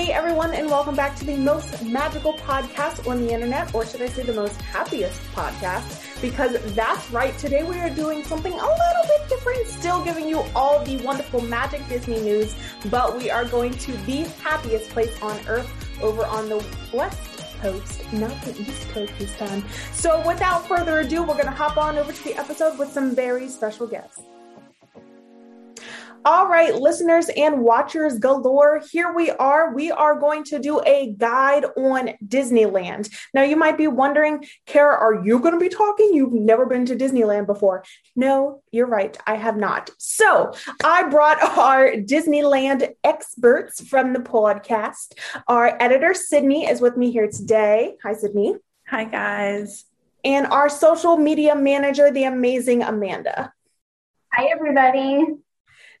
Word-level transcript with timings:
Hey 0.00 0.14
everyone, 0.14 0.54
and 0.54 0.66
welcome 0.66 0.96
back 0.96 1.14
to 1.16 1.26
the 1.26 1.36
most 1.36 1.84
magical 1.84 2.32
podcast 2.32 3.06
on 3.06 3.20
the 3.20 3.34
internet, 3.34 3.74
or 3.74 3.84
should 3.84 4.00
I 4.00 4.08
say 4.08 4.22
the 4.22 4.32
most 4.32 4.58
happiest 4.62 5.20
podcast? 5.34 6.22
Because 6.22 6.56
that's 6.74 7.10
right, 7.10 7.36
today 7.36 7.64
we 7.64 7.78
are 7.80 7.90
doing 7.90 8.24
something 8.24 8.50
a 8.50 8.56
little 8.56 9.04
bit 9.06 9.28
different, 9.28 9.66
still 9.66 10.02
giving 10.02 10.26
you 10.26 10.42
all 10.56 10.82
the 10.86 10.96
wonderful 11.04 11.42
magic 11.42 11.86
Disney 11.86 12.18
news, 12.22 12.54
but 12.86 13.18
we 13.18 13.28
are 13.30 13.44
going 13.44 13.74
to 13.74 13.92
the 14.06 14.22
happiest 14.42 14.88
place 14.88 15.20
on 15.20 15.38
earth 15.46 15.70
over 16.02 16.24
on 16.24 16.48
the 16.48 16.64
west 16.94 17.44
coast, 17.60 18.10
not 18.14 18.40
the 18.40 18.58
east 18.58 18.88
coast 18.88 19.12
this 19.18 19.36
time. 19.36 19.62
So 19.92 20.26
without 20.26 20.66
further 20.66 21.00
ado, 21.00 21.20
we're 21.20 21.34
going 21.34 21.44
to 21.44 21.50
hop 21.50 21.76
on 21.76 21.98
over 21.98 22.10
to 22.10 22.24
the 22.24 22.38
episode 22.38 22.78
with 22.78 22.90
some 22.90 23.14
very 23.14 23.50
special 23.50 23.86
guests. 23.86 24.22
All 26.22 26.48
right, 26.48 26.74
listeners 26.74 27.30
and 27.34 27.62
watchers 27.62 28.18
galore, 28.18 28.82
here 28.90 29.10
we 29.10 29.30
are. 29.30 29.74
We 29.74 29.90
are 29.90 30.18
going 30.18 30.44
to 30.44 30.58
do 30.58 30.78
a 30.84 31.14
guide 31.16 31.64
on 31.78 32.10
Disneyland. 32.26 33.10
Now, 33.32 33.42
you 33.42 33.56
might 33.56 33.78
be 33.78 33.86
wondering, 33.86 34.44
Kara, 34.66 34.98
are 34.98 35.24
you 35.24 35.38
going 35.38 35.54
to 35.54 35.60
be 35.60 35.70
talking? 35.70 36.10
You've 36.12 36.34
never 36.34 36.66
been 36.66 36.84
to 36.86 36.94
Disneyland 36.94 37.46
before. 37.46 37.84
No, 38.14 38.62
you're 38.70 38.86
right. 38.86 39.16
I 39.26 39.36
have 39.36 39.56
not. 39.56 39.90
So, 39.96 40.52
I 40.84 41.08
brought 41.08 41.42
our 41.58 41.92
Disneyland 41.92 42.90
experts 43.02 43.82
from 43.88 44.12
the 44.12 44.20
podcast. 44.20 45.18
Our 45.48 45.74
editor, 45.80 46.12
Sydney, 46.12 46.66
is 46.66 46.82
with 46.82 46.98
me 46.98 47.12
here 47.12 47.28
today. 47.28 47.96
Hi, 48.02 48.12
Sydney. 48.12 48.56
Hi, 48.88 49.04
guys. 49.04 49.86
And 50.22 50.46
our 50.48 50.68
social 50.68 51.16
media 51.16 51.56
manager, 51.56 52.10
the 52.10 52.24
amazing 52.24 52.82
Amanda. 52.82 53.54
Hi, 54.34 54.50
everybody. 54.54 55.24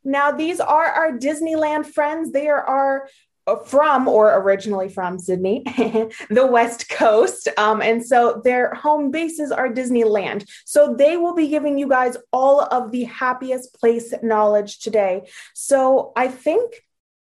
Now, 0.04 0.32
these 0.32 0.60
are 0.60 0.86
our 0.86 1.12
Disneyland 1.12 1.86
friends. 1.86 2.32
They 2.32 2.48
are 2.48 2.62
our 2.62 3.08
uh, 3.46 3.56
from 3.56 4.06
or 4.06 4.38
originally 4.38 4.88
from 4.88 5.18
Sydney, 5.18 5.62
the 6.30 6.46
West 6.46 6.88
Coast. 6.88 7.48
Um, 7.56 7.80
and 7.80 8.04
so 8.04 8.40
their 8.44 8.74
home 8.74 9.10
bases 9.10 9.50
are 9.50 9.68
Disneyland. 9.68 10.48
So 10.66 10.94
they 10.94 11.16
will 11.16 11.34
be 11.34 11.48
giving 11.48 11.78
you 11.78 11.88
guys 11.88 12.16
all 12.32 12.60
of 12.60 12.92
the 12.92 13.04
happiest 13.04 13.74
place 13.74 14.12
knowledge 14.22 14.80
today. 14.80 15.28
So 15.54 16.12
I 16.16 16.28
think 16.28 16.74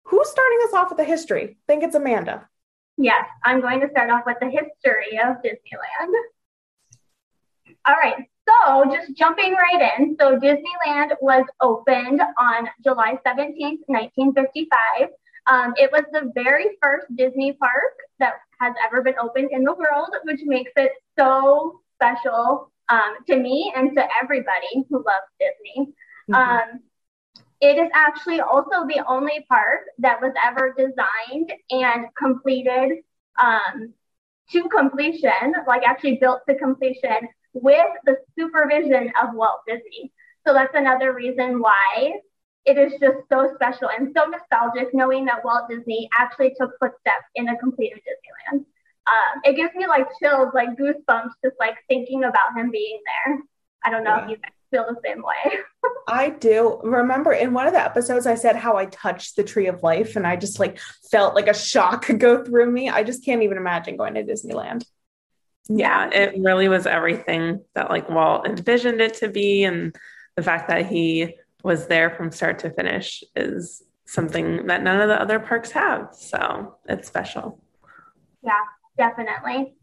who's 0.05 0.29
starting 0.29 0.59
us 0.63 0.73
off 0.73 0.89
with 0.89 0.97
the 0.97 1.03
history? 1.03 1.43
I 1.43 1.55
think 1.67 1.83
it's 1.83 1.95
Amanda. 1.95 2.47
Yes, 2.97 3.25
I'm 3.43 3.59
going 3.59 3.81
to 3.81 3.89
start 3.89 4.09
off 4.09 4.23
with 4.25 4.37
the 4.39 4.49
history 4.49 5.19
of 5.19 5.37
Disneyland. 5.43 6.13
All 7.85 7.95
right, 7.95 8.29
so, 8.47 8.85
just 8.85 9.15
jumping 9.15 9.53
right 9.53 9.93
in. 9.97 10.15
So, 10.19 10.37
Disneyland 10.37 11.11
was 11.21 11.45
opened 11.61 12.21
on 12.37 12.69
July 12.83 13.17
17th, 13.25 13.81
1955. 13.87 15.09
Um, 15.47 15.73
it 15.77 15.91
was 15.91 16.03
the 16.11 16.31
very 16.33 16.77
first 16.81 17.07
Disney 17.15 17.53
park 17.53 17.93
that 18.19 18.33
has 18.59 18.73
ever 18.85 19.01
been 19.01 19.15
opened 19.21 19.49
in 19.51 19.63
the 19.63 19.73
world, 19.73 20.09
which 20.23 20.41
makes 20.43 20.71
it 20.75 20.91
so 21.17 21.81
special 21.95 22.71
um, 22.89 23.15
to 23.27 23.37
me 23.37 23.71
and 23.75 23.95
to 23.95 24.07
everybody 24.21 24.85
who 24.89 24.97
loves 24.97 25.27
Disney. 25.39 25.93
Mm-hmm. 26.29 26.33
Um, 26.33 26.79
it 27.61 27.77
is 27.77 27.89
actually 27.93 28.41
also 28.41 28.85
the 28.87 29.03
only 29.07 29.45
park 29.49 29.81
that 29.99 30.21
was 30.21 30.33
ever 30.43 30.75
designed 30.77 31.51
and 31.69 32.07
completed 32.17 32.99
um, 33.41 33.93
to 34.51 34.69
completion, 34.69 35.53
like 35.67 35.83
actually 35.83 36.17
built 36.21 36.41
to 36.47 36.55
completion 36.55 37.29
with 37.55 37.87
the 38.05 38.17
supervision 38.37 39.11
of 39.21 39.33
Walt 39.33 39.61
Disney. 39.67 40.11
So 40.45 40.53
that's 40.53 40.75
another 40.75 41.13
reason 41.13 41.59
why 41.59 42.19
it 42.65 42.77
is 42.77 42.93
just 42.99 43.17
so 43.31 43.51
special 43.55 43.89
and 43.89 44.15
so 44.15 44.25
nostalgic 44.25 44.93
knowing 44.93 45.25
that 45.25 45.43
Walt 45.43 45.69
Disney 45.69 46.09
actually 46.19 46.53
took 46.59 46.71
footsteps 46.79 47.25
in 47.35 47.47
a 47.47 47.57
completed 47.57 47.99
Disneyland. 47.99 48.65
Um, 49.07 49.41
it 49.43 49.55
gives 49.55 49.73
me 49.75 49.87
like 49.87 50.07
chills, 50.21 50.49
like 50.53 50.69
goosebumps, 50.77 51.31
just 51.43 51.55
like 51.59 51.75
thinking 51.87 52.23
about 52.23 52.57
him 52.57 52.71
being 52.71 52.99
there. 53.05 53.39
I 53.83 53.91
don't 53.91 54.03
know 54.03 54.17
yeah. 54.17 54.23
if 54.23 54.29
you 54.31 54.37
feel 54.71 54.85
the 54.87 54.99
same 55.05 55.21
way. 55.21 55.57
I 56.07 56.29
do. 56.29 56.79
Remember 56.83 57.31
in 57.31 57.53
one 57.53 57.67
of 57.67 57.73
the 57.73 57.83
episodes, 57.83 58.25
I 58.25 58.35
said 58.35 58.55
how 58.55 58.77
I 58.77 58.85
touched 58.85 59.35
the 59.35 59.43
tree 59.43 59.67
of 59.67 59.83
life 59.83 60.15
and 60.15 60.25
I 60.25 60.35
just 60.35 60.59
like 60.59 60.79
felt 61.11 61.35
like 61.35 61.47
a 61.47 61.53
shock 61.53 62.07
go 62.17 62.43
through 62.43 62.71
me. 62.71 62.89
I 62.89 63.03
just 63.03 63.23
can't 63.23 63.43
even 63.43 63.57
imagine 63.57 63.95
going 63.95 64.15
to 64.15 64.23
Disneyland 64.23 64.83
yeah, 65.67 66.09
it 66.11 66.35
really 66.39 66.67
was 66.67 66.85
everything 66.85 67.61
that 67.73 67.89
like 67.89 68.09
Walt 68.09 68.47
envisioned 68.47 69.01
it 69.01 69.15
to 69.15 69.29
be. 69.29 69.63
And 69.63 69.95
the 70.35 70.43
fact 70.43 70.69
that 70.69 70.85
he 70.85 71.35
was 71.63 71.87
there 71.87 72.11
from 72.11 72.31
start 72.31 72.59
to 72.59 72.69
finish 72.69 73.23
is 73.35 73.83
something 74.05 74.67
that 74.67 74.83
none 74.83 75.01
of 75.01 75.09
the 75.09 75.19
other 75.19 75.39
parks 75.39 75.71
have. 75.71 76.09
So 76.13 76.75
it's 76.87 77.07
special. 77.07 77.59
Yeah, 78.43 78.61
definitely. 78.97 79.73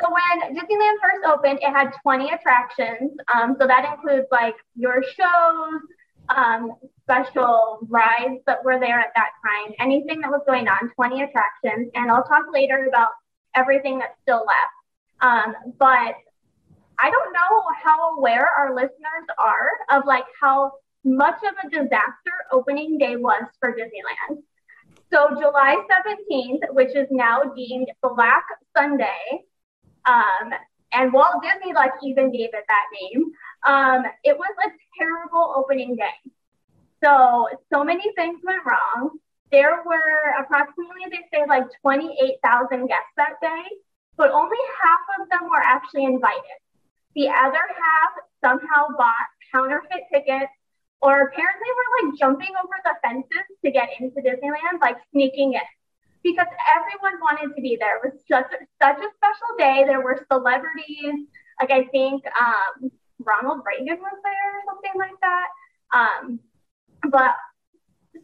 So 0.00 0.08
when 0.10 0.54
Disneyland 0.54 0.96
first 1.00 1.24
opened, 1.26 1.60
it 1.62 1.70
had 1.70 1.92
20 2.02 2.30
attractions. 2.30 3.12
Um, 3.34 3.56
so 3.58 3.66
that 3.66 3.90
includes 3.94 4.26
like 4.30 4.54
your 4.76 5.02
shows, 5.02 5.80
um, 6.28 6.74
special 7.02 7.78
rides 7.88 8.40
that 8.46 8.62
were 8.64 8.78
there 8.78 9.00
at 9.00 9.12
that 9.16 9.30
time, 9.42 9.74
anything 9.80 10.20
that 10.20 10.30
was 10.30 10.42
going 10.46 10.68
on, 10.68 10.90
20 10.94 11.22
attractions. 11.22 11.90
And 11.94 12.10
I'll 12.10 12.24
talk 12.24 12.44
later 12.52 12.86
about 12.86 13.08
everything 13.54 13.98
that's 13.98 14.14
still 14.22 14.44
left. 14.46 14.81
Um, 15.22 15.54
but 15.78 16.14
I 16.98 17.10
don't 17.10 17.32
know 17.32 17.62
how 17.82 18.16
aware 18.16 18.46
our 18.46 18.74
listeners 18.74 19.26
are 19.38 19.70
of 19.90 20.04
like 20.06 20.24
how 20.40 20.72
much 21.04 21.38
of 21.42 21.54
a 21.64 21.70
disaster 21.70 22.34
opening 22.52 22.98
day 22.98 23.16
was 23.16 23.44
for 23.60 23.72
Disneyland. 23.72 24.42
So 25.12 25.28
July 25.40 25.76
17th, 25.90 26.72
which 26.72 26.94
is 26.94 27.06
now 27.10 27.42
deemed 27.56 27.88
Black 28.02 28.44
Sunday, 28.76 29.44
um, 30.06 30.52
and 30.92 31.12
Walt 31.12 31.42
Disney 31.42 31.72
like 31.72 31.92
even 32.02 32.30
gave 32.30 32.50
it 32.52 32.64
that 32.68 32.84
name. 33.00 33.32
Um, 33.64 34.04
it 34.24 34.36
was 34.36 34.54
a 34.64 34.70
terrible 34.98 35.54
opening 35.56 35.96
day. 35.96 36.32
So 37.02 37.48
so 37.72 37.84
many 37.84 38.12
things 38.16 38.40
went 38.44 38.62
wrong. 38.64 39.18
There 39.50 39.82
were 39.84 40.40
approximately 40.40 41.04
they 41.10 41.24
say 41.32 41.44
like 41.48 41.64
28,000 41.82 42.86
guests 42.86 43.12
that 43.16 43.34
day, 43.42 43.64
but 44.16 44.30
only 44.30 44.58
half 44.82 45.20
of 45.20 45.28
them 45.30 45.48
were 45.50 45.62
actually 45.62 46.04
invited. 46.04 46.58
The 47.14 47.28
other 47.28 47.64
half 47.68 48.12
somehow 48.42 48.88
bought 48.96 49.28
counterfeit 49.52 50.04
tickets 50.12 50.52
or 51.00 51.22
apparently 51.22 51.68
were 51.76 52.08
like 52.08 52.18
jumping 52.18 52.54
over 52.62 52.74
the 52.84 52.94
fences 53.02 53.46
to 53.64 53.70
get 53.70 53.90
into 54.00 54.20
Disneyland, 54.20 54.80
like 54.80 54.96
sneaking 55.12 55.54
in 55.54 55.60
because 56.22 56.46
everyone 56.76 57.20
wanted 57.20 57.54
to 57.54 57.60
be 57.60 57.76
there. 57.78 57.96
It 57.96 58.12
was 58.12 58.22
just 58.28 58.50
such 58.80 58.98
a 58.98 59.10
special 59.16 59.50
day. 59.58 59.84
There 59.86 60.00
were 60.00 60.24
celebrities, 60.30 61.26
like 61.60 61.70
I 61.70 61.84
think 61.90 62.22
um, 62.40 62.90
Ronald 63.18 63.62
Reagan 63.66 63.98
was 63.98 64.18
there 64.22 64.58
or 64.58 64.62
something 64.66 64.92
like 64.96 65.18
that. 65.20 65.48
Um, 65.92 66.40
but 67.10 67.34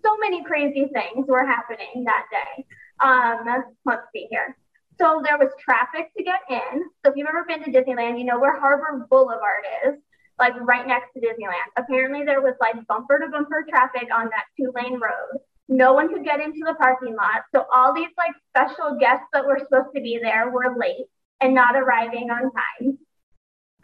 so 0.05 0.17
many 0.19 0.45
crazy 0.45 0.89
things 0.93 1.27
were 1.27 1.45
happening 1.45 2.05
that 2.05 2.27
day. 2.31 2.65
Um, 3.01 3.65
let's 3.85 4.03
see 4.13 4.29
here. 4.31 4.57
So 5.01 5.23
there 5.25 5.39
was 5.39 5.49
traffic 5.61 6.11
to 6.17 6.25
get 6.25 6.41
in. 6.51 6.83
So 7.05 7.13
if 7.13 7.17
you've 7.17 7.29
ever 7.29 7.45
been 7.47 7.63
to 7.63 7.71
Disneyland, 7.71 8.19
you 8.19 8.25
know 8.25 8.39
where 8.39 8.59
Harbor 8.59 9.07
Boulevard 9.09 9.65
is, 9.87 9.95
like 10.39 10.55
right 10.61 10.87
next 10.87 11.13
to 11.15 11.21
Disneyland. 11.21 11.71
Apparently 11.77 12.25
there 12.25 12.41
was 12.41 12.55
like 12.61 12.87
bumper 12.87 13.19
to 13.19 13.29
bumper 13.29 13.65
traffic 13.69 14.09
on 14.13 14.27
that 14.27 14.45
two 14.57 14.73
lane 14.75 14.95
road. 14.95 15.41
No 15.69 15.93
one 15.93 16.09
could 16.09 16.25
get 16.25 16.41
into 16.41 16.61
the 16.67 16.75
parking 16.75 17.15
lot. 17.15 17.43
So 17.55 17.67
all 17.73 17.95
these 17.95 18.09
like 18.17 18.33
special 18.51 18.99
guests 18.99 19.27
that 19.33 19.47
were 19.47 19.59
supposed 19.59 19.95
to 19.95 20.01
be 20.01 20.19
there 20.21 20.51
were 20.51 20.77
late 20.77 21.07
and 21.41 21.55
not 21.55 21.77
arriving 21.77 22.31
on 22.31 22.51
time. 22.51 22.99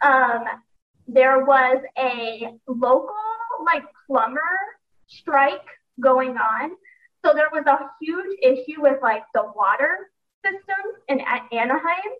Um, 0.01 0.43
there 1.07 1.45
was 1.45 1.81
a 1.97 2.49
local 2.67 3.15
like 3.65 3.83
plumber 4.07 4.41
strike 5.07 5.65
going 6.01 6.37
on. 6.37 6.71
So 7.23 7.33
there 7.33 7.49
was 7.51 7.65
a 7.67 7.89
huge 8.01 8.37
issue 8.41 8.81
with 8.81 9.01
like 9.01 9.23
the 9.33 9.43
water 9.55 10.09
system 10.45 10.81
in 11.09 11.21
Anaheim. 11.51 12.11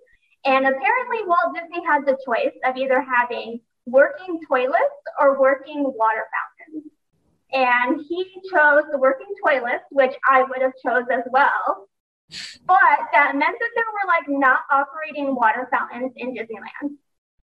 And 0.46 0.66
apparently, 0.66 1.26
Walt 1.26 1.54
Disney 1.54 1.86
had 1.86 2.06
the 2.06 2.18
choice 2.26 2.56
of 2.66 2.78
either 2.78 3.02
having 3.02 3.62
working 3.86 4.40
toilets 4.48 5.02
or 5.20 5.40
working 5.40 5.84
water 5.84 6.26
fountains. 6.34 6.92
And 7.54 8.02
he 8.08 8.26
chose 8.52 8.84
the 8.92 8.98
working 8.98 9.34
toilets, 9.46 9.86
which 9.92 10.14
I 10.30 10.44
would 10.44 10.62
have 10.62 10.74
chose 10.84 11.06
as 11.12 11.24
well. 11.32 11.88
But 12.66 12.98
that 13.14 13.36
meant 13.36 13.58
that 13.60 13.72
there 13.76 13.92
were 13.94 14.08
like 14.08 14.28
not 14.28 14.62
operating 14.72 15.36
water 15.36 15.70
fountains 15.72 16.12
in 16.18 16.34
Disneyland. 16.34 16.98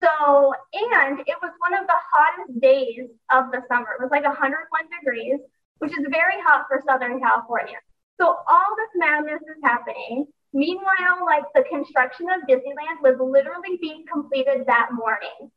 So, 0.03 0.55
and 0.73 1.21
it 1.21 1.37
was 1.43 1.53
one 1.61 1.75
of 1.75 1.87
the 1.87 2.01
hottest 2.11 2.61
days 2.61 3.09
of 3.31 3.53
the 3.53 3.61
summer. 3.69 3.93
It 3.99 4.03
was 4.03 4.11
like 4.11 4.25
101 4.25 4.65
degrees, 4.99 5.41
which 5.79 5.93
is 5.93 6.07
very 6.11 6.41
hot 6.41 6.65
for 6.69 6.83
Southern 6.89 7.21
California. 7.21 7.77
So 8.19 8.27
all 8.27 8.71
this 8.77 8.93
madness 8.97 9.43
is 9.43 9.61
happening. 9.63 10.27
Meanwhile, 10.53 11.25
like 11.25 11.45
the 11.55 11.63
construction 11.71 12.27
of 12.31 12.49
Disneyland 12.49 13.03
was 13.03 13.17
literally 13.21 13.79
being 13.81 14.05
completed 14.11 14.67
that 14.67 14.91
morning. 14.93 15.51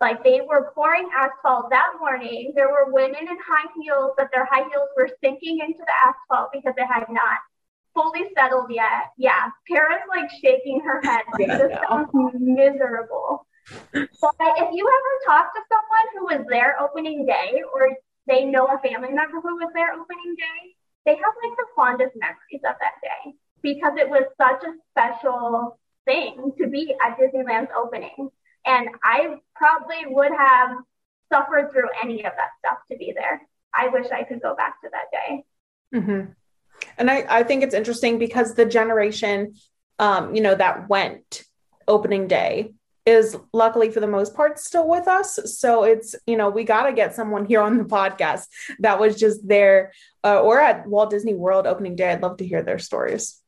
Like 0.00 0.22
they 0.24 0.40
were 0.40 0.72
pouring 0.74 1.08
asphalt 1.16 1.70
that 1.70 1.92
morning. 1.98 2.52
There 2.54 2.68
were 2.68 2.92
women 2.92 3.20
in 3.20 3.38
high 3.38 3.70
heels, 3.80 4.12
but 4.16 4.28
their 4.32 4.44
high 4.44 4.68
heels 4.68 4.90
were 4.96 5.08
sinking 5.22 5.60
into 5.60 5.78
the 5.78 5.96
asphalt 6.04 6.50
because 6.52 6.74
it 6.76 6.86
had 6.86 7.06
not 7.08 7.38
fully 7.94 8.28
settled 8.36 8.70
yet. 8.70 9.14
Yeah, 9.16 9.48
Kara's 9.66 10.02
like 10.08 10.28
shaking 10.42 10.80
her 10.80 11.00
head. 11.02 11.22
Like, 11.32 11.48
Yeah, 11.48 11.58
this 11.58 11.78
sounds 11.88 12.10
miserable. 12.34 13.46
But 13.92 14.52
if 14.58 14.68
you 14.72 14.84
ever 14.84 15.12
talk 15.24 15.54
to 15.54 15.60
someone 15.70 16.06
who 16.14 16.24
was 16.36 16.46
there 16.50 16.76
opening 16.80 17.24
day, 17.24 17.62
or 17.72 17.96
they 18.26 18.44
know 18.44 18.66
a 18.66 18.78
family 18.78 19.12
member 19.12 19.40
who 19.40 19.56
was 19.56 19.70
there 19.74 19.92
opening 19.92 20.34
day, 20.36 20.74
they 21.06 21.14
have 21.14 21.34
like 21.42 21.56
the 21.56 21.66
fondest 21.74 22.16
memories 22.16 22.62
of 22.68 22.74
that 22.80 23.00
day 23.00 23.34
because 23.62 23.94
it 23.96 24.08
was 24.08 24.24
such 24.40 24.62
a 24.62 24.74
special 24.92 25.78
thing 26.04 26.52
to 26.58 26.68
be 26.68 26.94
at 27.04 27.18
Disneyland's 27.18 27.70
opening. 27.76 28.30
And 28.64 28.88
I 29.02 29.36
probably 29.54 30.06
would 30.06 30.32
have 30.32 30.76
suffered 31.32 31.70
through 31.72 31.88
any 32.02 32.24
of 32.24 32.32
that 32.36 32.50
stuff 32.58 32.78
to 32.90 32.96
be 32.96 33.12
there. 33.14 33.42
I 33.74 33.88
wish 33.88 34.06
I 34.10 34.22
could 34.22 34.40
go 34.40 34.54
back 34.54 34.80
to 34.82 34.90
that 34.90 35.10
day. 35.12 35.44
Mhm. 35.94 36.34
And 36.98 37.10
I, 37.10 37.26
I 37.28 37.42
think 37.42 37.62
it's 37.62 37.74
interesting 37.74 38.18
because 38.18 38.54
the 38.54 38.64
generation, 38.66 39.54
um, 39.98 40.34
you 40.34 40.40
know, 40.40 40.54
that 40.54 40.88
went 40.88 41.44
opening 41.88 42.26
day 42.28 42.72
is 43.04 43.36
luckily 43.52 43.90
for 43.90 44.00
the 44.00 44.06
most 44.06 44.34
part 44.34 44.58
still 44.58 44.88
with 44.88 45.06
us. 45.06 45.38
So 45.58 45.84
it's, 45.84 46.16
you 46.26 46.36
know, 46.36 46.50
we 46.50 46.64
got 46.64 46.86
to 46.86 46.92
get 46.92 47.14
someone 47.14 47.46
here 47.46 47.60
on 47.60 47.78
the 47.78 47.84
podcast 47.84 48.46
that 48.80 48.98
was 48.98 49.16
just 49.16 49.46
there 49.46 49.92
uh, 50.24 50.40
or 50.40 50.60
at 50.60 50.86
Walt 50.88 51.10
Disney 51.10 51.34
World 51.34 51.66
opening 51.66 51.94
day. 51.94 52.10
I'd 52.10 52.22
love 52.22 52.38
to 52.38 52.46
hear 52.46 52.62
their 52.62 52.80
stories. 52.80 53.40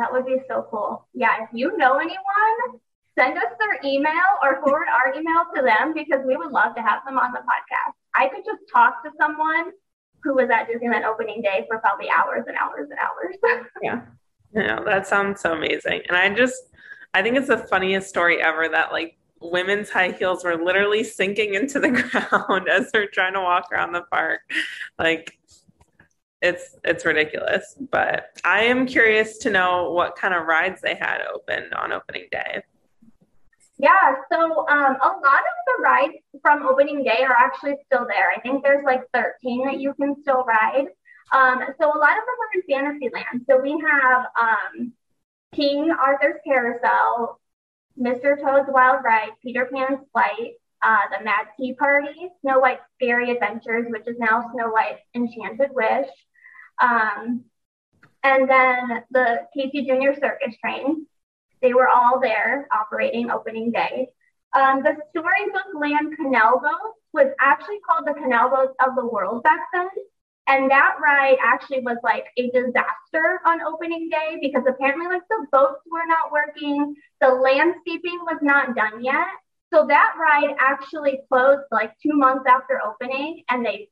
That 0.00 0.10
would 0.10 0.24
be 0.24 0.38
so 0.48 0.66
cool. 0.70 1.06
Yeah, 1.12 1.42
if 1.42 1.50
you 1.52 1.76
know 1.76 1.98
anyone, 1.98 2.80
send 3.18 3.36
us 3.36 3.52
their 3.58 3.78
email 3.84 4.14
or 4.42 4.62
forward 4.62 4.86
our 4.88 5.12
email 5.14 5.44
to 5.54 5.62
them 5.62 5.92
because 5.92 6.24
we 6.26 6.38
would 6.38 6.50
love 6.50 6.74
to 6.76 6.80
have 6.80 7.04
them 7.04 7.18
on 7.18 7.32
the 7.32 7.40
podcast. 7.40 7.92
I 8.14 8.28
could 8.28 8.42
just 8.46 8.62
talk 8.72 9.04
to 9.04 9.10
someone 9.20 9.72
who 10.22 10.34
was 10.34 10.48
at 10.48 10.68
Disneyland 10.68 11.04
opening 11.04 11.42
day 11.42 11.66
for 11.68 11.78
probably 11.80 12.08
hours 12.08 12.44
and 12.46 12.56
hours 12.56 12.88
and 12.88 12.98
hours. 12.98 13.66
Yeah. 13.82 14.00
Yeah, 14.52 14.80
that 14.84 15.06
sounds 15.06 15.42
so 15.42 15.52
amazing. 15.52 16.00
And 16.08 16.16
I 16.16 16.28
just, 16.34 16.56
I 17.12 17.22
think 17.22 17.36
it's 17.36 17.48
the 17.48 17.58
funniest 17.58 18.08
story 18.08 18.42
ever 18.42 18.68
that 18.68 18.92
like 18.92 19.18
women's 19.40 19.90
high 19.90 20.12
heels 20.12 20.44
were 20.44 20.56
literally 20.56 21.04
sinking 21.04 21.54
into 21.54 21.78
the 21.78 21.90
ground 22.40 22.68
as 22.68 22.90
they're 22.90 23.06
trying 23.06 23.34
to 23.34 23.40
walk 23.40 23.66
around 23.70 23.92
the 23.92 24.02
park. 24.10 24.40
Like, 24.98 25.38
it's 26.42 26.76
it's 26.84 27.04
ridiculous. 27.04 27.76
But 27.90 28.40
I 28.44 28.62
am 28.64 28.86
curious 28.86 29.38
to 29.38 29.50
know 29.50 29.90
what 29.92 30.16
kind 30.16 30.34
of 30.34 30.46
rides 30.46 30.80
they 30.80 30.94
had 30.94 31.22
open 31.32 31.72
on 31.74 31.92
opening 31.92 32.26
day. 32.30 32.62
Yeah, 33.78 34.14
so 34.30 34.68
um, 34.68 34.96
a 35.00 35.08
lot 35.08 35.16
of 35.16 35.56
the 35.66 35.82
rides 35.82 36.14
from 36.42 36.66
opening 36.66 37.02
day 37.02 37.22
are 37.22 37.36
actually 37.36 37.76
still 37.86 38.06
there. 38.06 38.30
I 38.30 38.38
think 38.40 38.62
there's 38.62 38.84
like 38.84 39.02
13 39.14 39.64
that 39.64 39.80
you 39.80 39.94
can 39.94 40.16
still 40.20 40.44
ride. 40.44 40.88
Um, 41.32 41.60
so 41.80 41.86
a 41.86 41.98
lot 41.98 42.16
of 42.18 42.24
them 42.26 42.36
are 42.42 42.52
in 42.54 42.62
Fantasyland. 42.68 43.46
So 43.48 43.58
we 43.58 43.82
have 43.88 44.26
um, 44.38 44.92
King 45.54 45.90
Arthur's 45.90 46.40
Carousel, 46.44 47.40
Mr. 47.98 48.38
Toad's 48.38 48.68
Wild 48.70 49.02
Ride, 49.02 49.30
Peter 49.42 49.68
Pan's 49.72 50.00
Flight, 50.12 50.54
uh, 50.82 50.98
the 51.16 51.24
Mad 51.24 51.46
Tea 51.56 51.74
Party, 51.74 52.28
Snow 52.40 52.60
White's 52.60 52.82
Scary 52.96 53.30
Adventures, 53.30 53.86
which 53.88 54.06
is 54.06 54.18
now 54.18 54.50
Snow 54.52 54.70
White's 54.70 55.02
Enchanted 55.14 55.70
Wish, 55.72 56.08
um, 56.80 57.44
and 58.22 58.48
then 58.48 59.04
the 59.10 59.46
Casey 59.54 59.86
Junior 59.86 60.14
Circus 60.14 60.56
Train. 60.60 61.06
They 61.62 61.74
were 61.74 61.88
all 61.88 62.20
there 62.20 62.66
operating 62.72 63.30
opening 63.30 63.70
day. 63.70 64.08
Um, 64.54 64.82
the 64.82 64.96
Storybook 65.10 65.74
Land 65.78 66.16
Canal 66.16 66.60
Boat 66.60 66.94
was 67.12 67.32
actually 67.40 67.78
called 67.88 68.06
the 68.06 68.14
Canal 68.14 68.50
Boats 68.50 68.74
of 68.84 68.96
the 68.96 69.06
World 69.06 69.42
back 69.42 69.60
then. 69.72 69.88
And 70.46 70.70
that 70.70 70.96
ride 71.00 71.36
actually 71.40 71.80
was 71.80 71.98
like 72.02 72.24
a 72.36 72.50
disaster 72.50 73.40
on 73.46 73.60
opening 73.62 74.08
day 74.10 74.38
because 74.40 74.64
apparently 74.68 75.06
like 75.06 75.22
the 75.28 75.46
boats 75.52 75.82
were 75.88 76.06
not 76.06 76.32
working, 76.32 76.96
the 77.20 77.28
landscaping 77.28 78.18
was 78.22 78.38
not 78.42 78.74
done 78.74 79.04
yet. 79.04 79.28
So 79.72 79.86
that 79.86 80.14
ride 80.18 80.56
actually 80.58 81.20
closed 81.28 81.62
like 81.70 81.92
two 82.02 82.14
months 82.14 82.46
after 82.48 82.80
opening 82.84 83.44
and 83.48 83.64
they 83.64 83.90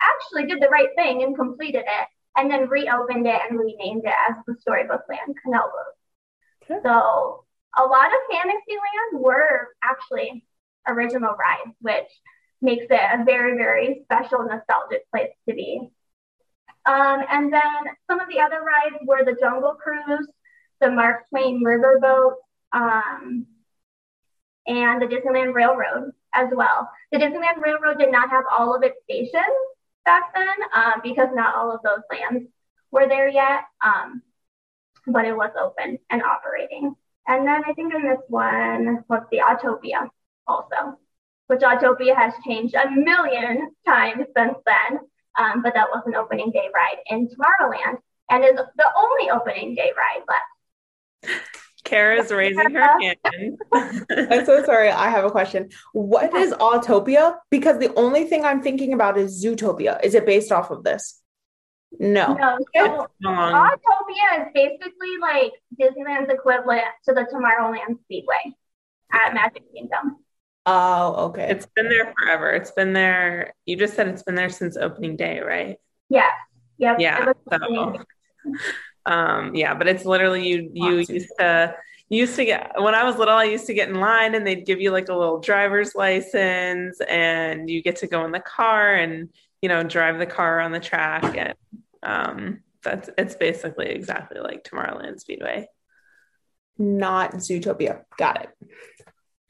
actually 0.00 0.46
did 0.46 0.62
the 0.62 0.68
right 0.68 0.88
thing 0.96 1.22
and 1.22 1.36
completed 1.36 1.84
it 1.86 2.08
and 2.36 2.50
then 2.50 2.68
reopened 2.68 3.26
it 3.26 3.40
and 3.48 3.58
renamed 3.58 4.04
it 4.04 4.14
as 4.28 4.36
the 4.46 4.56
Storybook 4.60 5.02
Land 5.08 5.36
Canal 5.42 5.64
Boat. 5.64 6.70
Okay. 6.70 6.80
So 6.84 7.44
a 7.76 7.84
lot 7.84 8.06
of 8.06 8.20
Fantasyland 8.30 9.22
were 9.24 9.68
actually 9.82 10.44
original 10.86 11.34
rides, 11.34 11.76
which 11.80 12.08
makes 12.60 12.86
it 12.90 13.20
a 13.20 13.24
very, 13.24 13.56
very 13.56 14.00
special, 14.04 14.44
nostalgic 14.44 15.08
place 15.10 15.30
to 15.48 15.54
be. 15.54 15.80
Um, 16.86 17.22
and 17.28 17.52
then 17.52 17.94
some 18.08 18.20
of 18.20 18.28
the 18.28 18.40
other 18.40 18.62
rides 18.62 18.96
were 19.04 19.24
the 19.24 19.36
Jungle 19.38 19.74
Cruise, 19.74 20.28
the 20.80 20.90
Mark 20.90 21.28
Twain 21.28 21.62
Riverboat, 21.62 22.34
um, 22.72 23.46
and 24.66 25.02
the 25.02 25.06
Disneyland 25.06 25.54
Railroad 25.54 26.12
as 26.32 26.48
well. 26.52 26.88
The 27.12 27.18
Disneyland 27.18 27.62
Railroad 27.62 27.98
did 27.98 28.12
not 28.12 28.30
have 28.30 28.44
all 28.56 28.74
of 28.74 28.82
its 28.82 28.96
stations 29.04 29.44
back 30.08 30.32
then 30.34 30.56
um, 30.74 31.00
because 31.02 31.28
not 31.34 31.54
all 31.54 31.70
of 31.70 31.82
those 31.82 32.02
lands 32.10 32.48
were 32.90 33.06
there 33.06 33.28
yet, 33.28 33.64
um, 33.84 34.22
but 35.06 35.26
it 35.26 35.36
was 35.36 35.50
open 35.60 35.98
and 36.08 36.22
operating. 36.22 36.94
And 37.26 37.46
then 37.46 37.62
I 37.66 37.74
think 37.74 37.92
in 37.92 38.02
this 38.08 38.22
one, 38.28 39.04
what's 39.08 39.26
the 39.30 39.42
Autopia 39.44 40.08
also, 40.46 40.98
which 41.48 41.60
Autopia 41.60 42.16
has 42.16 42.32
changed 42.46 42.74
a 42.74 42.90
million 42.90 43.70
times 43.86 44.24
since 44.34 44.56
then, 44.64 45.00
um, 45.38 45.60
but 45.62 45.74
that 45.74 45.90
was 45.92 46.02
an 46.06 46.14
opening 46.14 46.52
day 46.52 46.70
ride 46.74 47.00
in 47.08 47.28
Tomorrowland 47.28 47.98
and 48.30 48.44
is 48.44 48.56
the 48.76 48.90
only 48.96 49.28
opening 49.28 49.74
day 49.74 49.92
ride 49.94 50.24
left. 50.26 51.67
Kara's 51.88 52.30
raising 52.30 52.74
her 52.74 53.00
hand. 53.00 53.58
I'm 54.10 54.44
so 54.44 54.62
sorry. 54.66 54.90
I 54.90 55.08
have 55.08 55.24
a 55.24 55.30
question. 55.30 55.70
What 55.92 56.34
is 56.34 56.52
Autopia? 56.52 57.36
Because 57.50 57.78
the 57.78 57.94
only 57.94 58.24
thing 58.24 58.44
I'm 58.44 58.62
thinking 58.62 58.92
about 58.92 59.16
is 59.16 59.42
Zootopia. 59.42 60.02
Is 60.04 60.14
it 60.14 60.26
based 60.26 60.52
off 60.52 60.70
of 60.70 60.84
this? 60.84 61.22
No. 61.98 62.34
No, 62.34 62.58
so 62.76 63.06
Autopia 63.24 64.40
is 64.40 64.46
basically 64.54 65.16
like 65.20 65.52
Disneyland's 65.80 66.30
equivalent 66.30 66.82
to 67.06 67.14
the 67.14 67.26
Tomorrowland 67.32 67.98
Speedway 68.04 68.54
at 69.10 69.32
Magic 69.32 69.62
Kingdom. 69.72 70.16
Oh, 70.66 71.28
okay. 71.28 71.48
it's 71.48 71.64
been 71.74 71.88
there 71.88 72.12
forever. 72.18 72.50
It's 72.50 72.72
been 72.72 72.92
there. 72.92 73.54
You 73.64 73.76
just 73.76 73.94
said 73.94 74.08
it's 74.08 74.22
been 74.22 74.34
there 74.34 74.50
since 74.50 74.76
opening 74.76 75.16
day, 75.16 75.40
right? 75.40 75.78
Yeah. 76.10 76.28
Yep. 76.76 76.96
Yeah. 77.00 77.30
It 77.30 77.36
So, 77.50 77.56
opening. 77.56 78.04
Um, 79.08 79.54
yeah, 79.54 79.74
but 79.74 79.88
it's 79.88 80.04
literally 80.04 80.46
you. 80.46 80.70
You 80.72 80.96
Lots 80.96 81.08
used 81.08 81.32
to 81.38 81.74
you 82.10 82.20
used 82.20 82.36
to 82.36 82.44
get 82.44 82.72
when 82.80 82.94
I 82.94 83.04
was 83.04 83.16
little. 83.16 83.34
I 83.34 83.44
used 83.44 83.66
to 83.66 83.74
get 83.74 83.88
in 83.88 83.96
line 84.00 84.34
and 84.34 84.46
they'd 84.46 84.66
give 84.66 84.80
you 84.80 84.90
like 84.90 85.08
a 85.08 85.14
little 85.14 85.40
driver's 85.40 85.94
license, 85.94 87.00
and 87.00 87.70
you 87.70 87.82
get 87.82 87.96
to 87.96 88.06
go 88.06 88.24
in 88.26 88.32
the 88.32 88.40
car 88.40 88.94
and 88.94 89.30
you 89.62 89.68
know 89.70 89.82
drive 89.82 90.18
the 90.18 90.26
car 90.26 90.60
on 90.60 90.72
the 90.72 90.80
track, 90.80 91.24
and 91.36 91.54
um, 92.02 92.60
that's 92.82 93.08
it's 93.16 93.34
basically 93.34 93.86
exactly 93.86 94.40
like 94.40 94.62
Tomorrowland 94.64 95.20
Speedway. 95.20 95.68
Not 96.76 97.32
Zootopia. 97.36 98.04
Got 98.18 98.42
it. 98.42 98.50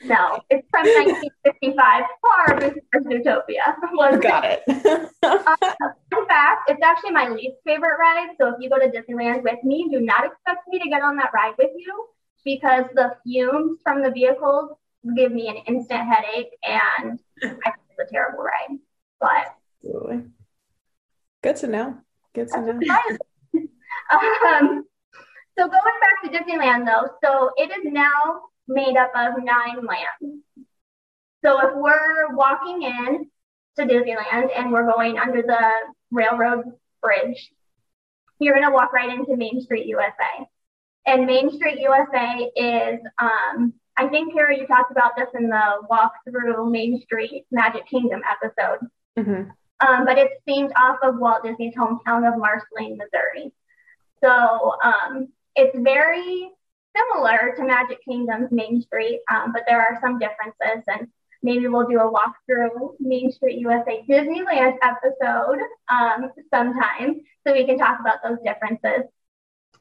No, 0.04 0.40
it's 0.48 0.66
from 0.70 0.86
1955, 0.86 2.04
far 2.22 2.60
before 2.60 3.00
Zootopia. 3.02 3.74
Was 3.92 4.20
Got 4.20 4.44
it. 4.44 4.62
Fun 5.22 6.26
fact, 6.28 6.70
it's 6.70 6.82
actually 6.82 7.10
my 7.10 7.28
least 7.28 7.56
favorite 7.66 7.98
ride. 7.98 8.28
So 8.38 8.48
if 8.48 8.54
you 8.60 8.70
go 8.70 8.78
to 8.78 8.86
Disneyland 8.86 9.42
with 9.42 9.62
me, 9.64 9.88
do 9.90 10.00
not 10.00 10.24
expect 10.24 10.68
me 10.68 10.78
to 10.78 10.88
get 10.88 11.02
on 11.02 11.16
that 11.16 11.30
ride 11.34 11.54
with 11.58 11.70
you 11.76 12.06
because 12.44 12.84
the 12.94 13.16
fumes 13.24 13.80
from 13.82 14.02
the 14.02 14.10
vehicles 14.10 14.76
give 15.16 15.32
me 15.32 15.48
an 15.48 15.56
instant 15.66 16.06
headache 16.06 16.50
and 16.62 17.18
I 17.42 17.48
think 17.48 17.86
it's 17.90 18.10
a 18.10 18.12
terrible 18.12 18.44
ride. 18.44 18.78
But 19.20 19.54
Absolutely. 19.84 20.30
Good 21.42 21.56
to 21.56 21.66
know. 21.66 21.98
Good 22.34 22.48
to 22.48 22.60
know. 22.60 22.72
um, 24.12 24.84
so 25.58 25.66
going 25.66 25.98
back 26.00 26.22
to 26.22 26.30
Disneyland 26.30 26.86
though, 26.86 27.08
so 27.24 27.50
it 27.56 27.70
is 27.70 27.92
now 27.92 28.42
made 28.68 28.96
up 28.96 29.10
of 29.14 29.42
nine 29.42 29.84
lands. 29.84 30.44
So 31.44 31.58
if 31.66 31.74
we're 31.74 32.34
walking 32.34 32.82
in 32.82 33.30
to 33.76 33.82
Disneyland 33.84 34.50
and 34.56 34.72
we're 34.72 34.90
going 34.90 35.18
under 35.18 35.42
the 35.42 35.70
railroad 36.10 36.64
bridge, 37.00 37.50
you're 38.40 38.54
gonna 38.54 38.72
walk 38.72 38.92
right 38.92 39.08
into 39.08 39.36
Main 39.36 39.60
Street 39.60 39.86
USA. 39.86 40.46
And 41.06 41.26
Main 41.26 41.50
Street 41.50 41.80
USA 41.80 42.50
is, 42.54 43.00
um, 43.18 43.72
I 43.96 44.08
think, 44.08 44.32
Kara, 44.32 44.56
you 44.56 44.66
talked 44.66 44.90
about 44.92 45.16
this 45.16 45.28
in 45.34 45.48
the 45.48 45.86
walk 45.88 46.12
through 46.28 46.70
Main 46.70 47.00
Street 47.00 47.46
Magic 47.50 47.86
Kingdom 47.86 48.22
episode 48.28 48.86
Mhm. 49.16 49.50
um, 49.80 50.04
but 50.04 50.18
it's 50.18 50.34
themed 50.46 50.72
off 50.76 50.98
of 51.02 51.18
Walt 51.18 51.42
Disney's 51.44 51.74
hometown 51.74 52.26
of 52.30 52.38
Marceline, 52.38 52.96
Missouri. 52.98 53.52
So 54.22 54.76
um, 54.82 55.28
it's 55.56 55.76
very 55.78 56.50
similar 56.96 57.54
to 57.56 57.64
Magic 57.64 57.98
Kingdom's 58.04 58.50
Main 58.50 58.80
Street, 58.82 59.20
um, 59.30 59.52
but 59.52 59.62
there 59.66 59.80
are 59.80 59.98
some 60.00 60.18
differences. 60.18 60.84
And 60.86 61.08
maybe 61.42 61.68
we'll 61.68 61.86
do 61.86 62.00
a 62.00 62.12
walkthrough 62.12 62.94
Main 63.00 63.30
Street 63.32 63.58
USA 63.58 64.04
Disneyland 64.08 64.76
episode 64.82 65.60
um, 65.90 66.30
sometime 66.52 67.20
so 67.46 67.52
we 67.52 67.66
can 67.66 67.78
talk 67.78 68.00
about 68.00 68.18
those 68.22 68.38
differences. 68.44 69.08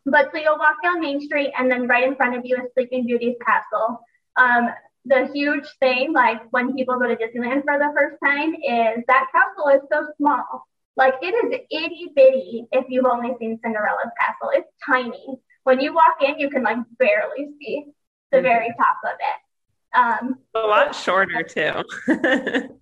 But 0.05 0.31
so 0.31 0.37
you'll 0.37 0.57
walk 0.57 0.77
down 0.83 1.01
Main 1.01 1.19
Street 1.21 1.51
and 1.57 1.69
then 1.69 1.87
right 1.87 2.07
in 2.07 2.15
front 2.15 2.37
of 2.37 2.45
you 2.45 2.55
is 2.55 2.71
Sleeping 2.73 3.05
Beauty's 3.05 3.35
castle. 3.45 3.99
Um, 4.37 4.69
the 5.05 5.29
huge 5.33 5.65
thing, 5.79 6.13
like 6.13 6.41
when 6.51 6.75
people 6.75 6.99
go 6.99 7.07
to 7.07 7.15
Disneyland 7.15 7.63
for 7.63 7.77
the 7.77 7.91
first 7.95 8.17
time, 8.23 8.53
is 8.55 9.03
that 9.07 9.27
castle 9.31 9.69
is 9.73 9.81
so 9.91 10.07
small. 10.17 10.67
Like 10.95 11.15
it 11.21 11.27
is 11.27 11.59
itty 11.71 12.11
bitty 12.15 12.67
if 12.71 12.85
you've 12.89 13.05
only 13.05 13.31
seen 13.39 13.59
Cinderella's 13.63 14.11
castle. 14.19 14.51
It's 14.53 14.69
tiny. 14.85 15.39
When 15.67 15.81
you 15.81 15.93
walk 15.93 16.15
in, 16.25 16.39
you 16.39 16.49
can 16.49 16.63
like 16.63 16.77
barely 16.97 17.49
see 17.59 17.87
the 18.31 18.37
mm-hmm. 18.37 18.43
very 18.45 18.73
top 18.77 18.97
of 19.03 19.17
it. 19.19 19.99
Um, 19.99 20.37
a 20.55 20.65
lot 20.65 20.95
shorter 20.95 21.43
too. 21.43 21.83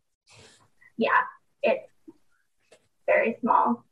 yeah, 0.96 1.22
it's 1.63 1.89
very 3.08 3.38
small. 3.42 3.84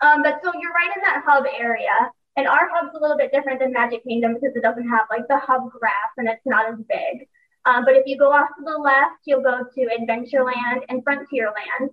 Um, 0.00 0.22
but 0.22 0.40
so 0.42 0.50
you're 0.58 0.72
right 0.72 0.96
in 0.96 1.02
that 1.04 1.22
hub 1.26 1.44
area. 1.58 2.10
And 2.38 2.48
our 2.48 2.70
hub's 2.72 2.96
a 2.96 3.02
little 3.02 3.18
bit 3.18 3.32
different 3.32 3.60
than 3.60 3.70
Magic 3.70 4.02
Kingdom 4.02 4.32
because 4.32 4.56
it 4.56 4.62
doesn't 4.62 4.88
have 4.88 5.08
like 5.10 5.28
the 5.28 5.38
hub 5.38 5.70
grass 5.70 6.12
and 6.16 6.26
it's 6.26 6.40
not 6.46 6.72
as 6.72 6.78
big. 6.88 7.28
Um, 7.66 7.84
but 7.84 7.96
if 7.96 8.04
you 8.06 8.16
go 8.16 8.32
off 8.32 8.48
to 8.56 8.64
the 8.64 8.78
left, 8.78 9.20
you'll 9.26 9.42
go 9.42 9.62
to 9.62 9.88
Adventureland 10.00 10.84
and 10.88 11.04
Frontierland. 11.04 11.90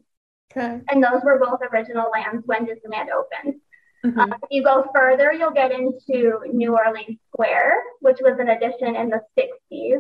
Okay. 0.56 0.82
And 0.88 1.04
those 1.04 1.22
were 1.22 1.38
both 1.38 1.60
original 1.70 2.10
lands 2.14 2.44
when 2.46 2.66
Disneyland 2.66 3.08
opened. 3.14 3.60
Mm-hmm. 4.06 4.20
Um, 4.20 4.34
if 4.34 4.50
you 4.50 4.64
go 4.64 4.90
further, 4.96 5.34
you'll 5.34 5.52
get 5.52 5.72
into 5.72 6.40
New 6.54 6.78
Orleans 6.78 7.18
Square, 7.32 7.82
which 8.00 8.18
was 8.22 8.38
an 8.40 8.50
addition 8.50 8.96
in 8.96 9.10
the 9.10 9.22
60s. 9.38 10.00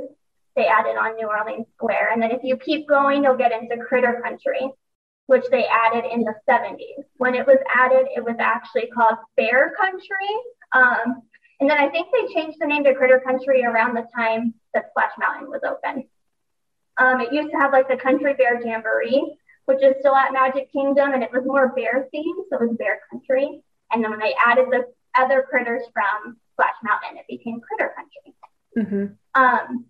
They 0.55 0.65
added 0.65 0.97
on 0.97 1.15
New 1.15 1.27
Orleans 1.27 1.67
Square. 1.75 2.11
And 2.13 2.21
then 2.21 2.31
if 2.31 2.41
you 2.43 2.57
keep 2.57 2.87
going, 2.87 3.23
you'll 3.23 3.37
get 3.37 3.51
into 3.51 3.77
Critter 3.83 4.21
Country, 4.23 4.69
which 5.27 5.43
they 5.51 5.65
added 5.65 6.05
in 6.11 6.21
the 6.21 6.33
70s. 6.49 7.03
When 7.17 7.35
it 7.35 7.45
was 7.45 7.57
added, 7.73 8.07
it 8.15 8.23
was 8.23 8.35
actually 8.39 8.87
called 8.87 9.17
Bear 9.35 9.73
Country. 9.79 10.33
Um, 10.71 11.23
and 11.59 11.69
then 11.69 11.77
I 11.77 11.89
think 11.89 12.07
they 12.11 12.33
changed 12.33 12.57
the 12.59 12.67
name 12.67 12.85
to 12.85 12.95
Critter 12.95 13.21
Country 13.25 13.63
around 13.65 13.95
the 13.95 14.07
time 14.15 14.53
that 14.73 14.89
Splash 14.91 15.11
Mountain 15.19 15.49
was 15.49 15.61
open. 15.67 16.05
Um, 16.97 17.21
it 17.21 17.33
used 17.33 17.51
to 17.51 17.57
have 17.57 17.73
like 17.73 17.89
the 17.89 17.97
Country 17.97 18.33
Bear 18.33 18.61
Jamboree, 18.65 19.35
which 19.65 19.83
is 19.83 19.95
still 19.99 20.15
at 20.15 20.33
Magic 20.33 20.71
Kingdom, 20.71 21.13
and 21.13 21.23
it 21.23 21.31
was 21.31 21.43
more 21.45 21.69
bear 21.75 22.07
themed, 22.13 22.43
so 22.49 22.57
it 22.57 22.69
was 22.69 22.77
Bear 22.77 22.99
Country. 23.11 23.61
And 23.91 24.03
then 24.03 24.11
when 24.11 24.19
they 24.19 24.35
added 24.45 24.67
the 24.71 24.85
other 25.17 25.45
critters 25.49 25.83
from 25.93 26.37
Splash 26.53 26.75
Mountain, 26.83 27.17
it 27.17 27.25
became 27.27 27.59
Critter 27.61 27.93
Country. 27.95 28.35
Mm-hmm. 28.77 29.41
Um, 29.41 29.85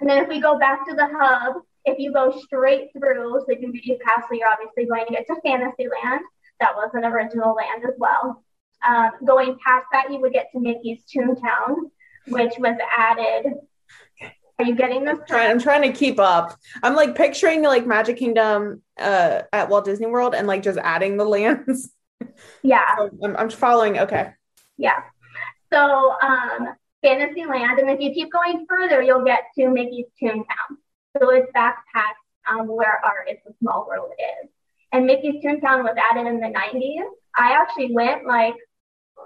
and 0.00 0.08
then 0.08 0.22
if 0.22 0.28
we 0.28 0.40
go 0.40 0.58
back 0.58 0.86
to 0.88 0.94
the 0.94 1.08
hub, 1.12 1.62
if 1.84 1.98
you 1.98 2.12
go 2.12 2.38
straight 2.40 2.88
through 2.96 3.42
Sleeping 3.44 3.72
Beauty 3.72 3.98
Castle, 4.04 4.36
you're 4.36 4.48
obviously 4.48 4.86
going 4.86 5.06
to 5.06 5.12
get 5.12 5.26
to 5.26 5.36
Fantasyland. 5.42 6.20
That 6.60 6.74
was 6.74 6.90
an 6.94 7.04
original 7.04 7.54
land 7.54 7.84
as 7.84 7.94
well. 7.98 8.42
Um, 8.86 9.10
going 9.24 9.58
past 9.64 9.86
that, 9.92 10.10
you 10.10 10.20
would 10.20 10.32
get 10.32 10.50
to 10.52 10.60
Mickey's 10.60 11.02
Toontown, 11.04 11.90
which 12.28 12.54
was 12.58 12.76
added. 12.96 13.54
Are 14.58 14.64
you 14.64 14.74
getting 14.74 15.04
this? 15.04 15.18
I'm 15.30 15.58
trying 15.58 15.90
to 15.90 15.98
keep 15.98 16.18
up. 16.18 16.54
I'm 16.82 16.94
like 16.94 17.14
picturing 17.14 17.62
like 17.62 17.86
Magic 17.86 18.18
Kingdom 18.18 18.82
uh, 18.98 19.42
at 19.52 19.70
Walt 19.70 19.86
Disney 19.86 20.06
World 20.06 20.34
and 20.34 20.46
like 20.46 20.62
just 20.62 20.78
adding 20.78 21.16
the 21.16 21.24
lands. 21.26 21.90
Yeah. 22.62 22.96
So 22.96 23.10
I'm, 23.22 23.36
I'm 23.36 23.50
following. 23.50 23.98
Okay. 23.98 24.32
Yeah. 24.76 25.02
So 25.72 26.14
um, 26.22 26.74
Fantasyland, 27.02 27.78
and 27.78 27.90
if 27.90 28.00
you 28.00 28.12
keep 28.12 28.32
going 28.32 28.66
further, 28.68 29.02
you'll 29.02 29.24
get 29.24 29.44
to 29.58 29.68
Mickey's 29.68 30.06
Toontown. 30.20 30.76
So 31.18 31.30
it's 31.30 31.50
back 31.52 31.84
past 31.94 32.16
um, 32.50 32.66
where 32.66 33.00
our 33.04 33.24
It's 33.26 33.44
a 33.46 33.52
Small 33.60 33.86
World 33.88 34.10
is. 34.18 34.50
And 34.92 35.06
Mickey's 35.06 35.42
Toontown 35.44 35.84
was 35.84 35.96
added 35.96 36.26
in 36.26 36.40
the 36.40 36.48
90s. 36.48 37.04
I 37.36 37.52
actually 37.52 37.94
went 37.94 38.26
like 38.26 38.54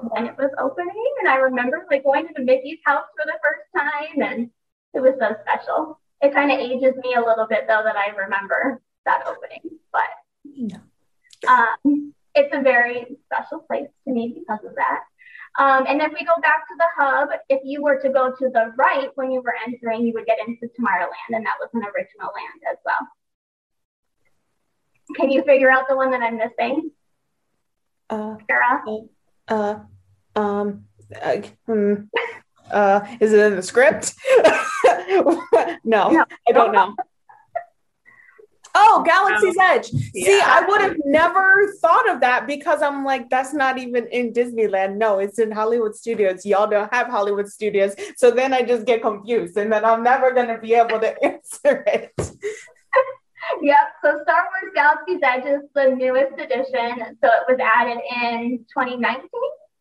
when 0.00 0.26
it 0.26 0.36
was 0.36 0.50
opening, 0.58 1.14
and 1.20 1.28
I 1.28 1.36
remember 1.36 1.86
like 1.90 2.04
going 2.04 2.26
to 2.26 2.34
the 2.36 2.42
Mickey's 2.44 2.78
house 2.84 3.06
for 3.16 3.24
the 3.24 3.38
first 3.42 3.62
time, 3.74 4.22
and 4.22 4.50
it 4.92 5.00
was 5.00 5.14
so 5.18 5.34
special. 5.42 6.00
It 6.20 6.32
kind 6.32 6.50
of 6.50 6.58
ages 6.58 6.94
me 7.02 7.14
a 7.14 7.20
little 7.20 7.46
bit 7.46 7.66
though 7.66 7.82
that 7.84 7.96
I 7.96 8.14
remember 8.16 8.82
that 9.04 9.24
opening, 9.26 9.78
but 9.92 10.02
yeah. 10.44 10.78
um, 11.48 12.14
it's 12.34 12.54
a 12.54 12.62
very 12.62 13.06
special 13.26 13.60
place 13.60 13.88
to 14.06 14.12
me 14.12 14.34
because 14.38 14.64
of 14.64 14.74
that. 14.76 15.00
Um, 15.56 15.86
and 15.88 16.02
if 16.02 16.12
we 16.12 16.24
go 16.24 16.34
back 16.42 16.66
to 16.66 16.74
the 16.76 16.86
hub, 16.96 17.28
if 17.48 17.60
you 17.64 17.80
were 17.82 18.00
to 18.00 18.08
go 18.08 18.30
to 18.30 18.48
the 18.52 18.72
right 18.76 19.10
when 19.14 19.30
you 19.30 19.40
were 19.40 19.54
entering, 19.66 20.04
you 20.04 20.12
would 20.14 20.26
get 20.26 20.38
into 20.46 20.66
Tomorrowland, 20.66 21.30
and 21.30 21.46
that 21.46 21.54
was 21.60 21.70
an 21.74 21.82
original 21.82 22.32
land 22.34 22.60
as 22.70 22.78
well. 22.84 23.08
Can 25.14 25.30
you 25.30 25.44
figure 25.44 25.70
out 25.70 25.88
the 25.88 25.96
one 25.96 26.10
that 26.10 26.22
I'm 26.22 26.38
missing? 26.38 26.90
Uh, 28.10 28.36
Sarah? 28.48 28.82
Uh, 29.46 29.78
um, 30.34 30.86
uh, 31.22 31.36
hmm, 31.66 31.94
uh, 32.72 33.06
is 33.20 33.32
it 33.32 33.46
in 33.46 33.56
the 33.56 33.62
script? 33.62 34.14
no, 35.04 35.40
no, 35.84 36.26
I 36.48 36.52
don't 36.52 36.72
know. 36.72 36.96
Oh, 38.76 39.02
Galaxy's 39.06 39.56
Edge. 39.60 39.90
Yeah. 40.12 40.26
See, 40.26 40.40
I 40.40 40.64
would 40.66 40.80
have 40.80 40.96
never 41.04 41.72
thought 41.80 42.10
of 42.10 42.20
that 42.20 42.46
because 42.46 42.82
I'm 42.82 43.04
like, 43.04 43.30
that's 43.30 43.54
not 43.54 43.78
even 43.78 44.08
in 44.08 44.32
Disneyland. 44.32 44.96
No, 44.96 45.20
it's 45.20 45.38
in 45.38 45.52
Hollywood 45.52 45.94
Studios. 45.94 46.44
Y'all 46.44 46.66
don't 46.66 46.92
have 46.92 47.06
Hollywood 47.06 47.48
Studios. 47.48 47.94
So 48.16 48.32
then 48.32 48.52
I 48.52 48.62
just 48.62 48.84
get 48.84 49.02
confused 49.02 49.56
and 49.56 49.72
then 49.72 49.84
I'm 49.84 50.02
never 50.02 50.32
going 50.32 50.48
to 50.48 50.58
be 50.58 50.74
able 50.74 50.98
to 51.00 51.24
answer 51.24 51.84
it. 51.86 52.12
yep. 53.62 53.78
So 54.02 54.18
Star 54.22 54.48
Wars 54.50 54.72
Galaxy's 54.74 55.20
Edge 55.22 55.46
is 55.46 55.68
the 55.74 55.94
newest 55.94 56.34
edition. 56.40 57.16
So 57.22 57.30
it 57.30 57.44
was 57.48 57.58
added 57.62 57.98
in 58.22 58.66
2019. 58.76 59.28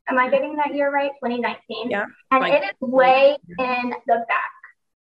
Am 0.09 0.19
I 0.19 0.29
getting 0.29 0.55
that 0.57 0.75
year 0.75 0.91
right? 0.91 1.11
2019. 1.23 1.89
Yeah. 1.89 2.05
And 2.29 2.41
like, 2.41 2.53
it 2.53 2.63
is 2.65 2.71
way 2.79 3.37
in 3.57 3.93
the 4.05 4.25
back. 4.27 4.51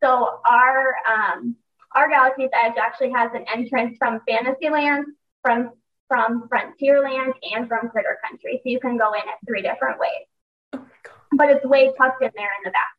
So 0.01 0.39
our 0.50 0.96
um, 1.08 1.56
our 1.96 2.10
Galaxy's 2.10 2.50
Edge 2.54 2.75
actually 2.78 3.12
has 3.12 3.32
an 3.34 3.46
entrance 3.54 3.98
from 3.98 4.20
Fantasyland, 4.28 5.06
from 5.42 5.72
from 6.08 6.48
Frontierland, 6.50 7.34
and 7.54 7.68
from 7.68 7.90
Critter 7.90 8.20
Country. 8.28 8.62
So 8.64 8.70
you 8.70 8.80
can 8.80 8.98
go 8.98 9.14
in 9.14 9.22
at 9.22 9.40
three 9.48 9.62
different 9.62 10.00
ways. 10.00 10.28
Oh 10.74 10.86
but 11.32 11.50
it's 11.50 11.66
way 11.66 11.92
tucked 11.98 12.22
in 12.22 12.32
there 12.36 12.46
in 12.46 12.64
the 12.64 12.72
back. 12.72 12.92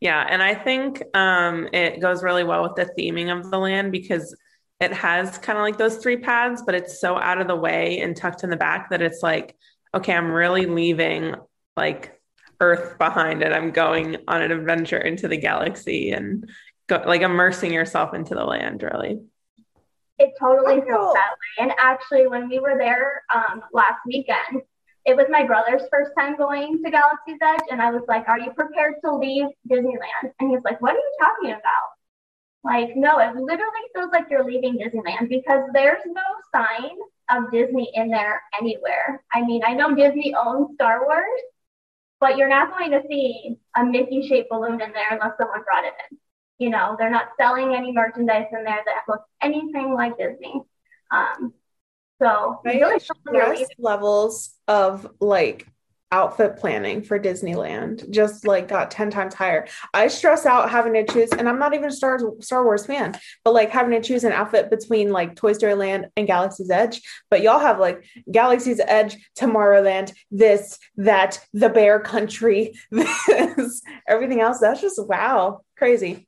Yeah, 0.00 0.26
and 0.28 0.42
I 0.42 0.54
think 0.54 1.02
um, 1.14 1.68
it 1.72 2.00
goes 2.00 2.22
really 2.22 2.44
well 2.44 2.62
with 2.62 2.74
the 2.74 2.90
theming 2.98 3.36
of 3.36 3.50
the 3.50 3.58
land 3.58 3.92
because 3.92 4.34
it 4.80 4.94
has 4.94 5.36
kind 5.36 5.58
of 5.58 5.62
like 5.62 5.76
those 5.76 5.98
three 5.98 6.16
paths, 6.16 6.62
but 6.64 6.74
it's 6.74 7.00
so 7.00 7.18
out 7.18 7.40
of 7.40 7.48
the 7.48 7.56
way 7.56 8.00
and 8.00 8.16
tucked 8.16 8.42
in 8.42 8.50
the 8.50 8.56
back 8.56 8.90
that 8.90 9.02
it's 9.02 9.22
like, 9.22 9.54
okay, 9.94 10.14
I'm 10.14 10.30
really 10.30 10.64
leaving 10.64 11.34
like 11.76 12.18
Earth 12.60 12.96
behind 12.98 13.42
and 13.42 13.52
I'm 13.52 13.72
going 13.72 14.16
on 14.26 14.40
an 14.40 14.52
adventure 14.52 14.98
into 14.98 15.28
the 15.28 15.36
galaxy 15.36 16.12
and 16.12 16.48
go, 16.90 17.02
like 17.06 17.22
immersing 17.22 17.72
yourself 17.72 18.12
into 18.14 18.34
the 18.34 18.44
land, 18.44 18.82
really. 18.82 19.20
It 20.18 20.34
totally 20.38 20.82
feels 20.82 21.14
that 21.14 21.30
way. 21.30 21.64
And 21.64 21.72
actually, 21.78 22.26
when 22.26 22.48
we 22.48 22.58
were 22.58 22.76
there 22.76 23.22
um, 23.34 23.62
last 23.72 24.00
weekend, 24.06 24.62
it 25.06 25.16
was 25.16 25.26
my 25.30 25.46
brother's 25.46 25.82
first 25.90 26.10
time 26.18 26.36
going 26.36 26.82
to 26.84 26.90
Galaxy's 26.90 27.38
Edge, 27.42 27.62
and 27.70 27.80
I 27.80 27.90
was 27.90 28.02
like, 28.06 28.28
"Are 28.28 28.38
you 28.38 28.52
prepared 28.52 28.96
to 29.04 29.14
leave 29.14 29.46
Disneyland?" 29.70 30.32
And 30.38 30.50
he's 30.50 30.62
like, 30.62 30.80
"What 30.82 30.92
are 30.92 30.98
you 30.98 31.16
talking 31.18 31.50
about?" 31.52 31.90
Like, 32.62 32.94
no, 32.94 33.18
it 33.18 33.34
literally 33.34 33.86
feels 33.94 34.10
like 34.12 34.26
you're 34.30 34.44
leaving 34.44 34.78
Disneyland 34.78 35.30
because 35.30 35.70
there's 35.72 36.02
no 36.04 36.22
sign 36.54 36.90
of 37.30 37.50
Disney 37.50 37.90
in 37.94 38.10
there 38.10 38.42
anywhere. 38.60 39.24
I 39.32 39.42
mean, 39.42 39.62
I 39.64 39.72
know 39.72 39.94
Disney 39.94 40.34
owns 40.34 40.74
Star 40.74 41.06
Wars, 41.06 41.40
but 42.20 42.36
you're 42.36 42.48
not 42.48 42.76
going 42.76 42.90
to 42.90 43.02
see 43.08 43.56
a 43.76 43.84
Mickey 43.84 44.28
shaped 44.28 44.50
balloon 44.50 44.80
in 44.82 44.92
there 44.92 45.08
unless 45.12 45.38
someone 45.38 45.62
brought 45.64 45.84
it 45.84 45.94
in. 46.10 46.18
You 46.60 46.70
know, 46.70 46.94
they're 46.96 47.10
not 47.10 47.30
selling 47.40 47.74
any 47.74 47.90
merchandise 47.90 48.46
in 48.52 48.62
there 48.62 48.82
that 48.84 49.02
looks 49.08 49.24
anything 49.42 49.92
like 49.94 50.16
Disney. 50.16 50.60
Um, 51.10 51.54
so 52.20 52.60
really 52.64 53.00
stress 53.00 53.66
levels 53.78 54.54
of 54.68 55.10
like 55.20 55.66
outfit 56.12 56.56
planning 56.56 57.02
for 57.02 57.18
Disneyland 57.18 58.10
just 58.10 58.46
like 58.46 58.68
got 58.68 58.90
10 58.90 59.10
times 59.10 59.34
higher. 59.34 59.66
I 59.94 60.08
stress 60.08 60.44
out 60.44 60.70
having 60.70 60.92
to 60.94 61.04
choose, 61.04 61.30
and 61.30 61.48
I'm 61.48 61.58
not 61.58 61.72
even 61.72 61.88
a 61.88 61.92
Star, 61.92 62.18
Star 62.40 62.64
Wars 62.64 62.84
fan, 62.84 63.16
but 63.44 63.54
like 63.54 63.70
having 63.70 63.92
to 63.92 64.06
choose 64.06 64.24
an 64.24 64.32
outfit 64.32 64.70
between 64.70 65.12
like 65.12 65.36
Toy 65.36 65.52
Story 65.52 65.74
Land 65.74 66.08
and 66.16 66.26
Galaxy's 66.26 66.70
Edge. 66.70 67.00
But 67.30 67.42
y'all 67.42 67.60
have 67.60 67.78
like 67.78 68.04
Galaxy's 68.30 68.80
Edge, 68.80 69.16
Tomorrowland, 69.38 70.12
this, 70.30 70.78
that, 70.96 71.38
the 71.52 71.68
Bear 71.68 72.00
Country, 72.00 72.74
this, 72.90 73.82
everything 74.08 74.40
else. 74.40 74.58
That's 74.58 74.80
just 74.80 75.02
wow, 75.06 75.60
crazy. 75.76 76.26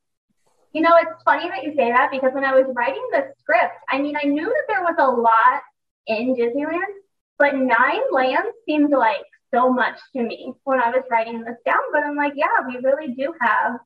You 0.73 0.81
know, 0.81 0.97
it's 0.97 1.23
funny 1.25 1.49
that 1.49 1.65
you 1.65 1.75
say 1.77 1.91
that 1.91 2.11
because 2.11 2.33
when 2.33 2.45
I 2.45 2.55
was 2.55 2.67
writing 2.75 3.07
the 3.13 3.33
script, 3.39 3.75
I 3.91 4.01
mean, 4.01 4.17
I 4.17 4.27
knew 4.27 4.47
that 4.47 4.65
there 4.69 4.83
was 4.83 4.95
a 4.99 5.11
lot 5.11 5.63
in 6.07 6.35
Disneyland, 6.35 6.81
but 7.39 7.55
nine 7.55 8.01
lands 8.11 8.49
seemed 8.67 8.91
like 8.91 9.25
so 9.53 9.71
much 9.71 9.99
to 10.17 10.23
me 10.23 10.55
when 10.65 10.81
I 10.81 10.91
was 10.91 11.03
writing 11.11 11.41
this 11.41 11.57
down. 11.67 11.83
But 11.93 12.05
I'm 12.05 12.17
like, 12.17 12.33
yeah, 12.37 12.67
we 12.67 12.79
really 12.79 13.15
do 13.15 13.35
have 13.41 13.81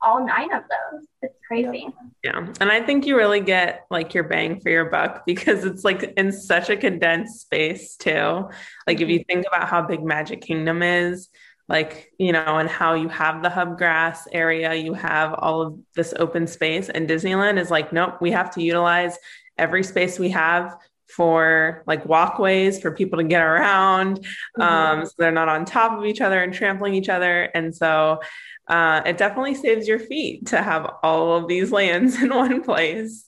all 0.00 0.24
nine 0.24 0.52
of 0.52 0.62
those. 0.62 1.06
It's 1.22 1.38
crazy. 1.46 1.88
Yeah. 2.22 2.46
And 2.60 2.70
I 2.70 2.82
think 2.82 3.06
you 3.06 3.16
really 3.16 3.40
get 3.40 3.86
like 3.90 4.14
your 4.14 4.24
bang 4.24 4.60
for 4.60 4.70
your 4.70 4.86
buck 4.86 5.24
because 5.26 5.64
it's 5.64 5.84
like 5.84 6.02
in 6.16 6.32
such 6.32 6.70
a 6.70 6.76
condensed 6.76 7.40
space 7.40 7.96
too. 7.96 8.48
Like 8.86 9.00
if 9.00 9.00
mm-hmm. 9.00 9.10
you 9.10 9.24
think 9.28 9.46
about 9.46 9.68
how 9.68 9.82
big 9.82 10.04
Magic 10.04 10.40
Kingdom 10.40 10.82
is, 10.82 11.28
like, 11.68 12.10
you 12.18 12.32
know, 12.32 12.58
and 12.58 12.68
how 12.68 12.94
you 12.94 13.08
have 13.08 13.42
the 13.42 13.50
hub 13.50 13.76
grass 13.76 14.26
area, 14.32 14.74
you 14.74 14.94
have 14.94 15.34
all 15.34 15.60
of 15.60 15.78
this 15.94 16.14
open 16.18 16.46
space, 16.46 16.88
and 16.88 17.08
Disneyland 17.08 17.58
is 17.58 17.70
like, 17.70 17.92
nope, 17.92 18.14
we 18.20 18.30
have 18.30 18.50
to 18.52 18.62
utilize 18.62 19.18
every 19.58 19.82
space 19.82 20.18
we 20.18 20.30
have 20.30 20.76
for 21.08 21.82
like 21.86 22.04
walkways 22.04 22.80
for 22.80 22.90
people 22.92 23.18
to 23.18 23.24
get 23.24 23.42
around 23.42 24.18
mm-hmm. 24.18 24.62
um, 24.62 25.06
so 25.06 25.12
they're 25.18 25.32
not 25.32 25.48
on 25.48 25.64
top 25.64 25.98
of 25.98 26.04
each 26.04 26.20
other 26.20 26.42
and 26.42 26.52
trampling 26.52 26.94
each 26.94 27.08
other. 27.08 27.44
And 27.54 27.74
so 27.74 28.20
uh, 28.68 29.00
it 29.06 29.16
definitely 29.16 29.54
saves 29.54 29.88
your 29.88 29.98
feet 29.98 30.46
to 30.46 30.62
have 30.62 30.90
all 31.02 31.36
of 31.36 31.48
these 31.48 31.72
lands 31.78 32.20
in 32.22 32.30
one 32.30 32.62
place. 32.62 33.24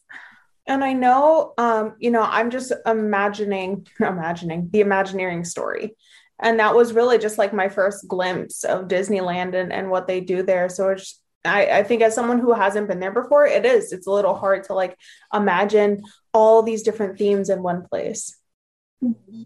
And 0.66 0.84
i 0.84 0.92
know 0.92 1.54
um, 1.58 1.96
you 1.98 2.12
know 2.12 2.22
i'm 2.22 2.50
just 2.50 2.72
imagining 2.86 3.86
imagining 4.00 4.68
the 4.70 4.80
imagineering 4.80 5.42
story 5.44 5.96
and 6.40 6.58
that 6.58 6.74
was 6.74 6.92
really 6.92 7.18
just 7.18 7.38
like 7.38 7.52
my 7.52 7.68
first 7.68 8.08
glimpse 8.08 8.64
of 8.64 8.88
disneyland 8.88 9.54
and, 9.54 9.72
and 9.72 9.90
what 9.90 10.06
they 10.06 10.20
do 10.20 10.42
there 10.42 10.68
so 10.68 10.88
it's 10.90 11.20
I, 11.44 11.78
I 11.78 11.82
think 11.84 12.02
as 12.02 12.14
someone 12.14 12.38
who 12.38 12.52
hasn't 12.52 12.88
been 12.88 13.00
there 13.00 13.12
before, 13.12 13.46
it 13.46 13.64
is. 13.64 13.92
It's 13.92 14.06
a 14.06 14.10
little 14.10 14.34
hard 14.34 14.64
to 14.64 14.74
like 14.74 14.96
imagine 15.32 16.02
all 16.34 16.62
these 16.62 16.82
different 16.82 17.18
themes 17.18 17.48
in 17.48 17.62
one 17.62 17.82
place. 17.82 18.36
Mm-hmm. 19.02 19.42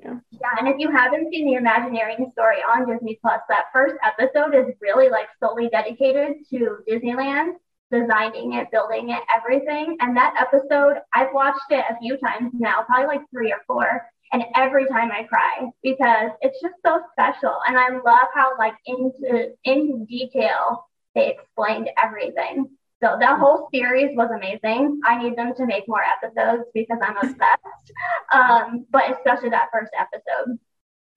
Yeah. 0.00 0.18
Yeah. 0.30 0.54
And 0.58 0.68
if 0.68 0.76
you 0.78 0.90
haven't 0.90 1.32
seen 1.32 1.46
the 1.46 1.54
Imagineering 1.54 2.30
story 2.32 2.56
on 2.56 2.88
Disney 2.88 3.20
Plus, 3.22 3.40
that 3.48 3.66
first 3.72 3.94
episode 4.04 4.54
is 4.54 4.74
really 4.80 5.08
like 5.08 5.28
solely 5.38 5.68
dedicated 5.68 6.38
to 6.50 6.78
Disneyland, 6.88 7.52
designing 7.92 8.54
it, 8.54 8.72
building 8.72 9.10
it, 9.10 9.20
everything. 9.32 9.96
And 10.00 10.16
that 10.16 10.34
episode, 10.40 10.96
I've 11.14 11.32
watched 11.32 11.70
it 11.70 11.84
a 11.88 11.96
few 12.00 12.16
times 12.16 12.50
now, 12.52 12.82
probably 12.82 13.06
like 13.06 13.30
three 13.30 13.52
or 13.52 13.60
four. 13.68 14.02
And 14.32 14.44
every 14.54 14.86
time 14.86 15.10
I 15.12 15.24
cry 15.24 15.68
because 15.82 16.30
it's 16.40 16.60
just 16.62 16.74
so 16.84 17.00
special. 17.12 17.54
And 17.66 17.78
I 17.78 17.90
love 17.90 18.28
how 18.34 18.56
like 18.58 18.74
into 18.86 19.52
in 19.64 20.06
detail 20.06 20.86
they 21.14 21.30
explained 21.30 21.90
everything. 22.02 22.70
So 23.02 23.16
that 23.18 23.38
whole 23.38 23.68
series 23.74 24.16
was 24.16 24.30
amazing. 24.34 25.00
I 25.04 25.22
need 25.22 25.36
them 25.36 25.54
to 25.56 25.66
make 25.66 25.88
more 25.88 26.02
episodes 26.02 26.64
because 26.72 26.98
I'm 27.02 27.16
obsessed. 27.16 27.38
Um, 28.32 28.86
but 28.90 29.10
especially 29.14 29.50
that 29.50 29.68
first 29.70 29.90
episode. 29.98 30.58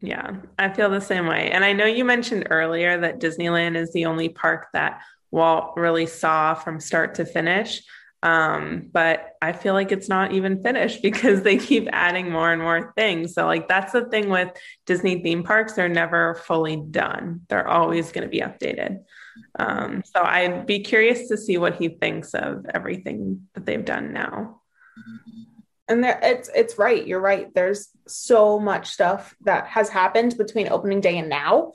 Yeah, 0.01 0.35
I 0.59 0.67
feel 0.67 0.89
the 0.89 0.99
same 0.99 1.27
way. 1.27 1.49
And 1.49 1.63
I 1.63 1.71
know 1.71 1.85
you 1.85 2.03
mentioned 2.03 2.47
earlier 2.49 2.99
that 2.99 3.21
Disneyland 3.21 3.77
is 3.77 3.93
the 3.93 4.05
only 4.05 4.27
park 4.27 4.67
that 4.73 5.01
Walt 5.31 5.73
really 5.77 6.07
saw 6.07 6.53
from 6.53 6.81
start 6.81 7.15
to 7.15 7.25
finish. 7.25 7.81
Um, 8.25 8.89
but 8.91 9.35
I 9.39 9.53
feel 9.53 9.75
like 9.75 9.91
it's 9.91 10.09
not 10.09 10.33
even 10.33 10.63
finished 10.63 11.01
because 11.03 11.43
they 11.43 11.57
keep 11.57 11.87
adding 11.91 12.31
more 12.31 12.51
and 12.51 12.61
more 12.61 12.91
things. 12.97 13.35
So, 13.35 13.45
like, 13.45 13.67
that's 13.67 13.93
the 13.93 14.05
thing 14.05 14.29
with 14.29 14.49
Disney 14.85 15.21
theme 15.21 15.43
parks, 15.43 15.73
they're 15.73 15.87
never 15.87 16.35
fully 16.35 16.75
done, 16.75 17.41
they're 17.47 17.67
always 17.67 18.11
going 18.11 18.23
to 18.23 18.29
be 18.29 18.41
updated. 18.41 19.03
Um, 19.59 20.01
so 20.05 20.21
I'd 20.23 20.65
be 20.65 20.79
curious 20.79 21.27
to 21.27 21.37
see 21.37 21.57
what 21.57 21.75
he 21.75 21.89
thinks 21.89 22.33
of 22.33 22.65
everything 22.73 23.47
that 23.53 23.65
they've 23.65 23.85
done 23.85 24.11
now. 24.11 24.61
And 25.87 26.03
there, 26.03 26.19
it's 26.23 26.49
it's 26.55 26.79
right. 26.79 27.05
You're 27.05 27.19
right. 27.19 27.53
There's 27.53 27.89
so 28.07 28.59
much 28.59 28.89
stuff 28.89 29.35
that 29.41 29.67
has 29.67 29.89
happened 29.89 30.35
between 30.37 30.69
opening 30.69 30.99
day 30.99 31.17
and 31.19 31.29
now, 31.29 31.73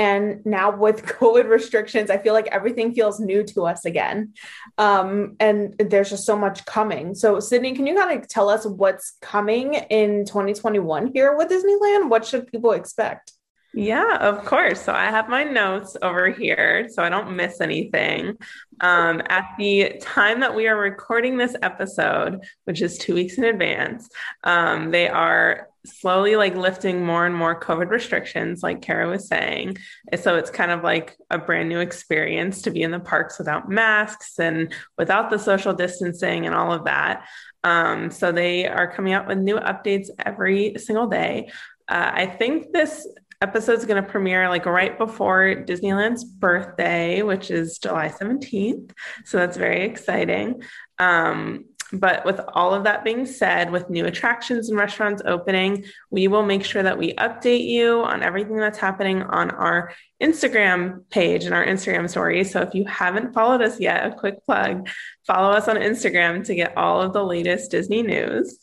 and 0.00 0.40
now 0.46 0.74
with 0.74 1.04
COVID 1.20 1.46
restrictions, 1.46 2.08
I 2.08 2.16
feel 2.16 2.32
like 2.32 2.46
everything 2.46 2.94
feels 2.94 3.20
new 3.20 3.44
to 3.44 3.66
us 3.66 3.84
again. 3.84 4.32
Um, 4.78 5.36
and 5.38 5.74
there's 5.78 6.08
just 6.08 6.24
so 6.24 6.38
much 6.38 6.64
coming. 6.64 7.14
So, 7.14 7.38
Sydney, 7.38 7.74
can 7.74 7.86
you 7.86 7.94
kind 7.94 8.18
of 8.18 8.26
tell 8.26 8.48
us 8.48 8.64
what's 8.64 9.18
coming 9.20 9.74
in 9.74 10.24
2021 10.24 11.12
here 11.12 11.36
with 11.36 11.50
Disneyland? 11.50 12.08
What 12.08 12.24
should 12.24 12.46
people 12.46 12.72
expect? 12.72 13.32
Yeah, 13.74 14.16
of 14.16 14.44
course. 14.46 14.80
So 14.80 14.92
I 14.92 15.10
have 15.10 15.28
my 15.28 15.44
notes 15.44 15.96
over 16.02 16.30
here 16.30 16.88
so 16.88 17.04
I 17.04 17.08
don't 17.10 17.36
miss 17.36 17.60
anything. 17.60 18.36
Um, 18.80 19.22
at 19.28 19.44
the 19.58 19.98
time 20.00 20.40
that 20.40 20.56
we 20.56 20.66
are 20.66 20.76
recording 20.76 21.36
this 21.36 21.54
episode, 21.60 22.42
which 22.64 22.80
is 22.80 22.96
two 22.96 23.14
weeks 23.14 23.36
in 23.36 23.44
advance, 23.44 24.08
um, 24.42 24.90
they 24.90 25.08
are 25.08 25.69
slowly 25.84 26.36
like 26.36 26.54
lifting 26.56 27.04
more 27.04 27.26
and 27.26 27.34
more 27.34 27.58
COVID 27.58 27.88
restrictions, 27.88 28.62
like 28.62 28.82
Kara 28.82 29.08
was 29.08 29.26
saying. 29.28 29.76
So 30.18 30.36
it's 30.36 30.50
kind 30.50 30.70
of 30.70 30.82
like 30.82 31.16
a 31.30 31.38
brand 31.38 31.68
new 31.68 31.80
experience 31.80 32.62
to 32.62 32.70
be 32.70 32.82
in 32.82 32.90
the 32.90 33.00
parks 33.00 33.38
without 33.38 33.68
masks 33.68 34.38
and 34.38 34.72
without 34.98 35.30
the 35.30 35.38
social 35.38 35.72
distancing 35.72 36.46
and 36.46 36.54
all 36.54 36.72
of 36.72 36.84
that. 36.84 37.26
Um, 37.64 38.10
so 38.10 38.32
they 38.32 38.66
are 38.66 38.92
coming 38.92 39.12
out 39.12 39.26
with 39.26 39.38
new 39.38 39.56
updates 39.56 40.08
every 40.18 40.74
single 40.78 41.06
day. 41.06 41.50
Uh, 41.88 42.10
I 42.12 42.26
think 42.26 42.72
this 42.72 43.06
episode 43.42 43.78
is 43.78 43.86
going 43.86 44.02
to 44.02 44.08
premiere 44.08 44.48
like 44.50 44.66
right 44.66 44.98
before 44.98 45.64
Disneyland's 45.66 46.24
birthday, 46.24 47.22
which 47.22 47.50
is 47.50 47.78
July 47.78 48.08
17th. 48.08 48.92
So 49.24 49.38
that's 49.38 49.56
very 49.56 49.84
exciting. 49.84 50.62
Um, 50.98 51.64
but 51.92 52.24
with 52.24 52.40
all 52.54 52.72
of 52.72 52.84
that 52.84 53.04
being 53.04 53.26
said, 53.26 53.70
with 53.70 53.90
new 53.90 54.06
attractions 54.06 54.68
and 54.68 54.78
restaurants 54.78 55.22
opening, 55.24 55.84
we 56.10 56.28
will 56.28 56.44
make 56.44 56.64
sure 56.64 56.82
that 56.82 56.98
we 56.98 57.14
update 57.14 57.64
you 57.64 58.02
on 58.02 58.22
everything 58.22 58.56
that's 58.56 58.78
happening 58.78 59.22
on 59.22 59.50
our 59.50 59.92
Instagram 60.22 61.08
page 61.10 61.44
and 61.44 61.54
our 61.54 61.64
Instagram 61.64 62.08
story. 62.08 62.44
So 62.44 62.60
if 62.60 62.74
you 62.74 62.84
haven't 62.84 63.32
followed 63.32 63.62
us 63.62 63.80
yet, 63.80 64.06
a 64.06 64.14
quick 64.14 64.44
plug 64.44 64.88
follow 65.26 65.50
us 65.50 65.68
on 65.68 65.76
Instagram 65.76 66.44
to 66.44 66.54
get 66.54 66.76
all 66.76 67.00
of 67.00 67.12
the 67.12 67.24
latest 67.24 67.70
Disney 67.70 68.02
news. 68.02 68.58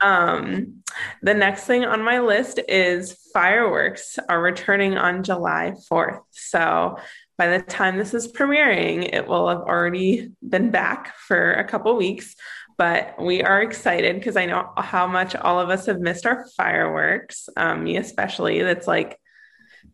Um, 0.00 0.82
the 1.22 1.34
next 1.34 1.64
thing 1.64 1.84
on 1.84 2.02
my 2.02 2.20
list 2.20 2.60
is 2.68 3.16
fireworks 3.32 4.18
are 4.28 4.40
returning 4.40 4.96
on 4.96 5.22
July 5.22 5.74
4th. 5.90 6.20
So 6.30 6.98
by 7.38 7.46
the 7.56 7.62
time 7.62 7.96
this 7.96 8.12
is 8.12 8.30
premiering, 8.30 9.14
it 9.14 9.26
will 9.26 9.48
have 9.48 9.60
already 9.60 10.32
been 10.46 10.70
back 10.70 11.16
for 11.16 11.54
a 11.54 11.64
couple 11.64 11.96
weeks 11.96 12.34
but 12.80 13.14
we 13.22 13.42
are 13.42 13.60
excited 13.60 14.16
because 14.16 14.38
I 14.38 14.46
know 14.46 14.72
how 14.78 15.06
much 15.06 15.36
all 15.36 15.60
of 15.60 15.68
us 15.68 15.84
have 15.84 16.00
missed 16.00 16.24
our 16.24 16.46
fireworks. 16.56 17.46
Um, 17.54 17.84
me 17.84 17.98
especially. 17.98 18.62
That's 18.62 18.86
like 18.86 19.20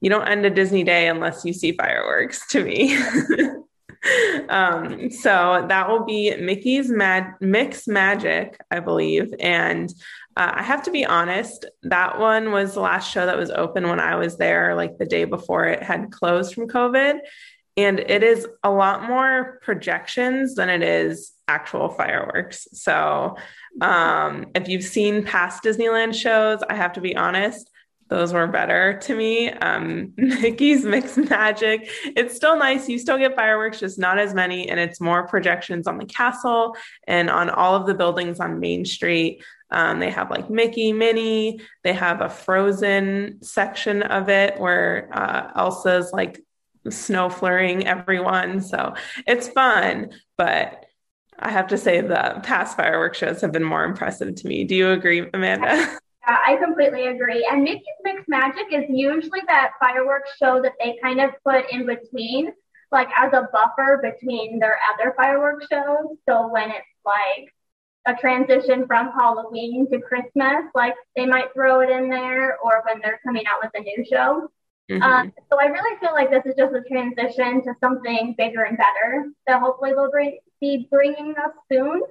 you 0.01 0.09
don't 0.09 0.29
end 0.29 0.47
a 0.47 0.51
Disney 0.51 0.85
day 0.85 1.09
unless 1.09 1.45
you 1.45 1.53
see 1.53 1.73
fireworks. 1.73 2.47
To 2.53 2.63
me. 2.63 2.97
um, 4.49 5.11
so 5.11 5.67
that 5.69 5.89
will 5.89 6.05
be 6.05 6.37
Mickey's 6.37 6.89
Mad 6.89 7.35
Mix 7.41 7.89
Magic, 7.89 8.57
I 8.71 8.79
believe, 8.79 9.35
and 9.41 9.93
uh, 10.37 10.53
I 10.55 10.63
have 10.63 10.85
to 10.85 10.93
be 10.93 11.05
honest. 11.05 11.67
That 11.83 12.21
one 12.21 12.53
was 12.53 12.75
the 12.75 12.83
last 12.83 13.11
show 13.11 13.27
that 13.27 13.37
was 13.37 13.51
open 13.51 13.89
when 13.89 13.99
I 13.99 14.15
was 14.15 14.37
there, 14.37 14.77
like 14.77 14.97
the 14.97 15.07
day 15.07 15.25
before 15.25 15.65
it 15.65 15.83
had 15.83 16.13
closed 16.13 16.55
from 16.55 16.69
COVID. 16.69 17.19
And 17.77 17.99
it 17.99 18.23
is 18.23 18.47
a 18.63 18.71
lot 18.71 19.09
more 19.09 19.59
projections 19.65 20.55
than 20.55 20.69
it 20.69 20.85
is 20.85 21.33
actual 21.49 21.89
fireworks. 21.89 22.69
So, 22.73 23.37
um, 23.81 24.47
if 24.55 24.69
you've 24.69 24.85
seen 24.85 25.25
past 25.25 25.63
Disneyland 25.63 26.15
shows, 26.15 26.61
I 26.69 26.75
have 26.75 26.93
to 26.95 27.01
be 27.01 27.17
honest, 27.17 27.71
those 28.09 28.33
were 28.33 28.47
better 28.47 28.99
to 29.03 29.17
me. 29.17 29.51
Um, 29.51 30.13
Mickey's 30.17 30.85
Mix 30.85 31.17
Magic, 31.17 31.89
it's 32.05 32.37
still 32.37 32.59
nice. 32.59 32.89
You 32.89 32.99
still 32.99 33.19
get 33.19 33.35
fireworks, 33.35 33.81
just 33.81 33.99
not 33.99 34.19
as 34.19 34.35
many. 34.35 34.69
And 34.69 34.79
it's 34.79 35.01
more 35.01 35.27
projections 35.27 35.87
on 35.87 35.99
the 35.99 36.07
castle 36.07 36.77
and 37.07 37.29
on 37.29 37.51
all 37.51 37.75
of 37.75 37.87
the 37.87 37.95
buildings 37.95 38.41
on 38.41 38.61
Main 38.61 38.85
Street. 38.85 39.43
Um, 39.71 39.99
they 39.99 40.11
have 40.11 40.31
like 40.31 40.49
Mickey, 40.49 40.93
Minnie. 40.93 41.61
They 41.83 41.93
have 41.93 42.21
a 42.21 42.29
frozen 42.29 43.43
section 43.43 44.03
of 44.03 44.29
it 44.29 44.61
where 44.61 45.09
uh, 45.13 45.51
Elsa's 45.57 46.13
like 46.13 46.41
snow 46.89 47.29
flurrying 47.29 47.87
everyone. 47.87 48.61
So 48.61 48.95
it's 49.27 49.49
fun, 49.49 50.11
but 50.39 50.86
I 51.39 51.51
have 51.51 51.67
to 51.69 51.79
say 51.79 52.01
the 52.01 52.41
past 52.43 52.77
fireworks 52.77 53.19
shows 53.19 53.41
have 53.41 53.53
been 53.53 53.65
more 53.65 53.85
impressive 53.85 54.35
to 54.35 54.47
me. 54.47 54.65
Do 54.65 54.75
you 54.75 54.91
agree, 54.91 55.29
Amanda? 55.35 55.67
Yeah, 55.67 56.39
I 56.47 56.57
completely 56.57 57.07
agree. 57.07 57.47
And 57.51 57.63
Mickey's 57.63 57.85
Mix 58.03 58.23
Magic 58.27 58.67
is 58.73 58.85
usually 58.89 59.43
that 59.47 59.73
fireworks 59.79 60.31
show 60.43 60.61
that 60.63 60.73
they 60.81 60.99
kind 61.03 61.21
of 61.21 61.31
put 61.45 61.71
in 61.71 61.87
between, 61.87 62.53
like 62.91 63.09
as 63.17 63.33
a 63.33 63.49
buffer 63.53 64.01
between 64.03 64.59
their 64.59 64.79
other 64.93 65.15
fireworks 65.17 65.67
shows. 65.71 66.17
So 66.29 66.49
when 66.49 66.71
it's 66.71 66.87
like 67.05 67.53
a 68.07 68.19
transition 68.21 68.87
from 68.87 69.11
Halloween 69.13 69.89
to 69.91 70.01
Christmas, 70.01 70.65
like 70.75 70.95
they 71.15 71.27
might 71.27 71.53
throw 71.53 71.81
it 71.81 71.91
in 71.91 72.09
there, 72.09 72.57
or 72.59 72.83
when 72.89 73.01
they're 73.03 73.21
coming 73.25 73.45
out 73.47 73.61
with 73.63 73.73
a 73.75 73.81
new 73.81 74.05
show. 74.11 74.51
Mm-hmm. 74.91 75.03
Um, 75.03 75.33
so 75.51 75.59
I 75.61 75.67
really 75.67 75.99
feel 75.99 76.13
like 76.13 76.31
this 76.31 76.47
is 76.47 76.55
just 76.57 76.73
a 76.73 76.83
transition 76.89 77.63
to 77.65 77.75
something 77.81 78.35
bigger 78.39 78.63
and 78.63 78.79
better 78.79 79.27
that 79.49 79.61
hopefully 79.61 79.91
they'll 79.91 80.11
bring, 80.11 80.39
be 80.61 80.89
bringing 80.91 81.35
us 81.37 81.53
soon. 81.71 82.03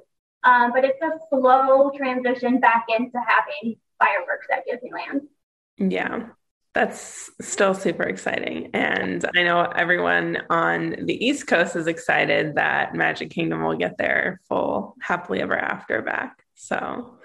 Um, 0.44 0.72
but 0.74 0.84
it's 0.84 1.02
a 1.02 1.18
slow 1.30 1.90
transition 1.98 2.60
back 2.60 2.86
into 2.96 3.18
having 3.28 3.78
fireworks 3.98 4.48
at 4.52 4.64
Disneyland. 4.68 5.22
Yeah. 5.78 6.28
that's 6.76 7.32
still 7.40 7.74
super 7.74 8.04
exciting. 8.04 8.70
And 8.74 9.26
I 9.36 9.44
know 9.44 9.62
everyone 9.62 10.40
on 10.50 11.06
the 11.06 11.26
East 11.26 11.48
Coast 11.48 11.78
is 11.78 11.88
excited 11.88 12.56
that 12.56 12.94
Magic 12.94 13.30
Kingdom 13.32 13.64
will 13.64 13.78
get 13.78 13.98
their 13.98 14.42
full 14.50 14.96
happily 15.02 15.42
ever 15.42 15.58
after 15.58 16.02
back. 16.02 16.44
So, 16.54 17.18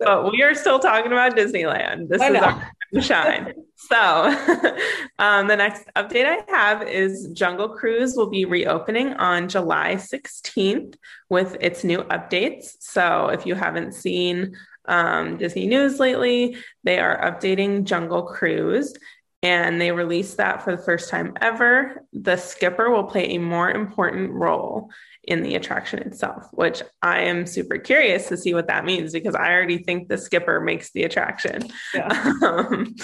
but 0.00 0.30
we 0.30 0.42
are 0.42 0.54
still 0.54 0.78
talking 0.78 1.12
about 1.12 1.36
Disneyland. 1.36 2.08
This 2.08 2.22
is 2.22 2.36
our 2.36 2.72
shine. 3.00 3.54
So, 3.76 3.96
um, 5.18 5.48
the 5.48 5.56
next 5.56 5.84
update 5.96 6.24
I 6.26 6.44
have 6.48 6.82
is 6.82 7.28
Jungle 7.32 7.70
Cruise 7.70 8.14
will 8.16 8.30
be 8.30 8.44
reopening 8.44 9.14
on 9.14 9.48
July 9.48 9.94
16th 9.96 10.94
with 11.28 11.56
its 11.60 11.84
new 11.84 11.98
updates. 12.04 12.76
So, 12.80 13.28
if 13.28 13.44
you 13.46 13.54
haven't 13.54 13.92
seen 13.92 14.56
um, 14.86 15.36
Disney 15.36 15.66
News 15.66 16.00
lately. 16.00 16.56
They 16.84 16.98
are 16.98 17.20
updating 17.20 17.84
Jungle 17.84 18.24
Cruise 18.24 18.94
and 19.42 19.80
they 19.80 19.90
released 19.90 20.36
that 20.36 20.62
for 20.62 20.74
the 20.76 20.82
first 20.82 21.10
time 21.10 21.34
ever. 21.40 22.04
The 22.12 22.36
skipper 22.36 22.90
will 22.90 23.04
play 23.04 23.34
a 23.34 23.38
more 23.38 23.70
important 23.70 24.30
role 24.30 24.90
in 25.24 25.42
the 25.42 25.56
attraction 25.56 26.00
itself, 26.00 26.46
which 26.52 26.82
I 27.00 27.22
am 27.22 27.46
super 27.46 27.78
curious 27.78 28.28
to 28.28 28.36
see 28.36 28.54
what 28.54 28.68
that 28.68 28.84
means 28.84 29.12
because 29.12 29.34
I 29.34 29.52
already 29.52 29.78
think 29.78 30.08
the 30.08 30.18
skipper 30.18 30.60
makes 30.60 30.92
the 30.92 31.04
attraction. 31.04 31.68
Yeah. 31.94 32.32
Um, 32.42 32.94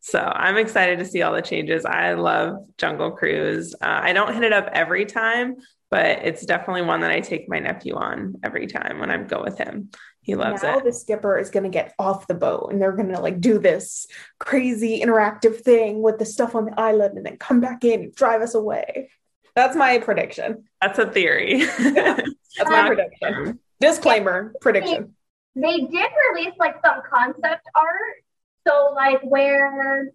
so 0.00 0.20
I'm 0.20 0.56
excited 0.56 0.98
to 1.00 1.04
see 1.04 1.22
all 1.22 1.34
the 1.34 1.42
changes. 1.42 1.84
I 1.84 2.14
love 2.14 2.56
Jungle 2.78 3.10
Cruise. 3.10 3.74
Uh, 3.74 4.00
I 4.02 4.12
don't 4.12 4.34
hit 4.34 4.44
it 4.44 4.52
up 4.52 4.68
every 4.72 5.04
time, 5.04 5.56
but 5.90 6.24
it's 6.24 6.46
definitely 6.46 6.82
one 6.82 7.00
that 7.00 7.10
I 7.10 7.20
take 7.20 7.48
my 7.48 7.58
nephew 7.58 7.94
on 7.94 8.36
every 8.42 8.66
time 8.66 8.98
when 8.98 9.10
I 9.10 9.18
go 9.18 9.42
with 9.42 9.58
him. 9.58 9.90
He 10.26 10.34
loves 10.34 10.64
now 10.64 10.78
it. 10.78 10.84
The 10.84 10.92
skipper 10.92 11.38
is 11.38 11.50
going 11.50 11.62
to 11.62 11.70
get 11.70 11.94
off 12.00 12.26
the 12.26 12.34
boat 12.34 12.72
and 12.72 12.82
they're 12.82 12.90
going 12.90 13.12
to 13.12 13.20
like 13.20 13.40
do 13.40 13.60
this 13.60 14.08
crazy 14.40 15.00
interactive 15.00 15.60
thing 15.60 16.02
with 16.02 16.18
the 16.18 16.24
stuff 16.24 16.56
on 16.56 16.64
the 16.64 16.78
island 16.78 17.16
and 17.16 17.24
then 17.24 17.36
come 17.36 17.60
back 17.60 17.84
in 17.84 18.00
and 18.00 18.14
drive 18.14 18.42
us 18.42 18.56
away. 18.56 19.08
That's 19.54 19.76
my 19.76 19.98
prediction. 19.98 20.64
That's 20.82 20.98
a 20.98 21.06
theory. 21.06 21.60
yeah, 21.60 22.20
that's 22.58 22.70
my 22.70 22.88
prediction. 22.88 23.60
Disclaimer 23.78 24.52
prediction. 24.60 25.14
They, 25.54 25.62
they 25.62 25.76
did 25.86 26.10
release 26.34 26.54
like 26.58 26.74
some 26.84 27.02
concept 27.08 27.62
art. 27.76 28.24
So, 28.66 28.92
like, 28.96 29.22
where 29.22 30.10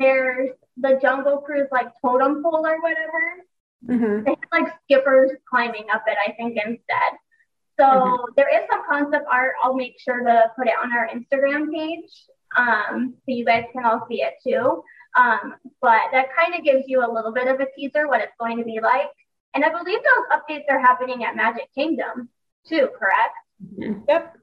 there's 0.00 0.50
the 0.76 0.98
Jungle 1.00 1.38
Cruise, 1.38 1.68
like 1.70 1.92
totem 2.02 2.42
pole 2.42 2.66
or 2.66 2.80
whatever. 2.80 3.44
Mm-hmm. 3.86 4.24
They 4.24 4.30
had 4.30 4.64
like 4.64 4.74
skippers 4.82 5.30
climbing 5.48 5.86
up 5.94 6.02
it, 6.08 6.18
I 6.26 6.32
think, 6.32 6.56
instead. 6.56 7.18
So 7.78 7.84
mm-hmm. 7.84 8.24
there 8.36 8.48
is 8.54 8.66
some 8.70 8.82
concept 8.88 9.26
art. 9.30 9.54
I'll 9.62 9.74
make 9.74 9.96
sure 9.98 10.22
to 10.22 10.52
put 10.56 10.68
it 10.68 10.74
on 10.82 10.92
our 10.92 11.08
Instagram 11.08 11.72
page 11.72 12.10
um, 12.56 13.14
so 13.16 13.34
you 13.34 13.44
guys 13.44 13.64
can 13.72 13.84
all 13.84 14.06
see 14.08 14.22
it 14.22 14.34
too. 14.42 14.82
Um, 15.16 15.54
but 15.80 16.02
that 16.12 16.28
kind 16.36 16.54
of 16.54 16.64
gives 16.64 16.84
you 16.86 17.04
a 17.04 17.10
little 17.10 17.32
bit 17.32 17.48
of 17.48 17.60
a 17.60 17.66
teaser 17.76 18.08
what 18.08 18.20
it's 18.20 18.32
going 18.38 18.58
to 18.58 18.64
be 18.64 18.80
like. 18.82 19.10
And 19.54 19.64
I 19.64 19.70
believe 19.70 19.98
those 19.98 20.40
updates 20.40 20.64
are 20.68 20.80
happening 20.80 21.24
at 21.24 21.36
Magic 21.36 21.68
Kingdom 21.74 22.28
too, 22.66 22.88
correct? 22.98 23.34
Mm-hmm. 23.78 24.00
Yep. 24.08 24.36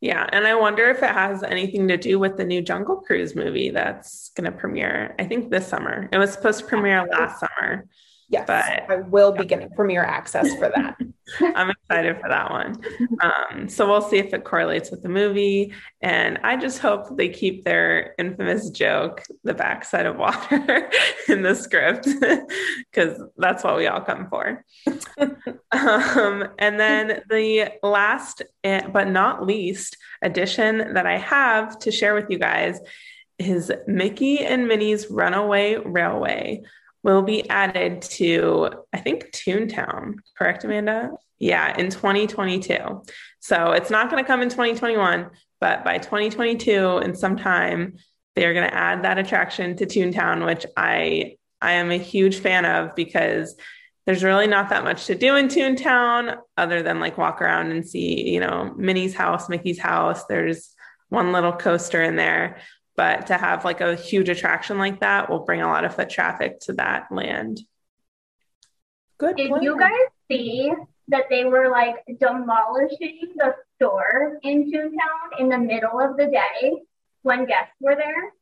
Yeah, 0.00 0.28
and 0.30 0.46
I 0.46 0.54
wonder 0.54 0.88
if 0.90 1.02
it 1.02 1.10
has 1.10 1.42
anything 1.42 1.88
to 1.88 1.96
do 1.96 2.18
with 2.18 2.36
the 2.36 2.44
new 2.44 2.60
Jungle 2.60 2.96
Cruise 2.96 3.34
movie 3.34 3.70
that's 3.70 4.30
going 4.36 4.50
to 4.50 4.56
premiere. 4.56 5.14
I 5.18 5.24
think 5.24 5.50
this 5.50 5.66
summer. 5.66 6.08
It 6.12 6.18
was 6.18 6.32
supposed 6.32 6.60
to 6.60 6.66
premiere 6.66 7.06
last 7.06 7.40
summer. 7.40 7.86
Yes, 8.28 8.44
but, 8.46 8.90
I 8.90 8.96
will 9.02 9.32
be 9.32 9.44
getting 9.44 9.70
premiere 9.70 10.02
access 10.02 10.52
for 10.56 10.68
that. 10.74 10.96
I'm 11.56 11.70
excited 11.70 12.20
for 12.20 12.28
that 12.28 12.50
one. 12.50 12.76
Um, 13.20 13.68
so 13.68 13.88
we'll 13.88 14.02
see 14.02 14.18
if 14.18 14.34
it 14.34 14.44
correlates 14.44 14.90
with 14.90 15.02
the 15.02 15.08
movie. 15.08 15.72
And 16.00 16.38
I 16.42 16.56
just 16.56 16.78
hope 16.78 17.16
they 17.16 17.28
keep 17.28 17.64
their 17.64 18.14
infamous 18.18 18.70
joke, 18.70 19.22
the 19.44 19.54
backside 19.54 20.06
of 20.06 20.16
water, 20.16 20.90
in 21.28 21.42
the 21.42 21.54
script, 21.54 22.08
because 22.92 23.22
that's 23.36 23.62
what 23.62 23.76
we 23.76 23.86
all 23.86 24.00
come 24.00 24.28
for. 24.28 24.64
um, 25.72 26.48
and 26.58 26.80
then 26.80 27.22
the 27.28 27.72
last 27.82 28.42
eh, 28.64 28.86
but 28.88 29.08
not 29.08 29.46
least 29.46 29.96
addition 30.22 30.94
that 30.94 31.06
I 31.06 31.18
have 31.18 31.78
to 31.80 31.92
share 31.92 32.14
with 32.14 32.26
you 32.28 32.38
guys 32.38 32.80
is 33.38 33.70
Mickey 33.86 34.40
and 34.40 34.66
Minnie's 34.66 35.10
Runaway 35.10 35.76
Railway 35.76 36.62
will 37.06 37.22
be 37.22 37.48
added 37.48 38.02
to, 38.02 38.68
I 38.92 38.98
think, 38.98 39.30
Toontown, 39.30 40.16
correct, 40.36 40.64
Amanda? 40.64 41.12
Yeah, 41.38 41.72
in 41.78 41.88
2022. 41.88 43.04
So 43.38 43.70
it's 43.70 43.90
not 43.90 44.10
going 44.10 44.22
to 44.22 44.26
come 44.26 44.42
in 44.42 44.48
2021, 44.48 45.30
but 45.60 45.84
by 45.84 45.98
2022 45.98 46.96
and 46.96 47.16
sometime 47.16 47.94
they're 48.34 48.54
going 48.54 48.68
to 48.68 48.74
add 48.74 49.04
that 49.04 49.18
attraction 49.18 49.76
to 49.76 49.86
Toontown, 49.86 50.44
which 50.44 50.66
I 50.76 51.36
I 51.62 51.72
am 51.72 51.92
a 51.92 51.96
huge 51.96 52.40
fan 52.40 52.64
of 52.64 52.96
because 52.96 53.56
there's 54.04 54.24
really 54.24 54.48
not 54.48 54.70
that 54.70 54.84
much 54.84 55.06
to 55.06 55.14
do 55.14 55.36
in 55.36 55.46
Toontown 55.46 56.36
other 56.56 56.82
than 56.82 56.98
like 56.98 57.16
walk 57.16 57.40
around 57.40 57.70
and 57.70 57.88
see, 57.88 58.28
you 58.30 58.40
know, 58.40 58.74
Minnie's 58.76 59.14
house, 59.14 59.48
Mickey's 59.48 59.78
house. 59.78 60.24
There's 60.24 60.74
one 61.08 61.32
little 61.32 61.52
coaster 61.52 62.02
in 62.02 62.16
there 62.16 62.58
but 62.96 63.26
to 63.26 63.34
have 63.36 63.64
like 63.64 63.80
a 63.80 63.94
huge 63.94 64.28
attraction 64.28 64.78
like 64.78 65.00
that 65.00 65.28
will 65.28 65.40
bring 65.40 65.60
a 65.60 65.68
lot 65.68 65.84
of 65.84 65.94
foot 65.94 66.10
traffic 66.10 66.60
to 66.60 66.72
that 66.74 67.12
land. 67.12 67.60
Good. 69.18 69.36
Did 69.36 69.62
you 69.62 69.78
guys 69.78 69.92
see 70.30 70.72
that 71.08 71.24
they 71.30 71.44
were 71.44 71.70
like 71.70 71.96
demolishing 72.20 73.34
the 73.36 73.54
store 73.76 74.38
in 74.42 74.70
Toontown 74.70 75.40
in 75.40 75.48
the 75.48 75.58
middle 75.58 76.00
of 76.00 76.16
the 76.16 76.26
day 76.26 76.72
when 77.22 77.46
guests 77.46 77.74
were 77.80 77.94
there? 77.94 78.32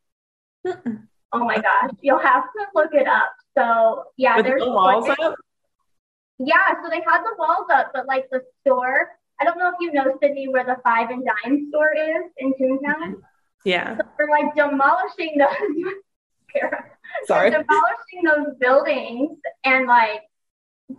Mm-mm. 0.67 1.07
Oh 1.33 1.45
my 1.45 1.57
gosh, 1.57 1.91
you'll 2.01 2.19
have 2.19 2.45
to 2.45 2.67
look 2.75 2.95
it 2.95 3.09
up. 3.09 3.33
So 3.57 4.05
yeah, 4.17 4.37
With 4.37 4.47
there's 4.47 4.63
the 4.63 4.71
walls 4.71 5.09
up. 5.09 5.35
Yeah, 6.39 6.83
so 6.83 6.89
they 6.91 7.03
had 7.07 7.23
the 7.23 7.35
walls 7.39 7.67
up, 7.73 7.91
but 7.93 8.07
like 8.07 8.27
the 8.31 8.43
store, 8.61 9.11
I 9.41 9.45
don't 9.45 9.59
know 9.59 9.69
if 9.69 9.75
you 9.81 9.93
know 9.93 10.17
Sydney 10.23 10.49
where 10.49 10.65
the 10.65 10.77
Five 10.83 11.11
and 11.11 11.25
Dime 11.25 11.69
store 11.71 11.93
is 11.95 12.31
in 12.39 12.55
Toontown. 12.55 13.17
Yeah. 13.65 13.97
So 13.97 14.03
they're 14.19 14.29
like 14.29 14.55
demolishing 14.55 15.39
those. 15.39 15.93
Sorry. 17.27 17.51
demolishing 17.51 18.23
those 18.25 18.57
buildings 18.61 19.39
and 19.65 19.87
like 19.87 20.23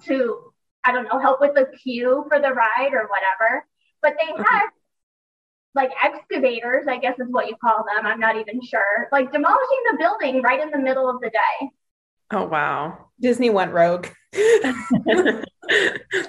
to 0.06 0.52
I 0.84 0.92
don't 0.92 1.06
know 1.06 1.20
help 1.20 1.42
with 1.42 1.56
the 1.56 1.68
queue 1.82 2.26
for 2.28 2.40
the 2.40 2.52
ride 2.52 2.94
or 2.94 3.08
whatever. 3.08 3.66
But 4.02 4.16
they 4.20 4.28
had 4.44 4.68
like 5.74 5.92
excavators, 6.04 6.86
I 6.88 6.98
guess 6.98 7.20
is 7.20 7.28
what 7.30 7.48
you 7.48 7.56
call 7.58 7.84
them. 7.86 8.06
I'm 8.06 8.20
not 8.20 8.38
even 8.38 8.62
sure. 8.62 9.08
Like 9.12 9.32
demolishing 9.32 9.84
the 9.92 9.98
building 9.98 10.42
right 10.42 10.60
in 10.62 10.70
the 10.72 10.78
middle 10.78 11.10
of 11.10 11.22
the 11.22 11.30
day. 11.30 11.70
Oh 12.32 12.46
wow. 12.46 13.10
Disney 13.20 13.50
went 13.50 13.72
rogue. 13.72 14.08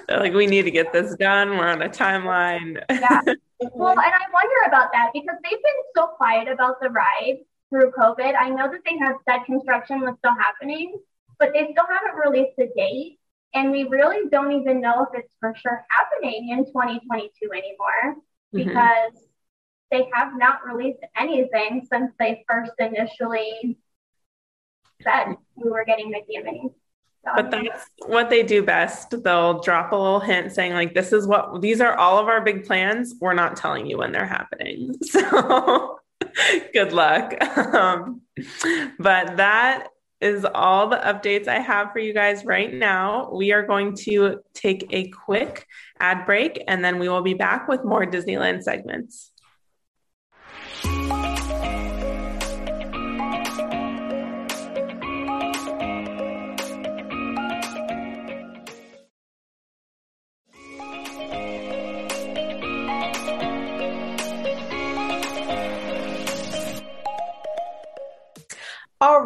like 0.07 0.33
we 0.33 0.47
need 0.47 0.63
to 0.63 0.71
get 0.71 0.93
this 0.93 1.15
done. 1.15 1.51
We're 1.51 1.67
on 1.67 1.81
a 1.81 1.89
timeline. 1.89 2.81
yeah. 2.89 3.21
Well, 3.59 3.91
and 3.91 3.99
I 3.99 4.25
wonder 4.31 4.55
about 4.67 4.91
that 4.93 5.11
because 5.13 5.35
they've 5.43 5.51
been 5.51 5.81
so 5.95 6.07
quiet 6.07 6.47
about 6.47 6.79
the 6.79 6.89
ride 6.89 7.39
through 7.69 7.91
COVID. 7.91 8.33
I 8.39 8.49
know 8.49 8.71
that 8.71 8.81
they 8.85 8.97
have 8.97 9.15
said 9.27 9.45
construction 9.45 10.01
was 10.01 10.15
still 10.19 10.35
happening, 10.39 10.99
but 11.39 11.53
they 11.53 11.71
still 11.71 11.85
haven't 11.89 12.19
released 12.19 12.57
a 12.59 12.67
date. 12.75 13.19
And 13.53 13.71
we 13.71 13.85
really 13.85 14.29
don't 14.29 14.51
even 14.51 14.81
know 14.81 15.03
if 15.03 15.19
it's 15.19 15.33
for 15.39 15.55
sure 15.55 15.85
happening 15.89 16.49
in 16.49 16.65
2022 16.65 17.51
anymore 17.51 18.21
mm-hmm. 18.53 18.57
because 18.57 19.23
they 19.89 20.07
have 20.13 20.37
not 20.37 20.65
released 20.65 20.99
anything 21.15 21.87
since 21.91 22.11
they 22.19 22.43
first 22.47 22.73
initially 22.77 23.77
said 25.01 25.35
we 25.55 25.69
were 25.69 25.85
getting 25.85 26.09
Mickey 26.09 26.35
and 26.35 26.45
Minnie. 26.45 26.69
But 27.23 27.51
that's 27.51 27.85
what 28.05 28.29
they 28.29 28.43
do 28.43 28.63
best. 28.63 29.13
They'll 29.23 29.59
drop 29.59 29.91
a 29.91 29.95
little 29.95 30.19
hint 30.19 30.53
saying, 30.53 30.73
like, 30.73 30.93
this 30.93 31.11
is 31.11 31.27
what 31.27 31.61
these 31.61 31.81
are 31.81 31.95
all 31.95 32.19
of 32.19 32.27
our 32.27 32.41
big 32.41 32.65
plans. 32.65 33.15
We're 33.19 33.33
not 33.33 33.57
telling 33.57 33.85
you 33.85 33.97
when 33.97 34.11
they're 34.11 34.25
happening. 34.25 34.95
So 35.07 35.99
good 36.73 36.93
luck. 36.93 37.33
Um, 37.57 38.21
but 38.99 39.37
that 39.37 39.87
is 40.19 40.45
all 40.45 40.89
the 40.89 40.97
updates 40.97 41.47
I 41.47 41.59
have 41.59 41.91
for 41.91 41.99
you 41.99 42.13
guys 42.13 42.43
right 42.43 42.73
now. 42.73 43.29
We 43.31 43.51
are 43.51 43.65
going 43.65 43.95
to 43.97 44.39
take 44.53 44.87
a 44.91 45.09
quick 45.09 45.65
ad 45.99 46.25
break 46.25 46.63
and 46.67 46.83
then 46.83 46.99
we 46.99 47.07
will 47.07 47.21
be 47.21 47.33
back 47.33 47.67
with 47.67 47.83
more 47.83 48.05
Disneyland 48.05 48.63
segments. 48.63 49.31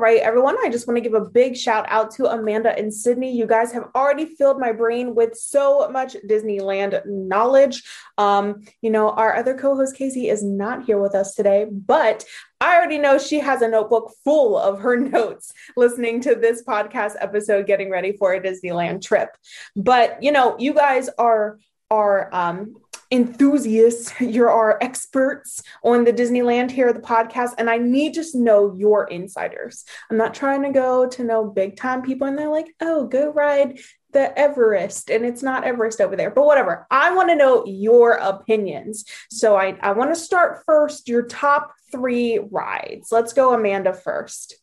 Right, 0.02 0.20
everyone. 0.20 0.58
I 0.64 0.70
just 0.70 0.88
want 0.88 0.98
to 0.98 1.02
give 1.02 1.14
a 1.14 1.24
big 1.24 1.56
shout 1.56 1.86
out 1.88 2.10
to 2.16 2.26
Amanda 2.26 2.76
and 2.76 2.92
Sydney. 2.92 3.38
You 3.38 3.46
guys 3.46 3.72
have 3.72 3.90
already 3.96 4.26
filled 4.26 4.60
my 4.60 4.72
brain 4.72 5.14
with 5.14 5.38
so 5.38 5.88
much 5.90 6.16
Disneyland 6.28 7.06
knowledge. 7.06 7.84
Um, 8.18 8.64
you 8.82 8.90
know, 8.90 9.12
our 9.12 9.36
other 9.36 9.56
co 9.56 9.76
host, 9.76 9.96
Casey, 9.96 10.28
is 10.28 10.44
not 10.44 10.86
here 10.86 11.00
with 11.00 11.14
us 11.14 11.36
today, 11.36 11.68
but 11.70 12.26
I 12.60 12.76
already 12.76 12.98
know 12.98 13.20
she 13.20 13.40
has 13.40 13.62
a 13.62 13.68
notebook 13.68 14.12
full 14.24 14.58
of 14.58 14.80
her 14.80 14.98
notes 15.00 15.54
listening 15.78 16.20
to 16.22 16.34
this 16.34 16.64
podcast 16.64 17.14
episode, 17.20 17.68
getting 17.68 17.92
ready 17.92 18.12
for 18.14 18.34
a 18.34 18.42
Disneyland 18.42 19.04
trip. 19.04 19.30
But, 19.76 20.24
you 20.24 20.32
know, 20.32 20.58
you 20.58 20.74
guys 20.74 21.10
are 21.20 21.60
are 21.92 22.34
um, 22.34 22.78
enthusiasts, 23.12 24.14
you're 24.22 24.50
our 24.50 24.78
experts 24.82 25.62
on 25.84 26.06
the 26.06 26.14
Disneyland 26.14 26.72
here 26.72 26.92
the 26.94 27.00
podcast, 27.00 27.52
and 27.58 27.70
I 27.70 27.78
need 27.78 28.14
to 28.16 28.26
know 28.36 28.74
your 28.76 29.08
insiders. 29.08 29.86
I'm 30.10 30.18
not 30.18 30.34
trying 30.34 30.64
to 30.64 30.72
go 30.72 31.08
to 31.08 31.24
know 31.24 31.46
big 31.46 31.76
time 31.76 32.02
people, 32.02 32.28
and 32.28 32.38
they're 32.38 32.50
like, 32.50 32.74
oh, 32.80 33.08
go 33.08 33.32
ride 33.32 33.80
the 34.14 34.38
Everest, 34.38 35.10
and 35.10 35.26
it's 35.26 35.44
not 35.44 35.64
Everest 35.64 36.02
over 36.02 36.16
there, 36.16 36.32
but 36.32 36.46
whatever. 36.46 36.88
I 36.90 37.14
want 37.14 37.30
to 37.30 37.36
know 37.36 37.66
your 37.66 38.14
opinions. 38.14 39.06
So 39.30 39.56
I, 39.56 39.78
I 39.82 39.92
want 39.92 40.14
to 40.14 40.20
start 40.20 40.64
first 40.66 41.08
your 41.08 41.24
top 41.24 41.74
three 41.92 42.40
rides. 42.40 43.12
Let's 43.12 43.34
go, 43.34 43.54
Amanda, 43.54 43.94
first. 43.94 44.56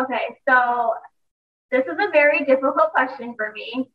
Okay, 0.00 0.36
so 0.48 0.94
this 1.70 1.84
is 1.86 1.96
a 1.98 2.10
very 2.10 2.44
difficult 2.44 2.92
question 2.92 3.34
for 3.36 3.52
me. 3.52 3.90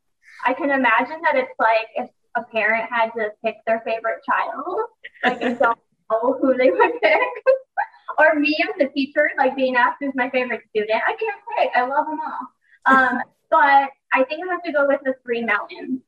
I 0.46 0.54
can 0.54 0.70
imagine 0.70 1.22
that 1.24 1.36
it's 1.36 1.52
like 1.60 1.88
if 1.96 2.10
a 2.40 2.52
parent 2.52 2.90
had 2.92 3.12
to 3.12 3.30
pick 3.44 3.58
their 3.66 3.82
favorite 3.86 4.22
child, 4.26 4.78
like 5.24 5.42
I 5.42 5.54
don't 5.54 5.80
know 6.12 6.38
who 6.42 6.56
they 6.56 6.72
would 6.72 7.02
pick. 7.02 7.22
or 8.18 8.40
me 8.40 8.56
as 8.64 8.76
the 8.78 8.88
teacher, 8.94 9.32
like 9.38 9.56
being 9.56 9.76
asked 9.76 9.98
who's 10.00 10.14
my 10.16 10.30
favorite 10.30 10.62
student. 10.70 11.02
I 11.08 11.16
can't 11.16 11.42
pick. 11.58 11.70
I 11.76 11.82
love 11.82 12.06
them 12.08 12.20
all. 12.20 12.96
Um, 12.96 13.22
but 13.50 13.90
I 14.14 14.24
think 14.28 14.48
I 14.48 14.52
have 14.52 14.64
to 14.64 14.72
go 14.72 14.88
with 14.88 15.02
the 15.04 15.16
Three 15.24 15.44
Mountains. 15.44 16.02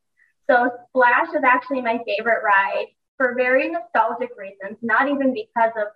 So 0.50 0.70
Splash 0.88 1.28
is 1.34 1.44
actually 1.44 1.80
my 1.82 1.98
favorite 2.04 2.42
ride 2.44 2.86
for 3.16 3.34
very 3.36 3.70
nostalgic 3.70 4.30
reasons, 4.36 4.78
not 4.82 5.08
even 5.08 5.32
because 5.32 5.72
of 5.76 5.88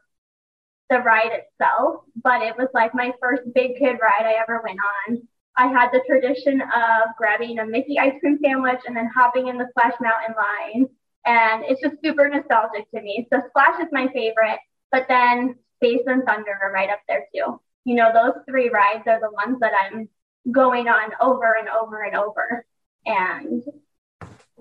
the 0.88 0.98
ride 0.98 1.32
itself, 1.32 2.02
but 2.22 2.42
it 2.42 2.56
was 2.56 2.68
like 2.72 2.94
my 2.94 3.12
first 3.20 3.42
big 3.54 3.76
kid 3.78 3.96
ride 4.00 4.24
I 4.24 4.40
ever 4.40 4.62
went 4.64 4.78
on. 5.08 5.28
I 5.56 5.68
had 5.68 5.90
the 5.92 6.02
tradition 6.06 6.60
of 6.60 7.16
grabbing 7.16 7.58
a 7.58 7.66
Mickey 7.66 7.98
ice 7.98 8.14
cream 8.20 8.38
sandwich 8.44 8.80
and 8.86 8.96
then 8.96 9.10
hopping 9.14 9.48
in 9.48 9.56
the 9.56 9.66
Splash 9.70 9.94
Mountain 10.00 10.34
line. 10.36 10.86
And 11.24 11.64
it's 11.64 11.80
just 11.80 11.96
super 12.04 12.28
nostalgic 12.28 12.90
to 12.92 13.00
me. 13.00 13.26
So 13.32 13.40
Splash 13.48 13.80
is 13.80 13.88
my 13.90 14.08
favorite, 14.08 14.58
but 14.92 15.06
then 15.08 15.56
Space 15.76 16.02
and 16.06 16.24
Thunder 16.24 16.58
are 16.62 16.72
right 16.72 16.90
up 16.90 17.00
there 17.08 17.26
too. 17.34 17.60
You 17.84 17.94
know, 17.94 18.12
those 18.12 18.34
three 18.48 18.68
rides 18.68 19.04
are 19.06 19.20
the 19.20 19.30
ones 19.30 19.58
that 19.60 19.72
I'm 19.74 20.08
going 20.52 20.88
on 20.88 21.10
over 21.20 21.54
and 21.54 21.68
over 21.68 22.02
and 22.02 22.16
over. 22.16 22.66
And 23.06 23.62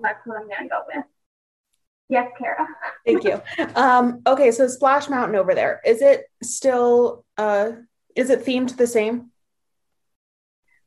that's 0.00 0.26
what 0.26 0.38
I'm 0.40 0.48
going 0.48 0.62
to 0.62 0.68
go 0.68 0.82
with. 0.94 1.04
Yes, 2.08 2.30
Kara. 2.38 2.66
Thank 3.04 3.24
you. 3.24 3.42
Um, 3.74 4.22
okay, 4.26 4.52
so 4.52 4.68
Splash 4.68 5.08
Mountain 5.08 5.36
over 5.36 5.54
there, 5.54 5.80
is 5.84 6.02
it 6.02 6.24
still, 6.42 7.24
uh, 7.36 7.72
is 8.14 8.30
it 8.30 8.44
themed 8.44 8.76
the 8.76 8.86
same? 8.86 9.30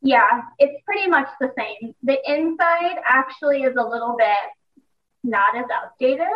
Yeah, 0.01 0.41
it's 0.57 0.81
pretty 0.85 1.07
much 1.07 1.27
the 1.41 1.51
same. 1.57 1.93
The 2.03 2.17
inside 2.31 2.97
actually 3.07 3.63
is 3.63 3.75
a 3.77 3.83
little 3.83 4.15
bit 4.17 4.38
not 5.23 5.55
as 5.57 5.65
outdated 5.71 6.27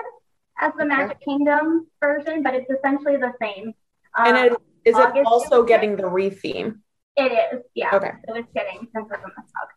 as 0.60 0.74
the 0.78 0.86
Magic. 0.86 1.20
Kingdom 1.22 1.88
version, 2.02 2.44
but 2.44 2.54
it's 2.54 2.70
essentially 2.70 3.18
the 3.18 3.34
same. 3.42 3.74
Um, 4.18 4.28
and 4.28 4.38
it, 4.38 4.54
is 4.86 4.96
August 4.96 5.16
it 5.16 5.26
also 5.26 5.64
getting 5.64 5.96
the 5.96 6.04
retheme? 6.04 6.80
It 7.16 7.32
is, 7.32 7.62
yeah. 7.74 7.92
Okay. 7.94 8.12
So 8.28 8.36
it's 8.36 8.50
getting 8.54 8.88
Princess 8.92 9.20
and 9.24 9.32
the 9.36 9.44
Frog. 9.52 9.70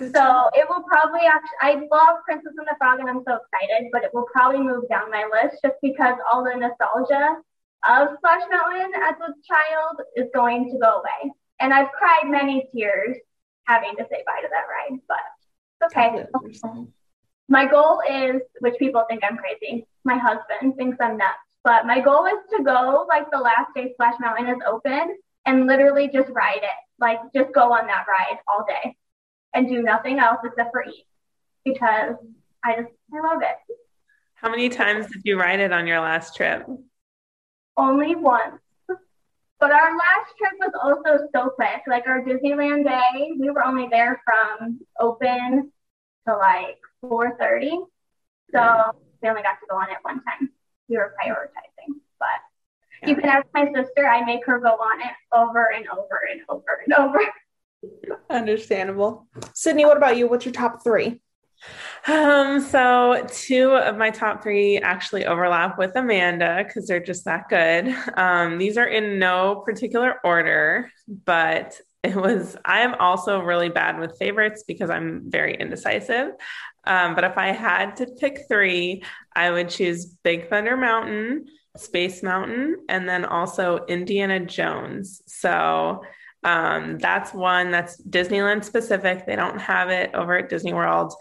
So 0.00 0.50
it 0.54 0.68
will 0.68 0.84
probably 0.84 1.26
actually, 1.26 1.58
I 1.60 1.74
love 1.90 2.18
Princess 2.24 2.52
and 2.56 2.66
the 2.66 2.76
Frog 2.78 3.00
and 3.00 3.08
I'm 3.08 3.22
so 3.26 3.38
excited, 3.38 3.88
but 3.92 4.04
it 4.04 4.10
will 4.14 4.26
probably 4.32 4.60
move 4.60 4.84
down 4.88 5.10
my 5.10 5.28
list 5.32 5.56
just 5.62 5.74
because 5.82 6.14
all 6.32 6.44
the 6.44 6.54
nostalgia 6.54 7.36
of 7.88 8.08
Splash 8.18 8.42
Mountain 8.50 8.92
as 9.02 9.14
a 9.16 9.32
child 9.46 10.00
is 10.16 10.26
going 10.34 10.70
to 10.70 10.78
go 10.78 11.00
away. 11.00 11.32
And 11.60 11.74
I've 11.74 11.90
cried 11.92 12.30
many 12.30 12.68
tears 12.72 13.16
having 13.68 13.94
to 13.96 14.06
say 14.10 14.24
bye 14.26 14.40
to 14.42 14.48
that 14.50 14.66
ride, 14.66 15.00
but 15.06 15.86
okay. 15.86 16.24
My 17.50 17.66
goal 17.66 18.02
is, 18.10 18.42
which 18.60 18.74
people 18.78 19.04
think 19.08 19.22
I'm 19.24 19.38
crazy, 19.38 19.86
my 20.04 20.18
husband 20.18 20.76
thinks 20.76 20.98
I'm 21.00 21.16
nuts, 21.16 21.38
but 21.64 21.86
my 21.86 22.00
goal 22.00 22.26
is 22.26 22.38
to 22.56 22.62
go 22.62 23.06
like 23.08 23.30
the 23.30 23.38
last 23.38 23.74
day 23.74 23.92
Splash 23.92 24.14
Mountain 24.20 24.48
is 24.48 24.58
open 24.66 25.16
and 25.46 25.66
literally 25.66 26.08
just 26.08 26.28
ride 26.30 26.62
it. 26.62 26.78
Like 26.98 27.20
just 27.34 27.54
go 27.54 27.72
on 27.72 27.86
that 27.86 28.06
ride 28.08 28.38
all 28.48 28.66
day 28.66 28.96
and 29.54 29.68
do 29.68 29.82
nothing 29.82 30.18
else 30.18 30.38
except 30.44 30.72
for 30.72 30.84
eat 30.84 31.06
because 31.64 32.16
I 32.64 32.76
just 32.76 32.92
I 33.14 33.20
love 33.20 33.42
it. 33.42 33.76
How 34.34 34.50
many 34.50 34.68
times 34.68 35.06
did 35.06 35.22
you 35.24 35.38
ride 35.38 35.60
it 35.60 35.72
on 35.72 35.86
your 35.86 36.00
last 36.00 36.36
trip? 36.36 36.66
Only 37.76 38.14
once. 38.14 38.60
But 39.60 39.72
our 39.72 39.90
last 39.96 40.36
trip 40.38 40.52
was 40.60 40.72
also 40.80 41.26
so 41.34 41.50
quick. 41.50 41.82
Like 41.88 42.06
our 42.06 42.22
Disneyland 42.22 42.84
day, 42.84 43.32
we 43.38 43.50
were 43.50 43.64
only 43.64 43.88
there 43.90 44.22
from 44.24 44.80
open 45.00 45.72
to 46.26 46.36
like 46.36 46.78
4:30. 47.04 47.86
So 48.52 48.98
we 49.22 49.28
only 49.28 49.42
got 49.42 49.58
to 49.60 49.66
go 49.68 49.76
on 49.76 49.90
it 49.90 49.98
one 50.02 50.22
time. 50.24 50.50
We 50.88 50.96
were 50.96 51.14
prioritizing. 51.20 51.94
But 52.18 52.28
yeah. 53.02 53.08
you 53.08 53.16
can 53.16 53.28
ask 53.28 53.46
my 53.52 53.66
sister, 53.74 54.06
I 54.06 54.24
make 54.24 54.46
her 54.46 54.60
go 54.60 54.74
on 54.74 55.00
it 55.00 55.14
over 55.32 55.72
and 55.74 55.86
over 55.88 56.20
and 56.30 56.40
over 56.48 56.80
and 56.84 56.94
over. 56.94 57.20
Understandable. 58.30 59.26
Sydney, 59.54 59.84
what 59.84 59.96
about 59.96 60.16
you? 60.16 60.28
What's 60.28 60.44
your 60.44 60.54
top 60.54 60.82
three? 60.84 61.20
Um, 62.06 62.60
so 62.60 63.26
two 63.30 63.72
of 63.72 63.96
my 63.96 64.10
top 64.10 64.42
three 64.42 64.78
actually 64.78 65.26
overlap 65.26 65.78
with 65.78 65.92
Amanda 65.96 66.64
because 66.66 66.86
they're 66.86 67.00
just 67.00 67.24
that 67.24 67.48
good. 67.48 67.94
Um, 68.16 68.58
these 68.58 68.78
are 68.78 68.86
in 68.86 69.18
no 69.18 69.62
particular 69.66 70.16
order, 70.24 70.90
but 71.24 71.78
it 72.02 72.14
was 72.14 72.56
I 72.64 72.80
am 72.80 72.94
also 72.94 73.40
really 73.40 73.68
bad 73.68 73.98
with 73.98 74.18
favorites 74.18 74.64
because 74.66 74.88
I'm 74.90 75.30
very 75.30 75.54
indecisive. 75.54 76.32
Um, 76.84 77.14
but 77.14 77.24
if 77.24 77.36
I 77.36 77.48
had 77.48 77.96
to 77.96 78.06
pick 78.06 78.46
three, 78.48 79.02
I 79.36 79.50
would 79.50 79.68
choose 79.68 80.06
Big 80.06 80.48
Thunder 80.48 80.76
Mountain, 80.76 81.46
Space 81.76 82.22
Mountain, 82.22 82.76
and 82.88 83.08
then 83.08 83.24
also 83.24 83.84
Indiana 83.86 84.40
Jones. 84.40 85.22
So 85.26 86.02
um, 86.44 86.98
that's 86.98 87.34
one 87.34 87.70
that's 87.70 88.00
Disneyland 88.02 88.64
specific. 88.64 89.26
They 89.26 89.36
don't 89.36 89.58
have 89.58 89.90
it 89.90 90.14
over 90.14 90.38
at 90.38 90.48
Disney 90.48 90.72
World. 90.72 91.12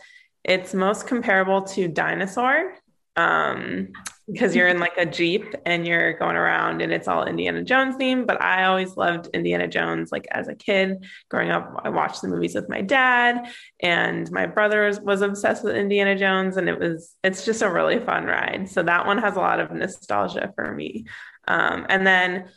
It's 0.44 0.74
most 0.74 1.08
comparable 1.08 1.64
to 1.64 1.88
Dinosaur 1.88 2.74
um, 3.18 3.90
because 4.32 4.56
you're 4.56 4.68
in 4.68 4.80
like 4.80 4.98
a 4.98 5.06
Jeep 5.06 5.56
and 5.66 5.88
you're 5.88 6.14
going 6.14 6.36
around 6.36 6.82
and 6.82 6.92
it's 6.94 7.08
all 7.08 7.26
Indiana 7.26 7.64
Jones 7.64 7.96
themed. 7.96 8.28
But 8.28 8.42
I 8.42 8.66
always 8.66 8.96
loved 8.96 9.30
Indiana 9.34 9.68
Jones. 9.68 10.12
Like 10.12 10.28
as 10.32 10.48
a 10.48 10.56
kid 10.56 11.06
growing 11.30 11.50
up, 11.50 11.82
I 11.84 11.90
watched 11.90 12.22
the 12.22 12.28
movies 12.28 12.54
with 12.54 12.70
my 12.70 12.82
dad 12.82 13.50
and 13.82 14.30
my 14.32 14.46
brother 14.46 14.86
was, 14.86 15.00
was 15.00 15.22
obsessed 15.22 15.64
with 15.64 15.76
Indiana 15.76 16.18
Jones. 16.18 16.58
And 16.58 16.70
it 16.70 16.80
was, 16.80 17.16
it's 17.24 17.46
just 17.46 17.62
a 17.62 17.72
really 17.72 18.00
fun 18.00 18.26
ride. 18.26 18.70
So 18.70 18.84
that 18.84 19.06
one 19.06 19.18
has 19.18 19.36
a 19.36 19.42
lot 19.42 19.60
of 19.60 19.72
nostalgia 19.72 20.52
for 20.56 20.74
me. 20.74 21.06
Um, 21.48 21.86
and 21.90 22.06
then 22.06 22.50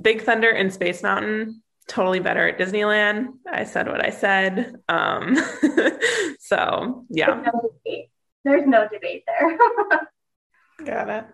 Big 0.00 0.22
Thunder 0.22 0.50
and 0.50 0.72
Space 0.72 1.02
Mountain 1.02 1.62
totally 1.88 2.20
better 2.20 2.48
at 2.48 2.58
Disneyland. 2.58 3.28
I 3.50 3.64
said 3.64 3.88
what 3.88 4.04
I 4.04 4.10
said. 4.10 4.76
Um, 4.88 5.36
so 6.40 7.04
yeah. 7.08 7.42
There's 7.42 7.46
no 7.46 7.60
debate, 7.62 8.10
There's 8.44 8.66
no 8.66 8.88
debate 8.88 9.24
there. 9.26 9.58
Got 10.84 11.08
it. 11.08 11.24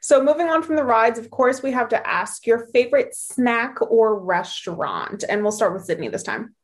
So 0.00 0.22
moving 0.22 0.48
on 0.48 0.62
from 0.62 0.76
the 0.76 0.84
rides, 0.84 1.18
of 1.18 1.30
course, 1.30 1.62
we 1.62 1.72
have 1.72 1.88
to 1.88 2.06
ask 2.06 2.46
your 2.46 2.66
favorite 2.72 3.14
snack 3.14 3.80
or 3.80 4.18
restaurant. 4.18 5.24
And 5.28 5.42
we'll 5.42 5.52
start 5.52 5.72
with 5.72 5.84
Sydney 5.84 6.08
this 6.08 6.22
time. 6.22 6.54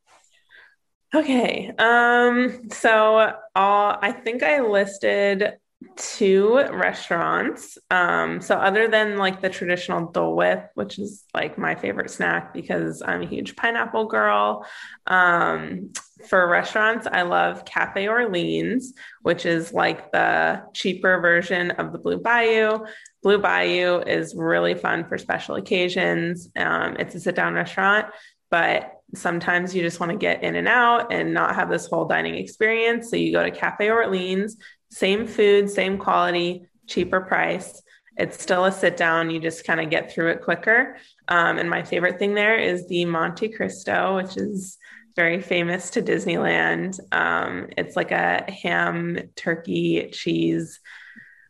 Okay. 1.13 1.71
Um, 1.77 2.69
so 2.71 3.17
uh, 3.17 3.35
I 3.55 4.11
think 4.23 4.43
I 4.43 4.61
listed 4.61 5.53
two 5.95 6.55
restaurants. 6.71 7.77
Um, 7.89 8.41
so 8.41 8.55
other 8.55 8.87
than 8.87 9.17
like 9.17 9.41
the 9.41 9.49
traditional 9.49 10.11
Dole 10.11 10.35
Whip, 10.35 10.69
which 10.75 10.99
is 10.99 11.25
like 11.33 11.57
my 11.57 11.75
favorite 11.75 12.11
snack 12.11 12.53
because 12.53 13.01
I'm 13.05 13.21
a 13.21 13.27
huge 13.27 13.55
pineapple 13.55 14.05
girl. 14.05 14.65
Um, 15.07 15.93
for 16.27 16.47
restaurants, 16.47 17.07
I 17.11 17.23
love 17.23 17.65
Cafe 17.65 18.07
Orleans, 18.07 18.93
which 19.21 19.45
is 19.45 19.73
like 19.73 20.11
the 20.11 20.63
cheaper 20.73 21.19
version 21.19 21.71
of 21.71 21.91
the 21.91 21.97
Blue 21.99 22.17
Bayou. 22.17 22.85
Blue 23.21 23.39
Bayou 23.39 23.99
is 24.01 24.35
really 24.35 24.75
fun 24.75 25.05
for 25.05 25.17
special 25.17 25.55
occasions. 25.55 26.49
Um, 26.55 26.95
it's 26.99 27.15
a 27.15 27.19
sit 27.19 27.35
down 27.35 27.53
restaurant, 27.53 28.07
but 28.49 28.93
sometimes 29.15 29.75
you 29.75 29.81
just 29.81 29.99
want 29.99 30.11
to 30.11 30.17
get 30.17 30.43
in 30.43 30.55
and 30.55 30.67
out 30.67 31.11
and 31.11 31.33
not 31.33 31.55
have 31.55 31.69
this 31.69 31.87
whole 31.87 32.05
dining 32.05 32.35
experience. 32.35 33.09
So 33.09 33.15
you 33.15 33.31
go 33.31 33.43
to 33.43 33.51
Cafe 33.51 33.89
Orleans, 33.89 34.57
same 34.93 35.25
food, 35.25 35.69
same 35.69 35.97
quality, 35.97 36.67
cheaper 36.87 37.21
price. 37.21 37.81
it's 38.15 38.39
still 38.41 38.65
a 38.65 38.71
sit 38.71 38.95
down. 38.95 39.31
You 39.31 39.39
just 39.39 39.65
kind 39.65 39.81
of 39.81 39.89
get 39.89 40.11
through 40.11 40.29
it 40.29 40.43
quicker. 40.43 40.97
Um, 41.27 41.57
and 41.57 41.67
my 41.67 41.81
favorite 41.81 42.19
thing 42.19 42.35
there 42.35 42.57
is 42.57 42.87
the 42.87 43.05
Monte 43.05 43.49
Cristo, 43.49 44.17
which 44.17 44.37
is 44.37 44.77
very 45.15 45.41
famous 45.41 45.89
to 45.91 46.01
Disneyland. 46.01 46.99
Um, 47.11 47.69
it's 47.75 47.95
like 47.95 48.11
a 48.11 48.45
ham, 48.51 49.17
turkey, 49.35 50.09
cheese, 50.11 50.79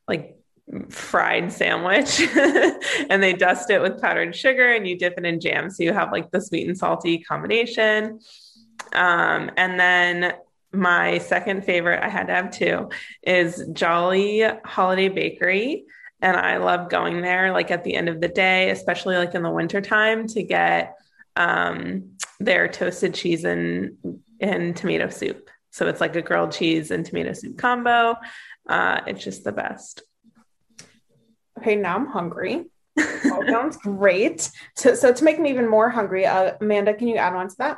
like 0.08 0.38
fried 0.90 1.52
sandwich 1.52 2.22
and 3.10 3.22
they 3.22 3.34
dust 3.34 3.70
it 3.70 3.82
with 3.82 4.02
powdered 4.02 4.34
sugar 4.34 4.74
and 4.74 4.88
you 4.88 4.98
dip 4.98 5.14
it 5.18 5.26
in 5.26 5.42
jam 5.42 5.70
so 5.70 5.84
you 5.84 5.92
have 5.92 6.12
like 6.14 6.32
the 6.32 6.40
sweet 6.40 6.66
and 6.66 6.78
salty 6.78 7.20
combination 7.20 8.18
um, 8.94 9.52
and 9.58 9.78
then 9.78 10.34
my 10.74 11.18
second 11.20 11.64
favorite 11.64 12.04
i 12.04 12.10
had 12.10 12.28
to 12.28 12.34
have 12.34 12.52
two 12.52 12.90
is 13.22 13.64
jolly 13.74 14.44
holiday 14.66 15.10
bakery 15.10 15.86
and 16.22 16.36
i 16.36 16.58
love 16.58 16.90
going 16.90 17.22
there 17.22 17.52
like 17.52 17.72
at 17.72 17.84
the 17.84 17.96
end 17.96 18.10
of 18.10 18.20
the 18.20 18.28
day 18.28 18.70
especially 18.72 19.16
like 19.16 19.36
in 19.36 19.44
the 19.44 19.52
wintertime 19.52 20.28
to 20.28 20.44
get 20.44 20.96
um, 21.36 22.12
their 22.40 22.68
toasted 22.68 23.14
cheese 23.14 23.44
and 23.44 23.98
and 24.40 24.76
tomato 24.76 25.10
soup 25.10 25.50
so 25.72 25.88
it's 25.88 26.02
like 26.02 26.16
a 26.16 26.22
grilled 26.22 26.52
cheese 26.52 26.92
and 26.92 27.06
tomato 27.06 27.34
soup 27.34 27.58
combo 27.58 28.16
uh, 28.68 29.02
it's 29.08 29.24
just 29.24 29.44
the 29.44 29.52
best 29.52 30.04
Okay, 31.60 31.76
now 31.76 31.96
I'm 31.96 32.08
hungry. 32.08 32.66
oh, 33.00 33.44
sounds 33.48 33.78
great. 33.78 34.50
So, 34.76 34.96
so 34.96 35.14
to 35.14 35.24
make 35.24 35.40
me 35.40 35.50
even 35.50 35.70
more 35.70 35.90
hungry, 35.90 36.26
uh, 36.26 36.54
Amanda, 36.60 36.94
can 36.94 37.08
you 37.08 37.16
add 37.16 37.34
on 37.34 37.48
to 37.48 37.56
that? 37.60 37.78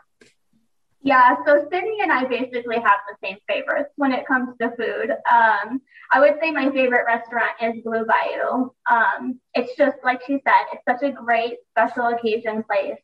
Yeah, 1.05 1.35
so 1.45 1.67
Sydney 1.71 1.99
and 2.01 2.11
I 2.11 2.25
basically 2.25 2.77
have 2.77 2.99
the 3.07 3.15
same 3.23 3.37
favorites 3.47 3.91
when 3.95 4.11
it 4.11 4.25
comes 4.25 4.57
to 4.59 4.71
food. 4.71 5.11
Um, 5.11 5.79
I 6.11 6.19
would 6.19 6.37
say 6.41 6.49
my 6.49 6.71
favorite 6.71 7.05
restaurant 7.05 7.51
is 7.61 7.83
Blue 7.83 8.07
Bayou. 8.07 8.71
Um, 8.89 9.39
it's 9.53 9.77
just 9.77 9.97
like 10.03 10.21
she 10.25 10.41
said, 10.43 10.65
it's 10.73 10.81
such 10.89 11.07
a 11.07 11.13
great 11.13 11.57
special 11.69 12.07
occasion 12.07 12.63
place. 12.63 12.97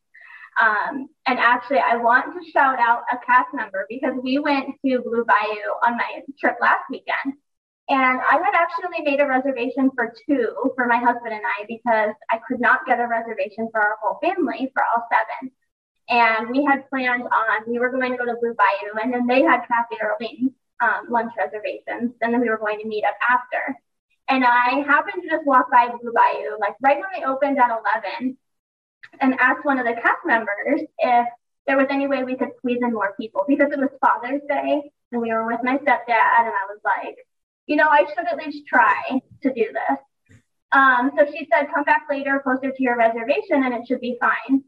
Um, 0.60 1.10
and 1.28 1.38
actually, 1.38 1.78
I 1.78 1.94
want 1.94 2.34
to 2.34 2.50
shout 2.50 2.80
out 2.80 3.04
a 3.12 3.18
cast 3.24 3.54
member 3.54 3.86
because 3.88 4.14
we 4.20 4.40
went 4.40 4.66
to 4.84 5.00
Blue 5.02 5.24
Bayou 5.24 5.70
on 5.86 5.96
my 5.96 6.22
trip 6.40 6.56
last 6.60 6.82
weekend. 6.90 7.34
And 7.88 8.20
I 8.20 8.34
had 8.34 8.54
actually 8.54 9.04
made 9.04 9.20
a 9.20 9.28
reservation 9.28 9.92
for 9.94 10.12
two 10.26 10.72
for 10.74 10.88
my 10.88 10.98
husband 10.98 11.34
and 11.34 11.42
I 11.46 11.66
because 11.68 12.14
I 12.30 12.40
could 12.48 12.58
not 12.58 12.84
get 12.84 12.98
a 12.98 13.06
reservation 13.06 13.68
for 13.70 13.80
our 13.80 13.96
whole 14.02 14.18
family 14.20 14.72
for 14.74 14.82
all 14.82 15.06
seven. 15.08 15.52
And 16.08 16.50
we 16.50 16.64
had 16.64 16.88
planned 16.90 17.22
on, 17.22 17.62
we 17.66 17.78
were 17.78 17.90
going 17.90 18.12
to 18.12 18.18
go 18.18 18.26
to 18.26 18.36
Blue 18.40 18.54
Bayou 18.54 19.02
and 19.02 19.12
then 19.12 19.26
they 19.26 19.42
had 19.42 19.66
Cafe 19.68 19.96
Orleans 20.02 20.52
um, 20.80 21.06
lunch 21.08 21.32
reservations. 21.38 22.12
And 22.20 22.34
then 22.34 22.40
we 22.40 22.48
were 22.48 22.58
going 22.58 22.80
to 22.80 22.88
meet 22.88 23.04
up 23.04 23.16
after. 23.28 23.78
And 24.28 24.44
I 24.44 24.82
happened 24.86 25.22
to 25.22 25.28
just 25.28 25.46
walk 25.46 25.70
by 25.70 25.88
Blue 25.88 26.12
Bayou, 26.12 26.58
like 26.60 26.74
right 26.80 26.98
when 26.98 27.08
they 27.14 27.24
opened 27.24 27.58
at 27.58 27.70
11, 28.14 28.36
and 29.20 29.34
asked 29.40 29.64
one 29.64 29.78
of 29.78 29.86
the 29.86 29.94
cast 29.94 30.24
members 30.24 30.80
if 30.98 31.28
there 31.66 31.76
was 31.76 31.86
any 31.90 32.06
way 32.06 32.24
we 32.24 32.36
could 32.36 32.50
squeeze 32.58 32.80
in 32.82 32.92
more 32.92 33.14
people 33.18 33.44
because 33.46 33.70
it 33.72 33.78
was 33.78 33.90
Father's 34.00 34.42
Day 34.48 34.90
and 35.12 35.20
we 35.20 35.32
were 35.32 35.46
with 35.46 35.60
my 35.62 35.76
stepdad. 35.76 36.38
And 36.38 36.48
I 36.48 36.66
was 36.68 36.80
like, 36.84 37.16
you 37.66 37.76
know, 37.76 37.88
I 37.88 38.04
should 38.08 38.26
at 38.26 38.36
least 38.36 38.66
try 38.66 39.20
to 39.42 39.52
do 39.52 39.72
this. 39.72 40.38
Um, 40.72 41.12
so 41.16 41.26
she 41.26 41.46
said, 41.52 41.68
come 41.72 41.84
back 41.84 42.06
later, 42.10 42.40
closer 42.42 42.70
to 42.70 42.82
your 42.82 42.96
reservation, 42.96 43.62
and 43.62 43.74
it 43.74 43.86
should 43.86 44.00
be 44.00 44.16
fine. 44.18 44.64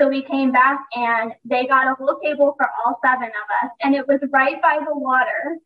So 0.00 0.08
we 0.08 0.22
came 0.22 0.50
back 0.50 0.80
and 0.94 1.32
they 1.44 1.66
got 1.66 1.86
a 1.86 1.94
whole 1.94 2.18
table 2.22 2.54
for 2.56 2.66
all 2.78 2.98
seven 3.04 3.28
of 3.28 3.64
us, 3.64 3.70
and 3.82 3.94
it 3.94 4.08
was 4.08 4.20
right 4.32 4.60
by 4.62 4.78
the 4.78 4.96
water. 4.96 5.58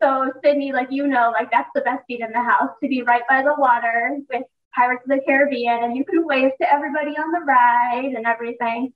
So 0.00 0.32
Sydney, 0.44 0.72
like 0.72 0.88
you 0.90 1.08
know, 1.08 1.30
like 1.32 1.50
that's 1.50 1.70
the 1.74 1.80
best 1.80 2.06
seat 2.06 2.20
in 2.20 2.30
the 2.32 2.40
house 2.42 2.70
to 2.82 2.88
be 2.88 3.02
right 3.02 3.24
by 3.28 3.42
the 3.42 3.54
water 3.58 4.18
with 4.32 4.44
Pirates 4.74 5.02
of 5.04 5.10
the 5.10 5.20
Caribbean, 5.26 5.82
and 5.82 5.96
you 5.96 6.04
can 6.04 6.24
wave 6.24 6.52
to 6.60 6.72
everybody 6.72 7.10
on 7.10 7.32
the 7.32 7.40
ride 7.40 8.12
and 8.14 8.26
everything. 8.26 8.92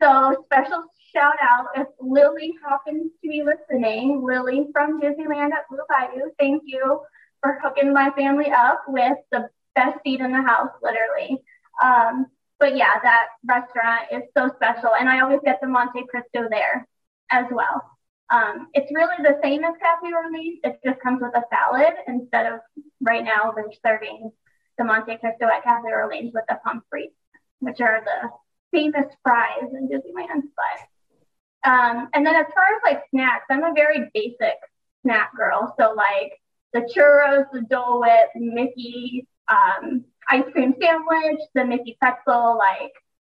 So 0.00 0.44
special 0.44 0.84
shout 1.12 1.36
out 1.42 1.66
if 1.74 1.88
Lily 2.00 2.54
happens 2.62 3.10
to 3.22 3.28
be 3.28 3.42
listening. 3.42 4.22
Lily 4.24 4.68
from 4.72 5.00
Disneyland 5.00 5.52
at 5.52 5.68
Blue 5.68 5.80
Bayou, 5.88 6.30
thank 6.38 6.62
you 6.64 7.00
for 7.42 7.58
hooking 7.62 7.92
my 7.92 8.10
family 8.10 8.50
up 8.50 8.84
with 8.86 9.18
the 9.32 9.48
best 9.74 9.98
seat 10.04 10.20
in 10.20 10.30
the 10.30 10.42
house, 10.42 10.70
literally. 10.82 11.42
Um, 11.82 12.26
but 12.58 12.76
yeah, 12.76 12.98
that 13.02 13.26
restaurant 13.44 14.06
is 14.12 14.22
so 14.36 14.50
special, 14.56 14.90
and 14.98 15.08
I 15.08 15.20
always 15.20 15.40
get 15.44 15.60
the 15.60 15.68
Monte 15.68 16.06
Cristo 16.08 16.48
there 16.50 16.86
as 17.30 17.46
well. 17.50 17.82
Um, 18.30 18.68
it's 18.74 18.90
really 18.92 19.16
the 19.18 19.38
same 19.42 19.62
as 19.64 19.74
Cafe 19.80 20.12
Orleans. 20.12 20.58
It 20.64 20.80
just 20.84 21.00
comes 21.00 21.22
with 21.22 21.34
a 21.36 21.44
salad 21.50 21.94
instead 22.08 22.52
of 22.52 22.60
right 23.00 23.22
now 23.22 23.52
they're 23.54 23.70
serving 23.84 24.32
the 24.78 24.84
Monte 24.84 25.16
Cristo 25.18 25.46
at 25.46 25.62
Cafe 25.62 25.88
Orleans 25.88 26.32
with 26.34 26.44
the 26.48 26.58
pommes 26.64 26.82
frites, 26.92 27.14
which 27.60 27.80
are 27.80 28.02
the 28.04 28.30
famous 28.72 29.06
fries 29.22 29.70
in 29.72 29.88
Disneyland. 29.88 30.42
But 30.56 31.70
um, 31.70 32.08
and 32.14 32.26
then 32.26 32.34
as 32.34 32.46
far 32.54 32.64
as 32.64 32.82
like 32.84 33.02
snacks, 33.10 33.46
I'm 33.50 33.64
a 33.64 33.72
very 33.74 34.10
basic 34.12 34.56
snack 35.02 35.34
girl. 35.36 35.74
So 35.78 35.94
like 35.94 36.32
the 36.72 36.80
churros, 36.80 37.46
the 37.52 37.62
Dole 37.62 38.00
Whip, 38.00 38.30
Mickey 38.34 39.26
um, 39.48 40.04
ice 40.28 40.44
cream 40.52 40.74
sandwich, 40.80 41.40
the 41.54 41.64
Mickey 41.64 41.96
pretzel, 42.00 42.58
like 42.58 42.92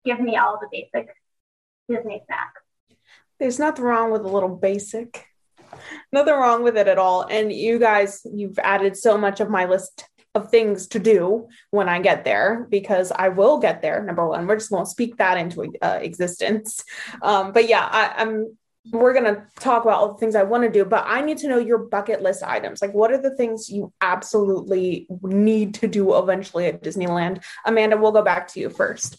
give 0.05 0.19
me 0.19 0.37
all 0.37 0.59
the 0.59 0.67
basic 0.71 1.09
Disney 1.89 2.23
snacks. 2.25 2.61
There's 3.39 3.59
nothing 3.59 3.85
wrong 3.85 4.11
with 4.11 4.21
a 4.21 4.27
little 4.27 4.55
basic. 4.55 5.25
Nothing 6.11 6.33
wrong 6.33 6.63
with 6.63 6.77
it 6.77 6.87
at 6.87 6.97
all. 6.97 7.23
And 7.29 7.51
you 7.51 7.77
guys, 7.77 8.21
you've 8.25 8.57
added 8.59 8.97
so 8.97 9.17
much 9.17 9.39
of 9.39 9.49
my 9.49 9.65
list 9.65 10.07
of 10.33 10.49
things 10.49 10.87
to 10.87 10.99
do 10.99 11.47
when 11.71 11.89
I 11.89 11.99
get 11.99 12.23
there 12.23 12.67
because 12.69 13.11
I 13.11 13.29
will 13.29 13.59
get 13.59 13.81
there. 13.81 14.03
Number 14.03 14.27
one, 14.27 14.47
we're 14.47 14.55
just 14.55 14.69
going 14.69 14.85
to 14.85 14.89
speak 14.89 15.17
that 15.17 15.37
into 15.37 15.71
uh, 15.81 15.99
existence. 16.01 16.83
Um, 17.21 17.51
but 17.51 17.67
yeah, 17.67 17.87
I, 17.91 18.13
I'm. 18.17 18.57
We're 18.91 19.13
gonna 19.13 19.45
talk 19.59 19.83
about 19.83 19.99
all 19.99 20.13
the 20.13 20.19
things 20.19 20.35
I 20.35 20.43
want 20.43 20.63
to 20.63 20.69
do, 20.69 20.85
but 20.85 21.03
I 21.07 21.21
need 21.21 21.37
to 21.39 21.47
know 21.47 21.57
your 21.57 21.77
bucket 21.77 22.21
list 22.21 22.43
items. 22.43 22.81
Like, 22.81 22.93
what 22.93 23.11
are 23.11 23.21
the 23.21 23.35
things 23.35 23.69
you 23.69 23.91
absolutely 24.01 25.07
need 25.21 25.73
to 25.75 25.87
do 25.87 26.17
eventually 26.17 26.67
at 26.67 26.83
Disneyland? 26.83 27.43
Amanda, 27.65 27.97
we'll 27.97 28.11
go 28.11 28.21
back 28.21 28.47
to 28.49 28.59
you 28.59 28.69
first. 28.69 29.17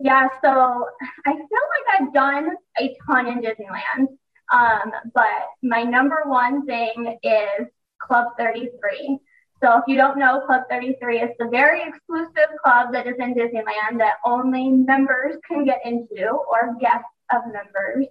Yeah, 0.00 0.28
so 0.42 0.86
I 1.26 1.32
feel 1.32 1.38
like 1.42 2.00
I've 2.00 2.12
done 2.12 2.50
a 2.78 2.96
ton 3.06 3.26
in 3.26 3.40
Disneyland, 3.40 4.08
um, 4.52 4.92
but 5.14 5.48
my 5.62 5.82
number 5.82 6.22
one 6.26 6.66
thing 6.66 7.18
is 7.22 7.66
Club 8.00 8.28
33. 8.38 9.18
So 9.62 9.78
if 9.78 9.84
you 9.86 9.96
don't 9.96 10.18
know, 10.18 10.42
Club 10.46 10.62
33 10.68 11.20
is 11.20 11.30
the 11.38 11.48
very 11.48 11.82
exclusive 11.82 12.50
club 12.62 12.92
that 12.92 13.06
is 13.06 13.14
in 13.18 13.34
Disneyland 13.34 13.98
that 13.98 14.16
only 14.24 14.68
members 14.68 15.36
can 15.48 15.64
get 15.64 15.80
into 15.84 16.28
or 16.28 16.76
guests 16.80 17.08
of 17.32 17.42
members. 17.46 18.06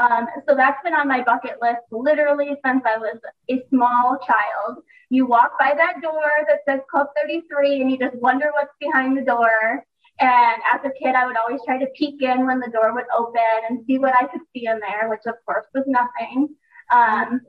Um, 0.00 0.26
so 0.48 0.54
that's 0.54 0.82
been 0.82 0.94
on 0.94 1.08
my 1.08 1.22
bucket 1.22 1.56
list 1.60 1.82
literally 1.90 2.56
since 2.64 2.82
I 2.86 2.96
was 2.98 3.18
a 3.50 3.62
small 3.68 4.18
child. 4.26 4.82
You 5.10 5.26
walk 5.26 5.58
by 5.58 5.74
that 5.76 6.00
door 6.02 6.30
that 6.48 6.60
says 6.66 6.80
Club 6.90 7.08
33 7.22 7.82
and 7.82 7.90
you 7.90 7.98
just 7.98 8.14
wonder 8.16 8.50
what's 8.54 8.72
behind 8.80 9.16
the 9.16 9.22
door. 9.22 9.84
And 10.18 10.62
as 10.72 10.80
a 10.84 10.90
kid, 11.02 11.14
I 11.14 11.26
would 11.26 11.36
always 11.36 11.60
try 11.66 11.78
to 11.78 11.86
peek 11.98 12.22
in 12.22 12.46
when 12.46 12.60
the 12.60 12.70
door 12.70 12.94
would 12.94 13.04
open 13.16 13.40
and 13.68 13.84
see 13.86 13.98
what 13.98 14.14
I 14.14 14.26
could 14.26 14.40
see 14.54 14.66
in 14.66 14.78
there, 14.80 15.08
which 15.10 15.26
of 15.26 15.34
course 15.44 15.66
was 15.74 15.84
nothing. 15.86 16.48
Um, 16.90 17.40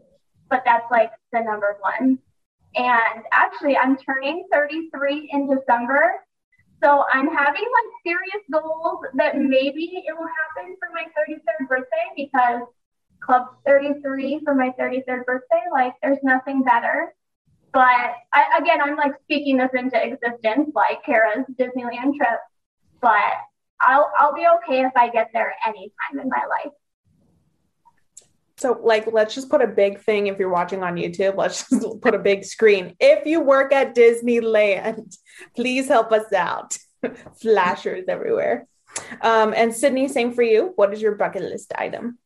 but 0.50 0.64
that's 0.66 0.90
like 0.92 1.12
the 1.32 1.42
number 1.42 1.78
one. 1.80 2.20
And 2.76 3.24
actually, 3.32 3.78
I'm 3.78 3.98
turning 3.98 4.48
33 4.52 5.30
in 5.32 5.48
December. 5.48 6.16
So 6.84 7.06
I'm 7.14 7.28
having 7.28 7.64
like 7.64 7.92
serious 8.04 8.44
goals 8.52 9.06
that 9.14 9.38
maybe 9.38 10.04
it 10.06 10.14
will 10.18 10.28
happen 10.28 10.76
for 10.80 10.90
my 10.94 11.06
33rd 11.18 11.70
birthday 11.70 12.08
because 12.18 12.62
Club 13.22 13.48
33 13.66 14.42
for 14.44 14.54
my 14.54 14.74
33rd 14.78 15.26
birthday, 15.26 15.64
like 15.72 15.94
there's 16.02 16.18
nothing 16.24 16.62
better. 16.64 17.16
But 17.72 18.16
I, 18.34 18.60
again, 18.60 18.82
I'm 18.82 18.98
like 18.98 19.14
speaking 19.24 19.58
this 19.58 19.72
into 19.74 19.96
existence, 19.96 20.72
like 20.76 21.06
Kara's 21.06 21.46
Disneyland 21.58 22.18
trip. 22.18 22.40
But 23.02 23.34
I'll 23.80 24.12
I'll 24.20 24.36
be 24.36 24.46
okay 24.58 24.84
if 24.84 24.92
I 24.98 25.10
get 25.10 25.30
there 25.34 25.56
anytime 25.66 26.20
in 26.22 26.28
my 26.28 26.46
life. 26.50 26.74
So, 28.64 28.80
like, 28.82 29.12
let's 29.12 29.36
just 29.36 29.50
put 29.50 29.62
a 29.62 29.68
big 29.68 30.00
thing 30.00 30.28
if 30.28 30.40
you're 30.40 30.48
watching 30.48 30.84
on 30.84 30.96
YouTube, 30.96 31.36
let's 31.36 31.70
just 31.70 31.86
put 32.02 32.16
a 32.16 32.18
big 32.18 32.46
screen. 32.46 32.96
If 32.98 33.26
you 33.26 33.42
work 33.42 33.74
at 33.74 33.94
Disneyland, 33.94 35.18
please 35.58 35.90
help 35.90 36.14
us 36.14 36.32
out. 36.32 36.78
Flashers 37.42 38.06
everywhere. 38.08 38.66
Um, 39.20 39.54
and 39.54 39.76
Sydney, 39.76 40.08
same 40.08 40.32
for 40.32 40.44
you. 40.44 40.72
What 40.78 40.94
is 40.94 41.02
your 41.02 41.16
bucket 41.16 41.42
list 41.42 41.74
item? 41.76 42.20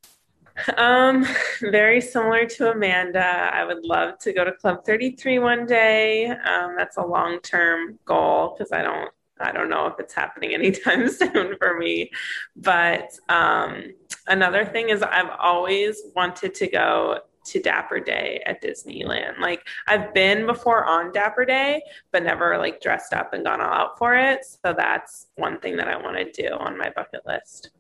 Um, 0.78 1.26
very 1.60 2.02
similar 2.02 2.46
to 2.46 2.70
Amanda. 2.70 3.50
I 3.52 3.66
would 3.66 3.84
love 3.84 4.20
to 4.20 4.32
go 4.32 4.46
to 4.46 4.52
Club 4.52 4.86
33 4.86 5.40
one 5.40 5.66
day. 5.66 6.28
Um, 6.28 6.76
that's 6.78 6.98
a 6.98 7.04
long 7.04 7.40
term 7.40 7.98
goal 8.06 8.54
because 8.56 8.72
I 8.72 8.84
don't 8.84 9.10
I 9.40 9.52
don't 9.52 9.70
know 9.70 9.88
if 9.88 10.00
it's 10.00 10.14
happening 10.14 10.54
anytime 10.54 11.10
soon 11.10 11.56
for 11.58 11.78
me. 11.78 12.12
But 12.56 13.18
um, 13.30 13.94
another 14.28 14.66
thing 14.66 14.90
is, 14.90 15.02
I've 15.02 15.32
always 15.40 16.02
wanted 16.16 16.54
to 16.56 16.68
go 16.68 17.20
to 17.46 17.62
Dapper 17.62 18.00
Day 18.00 18.42
at 18.46 18.62
Disneyland. 18.62 19.40
Like 19.40 19.66
I've 19.88 20.14
been 20.14 20.46
before 20.46 20.86
on 20.86 21.14
Dapper 21.14 21.46
Day, 21.46 21.82
but 22.12 22.24
never 22.24 22.58
like 22.58 22.82
dressed 22.82 23.14
up 23.14 23.34
and 23.34 23.46
gone 23.46 23.62
all 23.62 23.72
out 23.72 23.98
for 23.98 24.16
it. 24.16 24.46
So 24.46 24.74
that's 24.78 25.28
one 25.36 25.60
thing 25.60 25.78
that 25.78 25.88
I 25.88 25.96
want 25.96 26.18
to 26.18 26.30
do 26.32 26.54
on 26.54 26.78
my 26.78 26.90
bucket 26.90 27.22
list. 27.26 27.72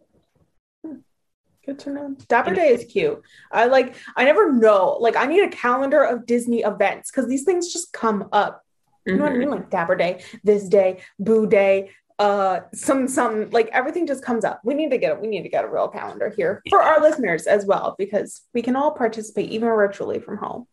Good 1.68 1.80
to 1.80 1.90
know. 1.90 2.16
Dapper 2.30 2.54
Day 2.54 2.70
is 2.70 2.86
cute. 2.86 3.22
I 3.52 3.66
like, 3.66 3.96
I 4.16 4.24
never 4.24 4.54
know. 4.54 4.98
Like, 5.02 5.18
I 5.18 5.26
need 5.26 5.44
a 5.44 5.50
calendar 5.50 6.02
of 6.02 6.26
Disney 6.26 6.62
events 6.62 7.12
because 7.12 7.28
these 7.28 7.44
things 7.44 7.74
just 7.74 7.92
come 7.92 8.30
up. 8.32 8.64
You 9.08 9.18
know 9.18 9.24
what 9.24 9.34
I 9.34 9.38
mean? 9.38 9.50
Like 9.50 9.70
Dapper 9.70 9.96
Day, 9.96 10.24
this 10.44 10.68
day, 10.68 11.02
Boo 11.20 11.48
Day, 11.48 11.92
uh, 12.20 12.62
some, 12.74 13.08
some, 13.08 13.50
like 13.52 13.70
everything 13.70 14.08
just 14.08 14.24
comes 14.24 14.44
up. 14.44 14.62
We 14.64 14.74
need 14.74 14.92
to 14.92 14.98
get, 14.98 15.22
we 15.22 15.28
need 15.28 15.44
to 15.44 15.50
get 15.50 15.64
a 15.64 15.70
real 15.70 15.88
calendar 15.88 16.34
here 16.36 16.62
for 16.70 16.82
our 16.82 17.00
listeners 17.00 17.48
as 17.48 17.66
well 17.66 17.96
because 17.98 18.42
we 18.54 18.62
can 18.62 18.76
all 18.76 18.92
participate 18.92 19.52
even 19.52 19.70
virtually 19.70 20.20
from 20.20 20.38
home. 20.38 20.68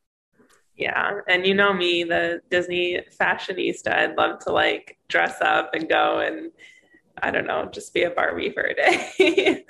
Yeah. 0.77 1.21
And 1.29 1.47
you 1.47 1.55
know 1.55 1.73
me, 1.73 2.03
the 2.05 2.41
Disney 2.51 3.01
fashionista, 3.21 3.95
I'd 3.95 4.17
love 4.17 4.41
to 4.41 4.53
like 4.53 4.99
dress 5.09 5.41
up 5.41 5.71
and 5.75 5.89
go 5.89 6.19
and 6.19 6.51
I 7.23 7.31
don't 7.31 7.47
know, 7.47 7.69
just 7.71 7.95
be 7.95 8.03
a 8.03 8.11
Barbie 8.11 8.51
for 8.51 8.63
a 8.63 8.75
day. 8.75 9.13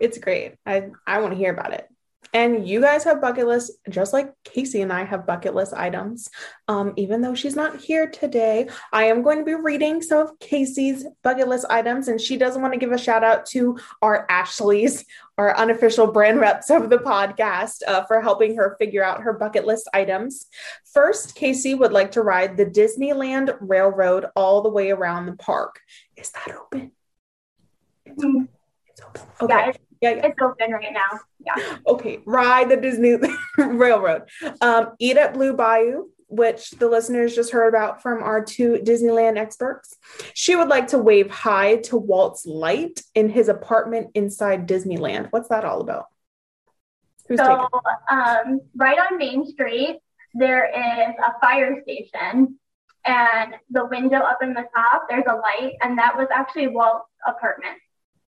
it's 0.00 0.18
great. 0.18 0.54
I, 0.66 0.90
I 1.06 1.20
want 1.20 1.32
to 1.32 1.38
hear 1.38 1.52
about 1.52 1.72
it. 1.72 1.88
And 2.34 2.68
you 2.68 2.80
guys 2.80 3.04
have 3.04 3.20
bucket 3.20 3.46
lists, 3.46 3.78
just 3.88 4.12
like 4.12 4.34
Casey 4.42 4.82
and 4.82 4.92
I 4.92 5.04
have 5.04 5.24
bucket 5.24 5.54
list 5.54 5.72
items. 5.72 6.28
Um, 6.66 6.92
even 6.96 7.22
though 7.22 7.36
she's 7.36 7.54
not 7.54 7.80
here 7.80 8.10
today, 8.10 8.68
I 8.92 9.04
am 9.04 9.22
going 9.22 9.38
to 9.38 9.44
be 9.44 9.54
reading 9.54 10.02
some 10.02 10.18
of 10.18 10.38
Casey's 10.40 11.06
bucket 11.22 11.46
list 11.46 11.64
items, 11.70 12.08
and 12.08 12.20
she 12.20 12.36
doesn't 12.36 12.60
want 12.60 12.74
to 12.74 12.80
give 12.80 12.90
a 12.90 12.98
shout 12.98 13.22
out 13.22 13.46
to 13.46 13.78
our 14.02 14.26
Ashleys, 14.28 15.04
our 15.38 15.56
unofficial 15.56 16.08
brand 16.08 16.40
reps 16.40 16.70
of 16.70 16.90
the 16.90 16.98
podcast, 16.98 17.82
uh, 17.86 18.04
for 18.06 18.20
helping 18.20 18.56
her 18.56 18.74
figure 18.80 19.04
out 19.04 19.22
her 19.22 19.32
bucket 19.32 19.64
list 19.64 19.88
items. 19.94 20.46
First, 20.92 21.36
Casey 21.36 21.74
would 21.74 21.92
like 21.92 22.10
to 22.12 22.22
ride 22.22 22.56
the 22.56 22.66
Disneyland 22.66 23.56
Railroad 23.60 24.26
all 24.34 24.60
the 24.60 24.70
way 24.70 24.90
around 24.90 25.26
the 25.26 25.36
park. 25.36 25.78
Is 26.16 26.32
that 26.32 26.52
open? 26.52 26.90
It's 28.04 28.24
open. 28.24 28.48
It's 28.88 29.00
open. 29.00 29.22
Okay. 29.40 29.72
Yeah, 30.04 30.16
yeah. 30.16 30.26
It's 30.26 30.42
open 30.42 30.70
right 30.70 30.92
now. 30.92 31.20
Yeah. 31.46 31.78
Okay. 31.86 32.20
Ride 32.26 32.68
the 32.68 32.76
Disney 32.76 33.16
Railroad. 33.58 34.28
Um, 34.60 34.92
eat 34.98 35.16
at 35.16 35.32
Blue 35.32 35.54
Bayou, 35.54 36.08
which 36.28 36.72
the 36.72 36.88
listeners 36.88 37.34
just 37.34 37.52
heard 37.52 37.68
about 37.68 38.02
from 38.02 38.22
our 38.22 38.44
two 38.44 38.80
Disneyland 38.84 39.38
experts. 39.38 39.96
She 40.34 40.56
would 40.56 40.68
like 40.68 40.88
to 40.88 40.98
wave 40.98 41.30
hi 41.30 41.76
to 41.88 41.96
Walt's 41.96 42.44
light 42.44 43.00
in 43.14 43.30
his 43.30 43.48
apartment 43.48 44.10
inside 44.14 44.68
Disneyland. 44.68 45.28
What's 45.30 45.48
that 45.48 45.64
all 45.64 45.80
about? 45.80 46.06
Who's 47.26 47.38
so, 47.38 47.66
um, 48.10 48.60
right 48.76 48.98
on 48.98 49.16
Main 49.16 49.46
Street, 49.46 50.00
there 50.34 50.66
is 50.66 51.14
a 51.26 51.40
fire 51.40 51.80
station, 51.82 52.58
and 53.06 53.54
the 53.70 53.86
window 53.86 54.18
up 54.18 54.42
in 54.42 54.52
the 54.52 54.66
top, 54.76 55.06
there's 55.08 55.24
a 55.26 55.34
light, 55.34 55.72
and 55.80 55.96
that 55.96 56.18
was 56.18 56.28
actually 56.34 56.66
Walt's 56.66 57.08
apartment 57.26 57.78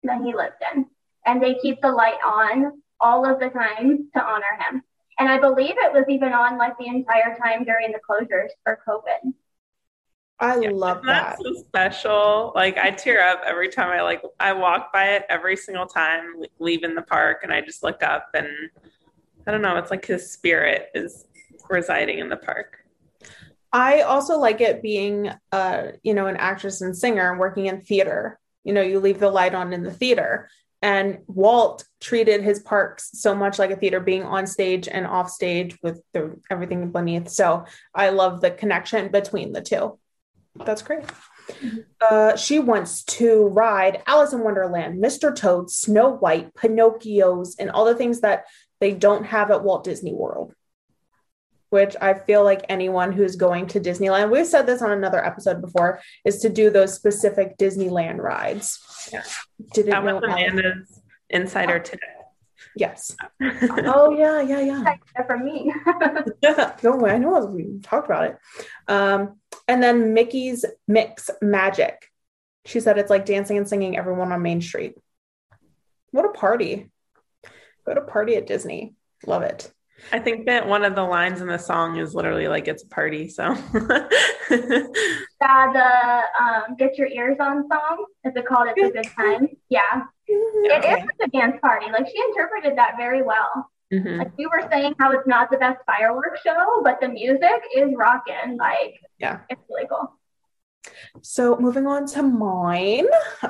that 0.05 0.23
he 0.23 0.35
lived 0.35 0.55
in 0.75 0.87
and 1.27 1.43
they 1.43 1.55
keep 1.55 1.81
the 1.83 1.91
light 1.91 2.19
on 2.25 2.83
all 3.01 3.31
of 3.31 3.39
the 3.41 3.49
time 3.51 4.09
to 4.15 4.23
honor 4.23 4.45
him. 4.71 4.83
And 5.19 5.29
I 5.29 5.39
believe 5.39 5.75
it 5.77 5.93
was 5.93 6.05
even 6.09 6.33
on 6.33 6.59
like 6.59 6.79
the 6.79 6.87
entire 6.87 7.37
time 7.37 7.65
during 7.65 7.93
the 7.93 8.01
closures 8.09 8.51
for 8.65 8.79
COVID. 8.87 9.33
I 10.39 10.61
yeah, 10.61 10.71
love 10.71 11.03
that. 11.05 11.39
so 11.43 11.55
special. 11.55 12.53
Like 12.55 12.77
I 12.77 12.91
tear 12.91 13.27
up 13.27 13.43
every 13.47 13.71
time 13.71 13.89
I 13.89 14.03
like 14.03 14.23
I 14.39 14.53
walk 14.53 14.93
by 14.93 15.15
it 15.15 15.25
every 15.31 15.57
single 15.57 15.87
time 15.87 16.43
leaving 16.59 16.95
the 16.95 17.03
park 17.03 17.41
and 17.43 17.53
I 17.53 17.63
just 17.63 17.83
look 17.83 18.03
up 18.03 18.29
and 18.35 18.49
I 19.47 19.51
don't 19.51 19.63
know, 19.63 19.77
it's 19.77 19.91
like 19.91 20.05
his 20.05 20.31
spirit 20.31 20.91
is 20.95 21.25
residing 21.71 22.19
in 22.19 22.29
the 22.29 22.37
park. 22.37 22.79
I 23.73 24.03
also 24.03 24.39
like 24.39 24.61
it 24.61 24.83
being 24.83 25.31
uh, 25.53 25.93
you 26.03 26.13
know, 26.13 26.27
an 26.27 26.37
actress 26.37 26.83
and 26.83 26.97
singer 26.97 27.31
and 27.31 27.41
working 27.41 27.67
in 27.67 27.81
theater. 27.81 28.39
You 28.65 28.75
know, 28.75 28.83
you 28.83 29.01
leave 29.01 29.21
the 29.21 29.31
light 29.31 29.55
on 29.55 29.73
in 29.73 29.83
the 29.83 29.93
theater. 29.93 30.51
And 30.83 31.19
Walt 31.27 31.85
treated 32.01 32.43
his 32.43 32.61
parks 32.61 33.11
so 33.15 33.35
much 33.35 33.59
like 33.59 33.71
a 33.71 33.77
theater, 33.77 34.01
being 34.01 34.23
on 34.23 34.47
stage 34.47 34.89
and 34.89 35.07
off 35.07 35.31
stage 35.31 35.79
with 35.83 36.03
the, 36.13 36.39
everything 36.51 36.91
beneath. 36.91 37.29
So 37.29 37.65
I 37.95 38.11
love 38.11 38.41
the 38.41 38.51
connection 38.51 39.09
between 39.11 39.53
the 39.53 39.63
two. 39.63 39.99
That's 40.65 40.83
great. 40.83 41.05
Uh, 42.01 42.37
she 42.37 42.59
wants 42.59 43.05
to 43.05 43.47
ride 43.49 44.03
Alice 44.07 44.33
in 44.33 44.41
Wonderland, 44.41 45.03
Mr. 45.03 45.35
Toad, 45.35 45.71
Snow 45.71 46.11
White, 46.11 46.55
Pinocchio's, 46.55 47.57
and 47.57 47.71
all 47.71 47.85
the 47.85 47.95
things 47.95 48.21
that 48.21 48.47
they 48.81 48.93
don't 48.93 49.25
have 49.25 49.51
at 49.51 49.63
Walt 49.63 49.85
Disney 49.85 50.13
World. 50.13 50.55
Which 51.71 51.97
I 52.01 52.15
feel 52.15 52.45
like 52.45 52.65
anyone 52.69 53.13
who's 53.13 53.35
going 53.37 53.67
to 53.69 53.81
Disneyland, 53.81 54.31
we've 54.31 54.47
said 54.47 54.67
this 54.67 54.83
on 54.83 54.93
another 54.93 55.25
episode 55.25 55.61
before, 55.61 56.01
is 56.25 56.39
to 56.39 56.49
do 56.49 56.71
those 56.71 56.95
specific 56.95 57.59
Disneyland 57.59 58.19
rides. 58.19 58.79
Yeah. 59.13 59.23
Didn't 59.73 59.91
that 59.91 60.05
know 60.05 60.15
was 60.17 60.25
Amanda's 60.25 61.01
insider 61.29 61.81
today. 61.81 62.07
Yes. 62.77 63.17
oh 63.41 64.15
yeah, 64.17 64.43
yeah, 64.43 64.61
yeah. 64.61 65.25
From 65.27 65.45
me. 65.45 65.73
no 66.83 66.97
way. 66.97 67.11
I 67.11 67.19
know 67.19 67.47
we 67.47 67.81
talked 67.83 68.07
about 68.07 68.25
it. 68.31 68.39
Um, 68.87 69.41
and 69.67 69.83
then 69.83 70.13
Mickey's 70.13 70.65
Mix 70.87 71.31
Magic. 71.41 72.11
She 72.67 72.81
said 72.81 72.99
it's 72.99 73.11
like 73.11 73.25
dancing 73.25 73.57
and 73.57 73.69
singing 73.69 73.97
everyone 73.97 74.31
on 74.33 74.43
Main 74.43 74.61
Street. 74.61 74.95
What 76.11 76.27
a 76.27 76.31
party. 76.31 76.91
Go 77.87 77.95
to 77.95 78.01
party 78.01 78.37
at 78.37 78.47
Disney. 78.47 78.95
Love 79.27 79.43
it. 79.43 79.73
I 80.13 80.19
think 80.19 80.47
that 80.47 80.67
one 80.67 80.85
of 80.85 80.95
the 80.95 81.03
lines 81.03 81.41
in 81.41 81.49
the 81.49 81.59
song 81.59 81.99
is 81.99 82.15
literally 82.15 82.49
like 82.49 82.69
it's 82.69 82.83
a 82.83 82.89
party. 82.89 83.29
So 83.29 83.45
yeah, 84.51 85.73
the 85.73 86.23
um, 86.41 86.77
"Get 86.79 86.99
Your 86.99 87.09
Ears 87.09 87.39
On" 87.41 87.67
song 87.69 88.07
is 88.25 88.35
it 88.37 88.47
called 88.47 88.69
"It's 88.77 88.89
a 88.89 88.93
Good 88.93 89.11
Time"? 89.17 89.49
Yeah, 89.69 90.03
it 90.27 90.85
is 90.85 91.09
a 91.23 91.29
dance 91.29 91.59
party. 91.61 91.87
Like 91.91 92.07
she 92.09 92.21
interpreted 92.29 92.77
that 92.79 92.95
very 92.97 93.23
well. 93.23 93.71
Mm-hmm. 93.93 94.19
Like 94.19 94.33
you 94.37 94.51
were 94.51 94.69
saying, 94.71 94.95
how 94.99 95.13
it's 95.13 95.27
not 95.27 95.51
the 95.51 95.59
best 95.59 95.79
fireworks 95.87 96.41
show, 96.43 96.83
but 96.83 97.01
the 97.01 97.09
music 97.09 97.63
is 97.75 97.91
rocking. 97.97 98.57
Like 98.59 99.01
yeah, 99.19 99.41
it's 99.49 99.63
really 99.71 99.89
cool. 99.89 100.13
So 101.23 101.57
moving 101.57 101.87
on 101.87 102.07
to 102.09 102.23
mine. 102.23 103.07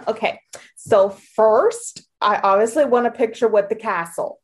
Okay, 0.09 0.41
so 0.77 1.11
first, 1.11 2.07
I 2.21 2.39
obviously 2.39 2.85
want 2.85 3.07
a 3.07 3.11
picture 3.11 3.49
with 3.49 3.69
the 3.69 3.75
castle 3.75 4.41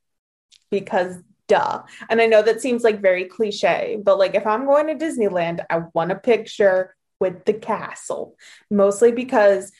because 0.71 1.19
duh. 1.53 1.83
And 2.09 2.19
I 2.23 2.27
know 2.27 2.41
that 2.41 2.63
seems 2.63 2.83
like 2.83 3.03
very 3.03 3.27
cliche, 3.27 4.01
but 4.03 4.19
like 4.19 4.35
if 4.35 4.47
I'm 4.47 4.65
going 4.65 4.87
to 4.87 4.95
Disneyland, 4.95 5.63
I 5.69 5.83
want 5.93 6.11
a 6.11 6.15
picture 6.15 6.97
with 7.21 7.45
the 7.45 7.53
castle, 7.53 8.37
mostly 8.71 9.13
because 9.13 9.71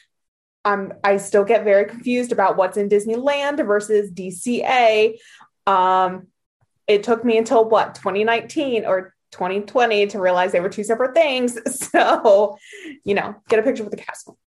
I'm 0.67 0.93
I 1.03 1.17
still 1.17 1.45
get 1.45 1.65
very 1.65 1.87
confused 1.87 2.31
about 2.31 2.59
what's 2.59 2.77
in 2.77 2.91
Disneyland 2.91 3.67
versus 3.67 4.11
DCA. 4.13 5.15
Um, 5.67 6.27
it 6.87 7.05
took 7.05 7.25
me 7.25 7.39
until 7.39 7.67
what 7.67 7.95
2019 7.95 8.85
or 8.85 9.15
2020 9.31 10.09
to 10.09 10.21
realize 10.21 10.53
they 10.53 10.61
were 10.61 10.69
two 10.69 10.85
separate 10.85 11.15
things. 11.15 11.59
So, 11.67 12.59
you 13.03 13.15
know, 13.15 13.35
get 13.49 13.59
a 13.59 13.63
picture 13.63 13.83
with 13.83 13.93
the 13.93 14.03
castle. 14.03 14.39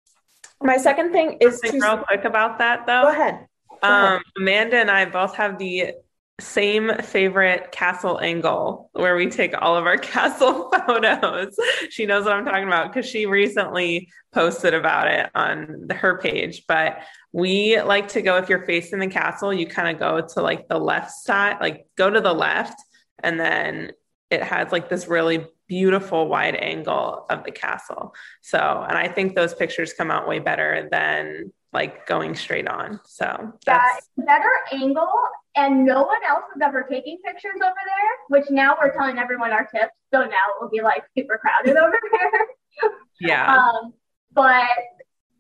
My 0.63 0.77
second 0.77 1.13
thing 1.13 1.39
is 1.41 1.59
to 1.61 1.73
real 1.73 1.99
quick 1.99 2.25
about 2.25 2.59
that 2.59 2.87
though. 2.87 3.05
Go 3.05 3.09
ahead. 3.09 3.47
Go 3.83 3.89
um, 3.89 4.05
ahead. 4.05 4.21
Amanda 4.37 4.77
and 4.77 4.91
I 4.91 5.07
both 5.07 5.35
have 5.37 5.59
the 5.59 5.95
same 6.41 6.91
favorite 6.99 7.71
castle 7.71 8.21
angle 8.21 8.91
where 8.93 9.15
we 9.15 9.29
take 9.29 9.55
all 9.61 9.77
of 9.77 9.87
our 9.87 9.97
castle 9.99 10.71
photos. 10.87 11.55
She 11.91 12.07
knows 12.07 12.25
what 12.25 12.35
I'm 12.35 12.45
talking 12.45 12.67
about 12.67 12.93
because 12.93 13.09
she 13.09 13.27
recently 13.27 14.09
posted 14.33 14.75
about 14.75 15.07
it 15.09 15.31
on 15.35 15.89
her 15.91 16.19
page. 16.19 16.65
But 16.67 16.99
we 17.33 17.81
like 17.81 18.09
to 18.09 18.23
go 18.23 18.37
if 18.37 18.49
you're 18.49 18.65
facing 18.65 18.99
the 18.99 19.07
castle, 19.07 19.55
you 19.55 19.67
kind 19.67 19.95
of 19.95 20.01
go 20.01 20.27
to 20.35 20.43
like 20.43 20.67
the 20.69 20.79
left 20.79 21.13
side, 21.13 21.59
like 21.61 21.87
go 21.97 22.11
to 22.11 22.21
the 22.21 22.35
left, 22.35 22.83
and 23.23 23.39
then 23.39 23.93
it 24.31 24.43
has 24.43 24.73
like 24.73 24.89
this 24.89 25.07
really 25.07 25.47
beautiful 25.69 26.29
wide 26.29 26.57
angle 26.57 27.27
of 27.31 27.45
the 27.45 27.53
castle. 27.53 28.15
So, 28.43 28.59
and 28.59 28.99
I 28.99 29.09
think 29.09 29.35
those 29.35 29.55
pictures 29.55 29.93
come 29.93 30.11
out 30.11 30.29
way 30.29 30.41
better 30.41 30.89
than 30.91 31.53
like 31.75 32.07
going 32.07 32.35
straight 32.35 32.69
on. 32.69 33.01
So 33.05 33.53
that's 33.67 34.09
better 34.17 34.51
angle 34.73 35.11
and 35.57 35.85
no 35.85 36.03
one 36.03 36.25
else 36.27 36.45
is 36.55 36.63
ever 36.63 36.87
taking 36.89 37.19
pictures 37.25 37.57
over 37.57 37.75
there, 37.75 38.41
which 38.41 38.51
now 38.51 38.77
we're 38.81 38.93
telling 38.93 39.19
everyone 39.19 39.53
our 39.53 39.67
tips. 39.67 39.93
So 40.13 40.21
now 40.21 40.29
it 40.29 40.63
will 40.63 40.71
be 40.71 40.81
like 40.81 41.03
super 41.17 41.39
crowded 41.39 41.77
over 41.83 41.99
there. 42.13 42.91
Yeah. 43.21 43.57
Um, 43.57 43.93
but 44.33 44.67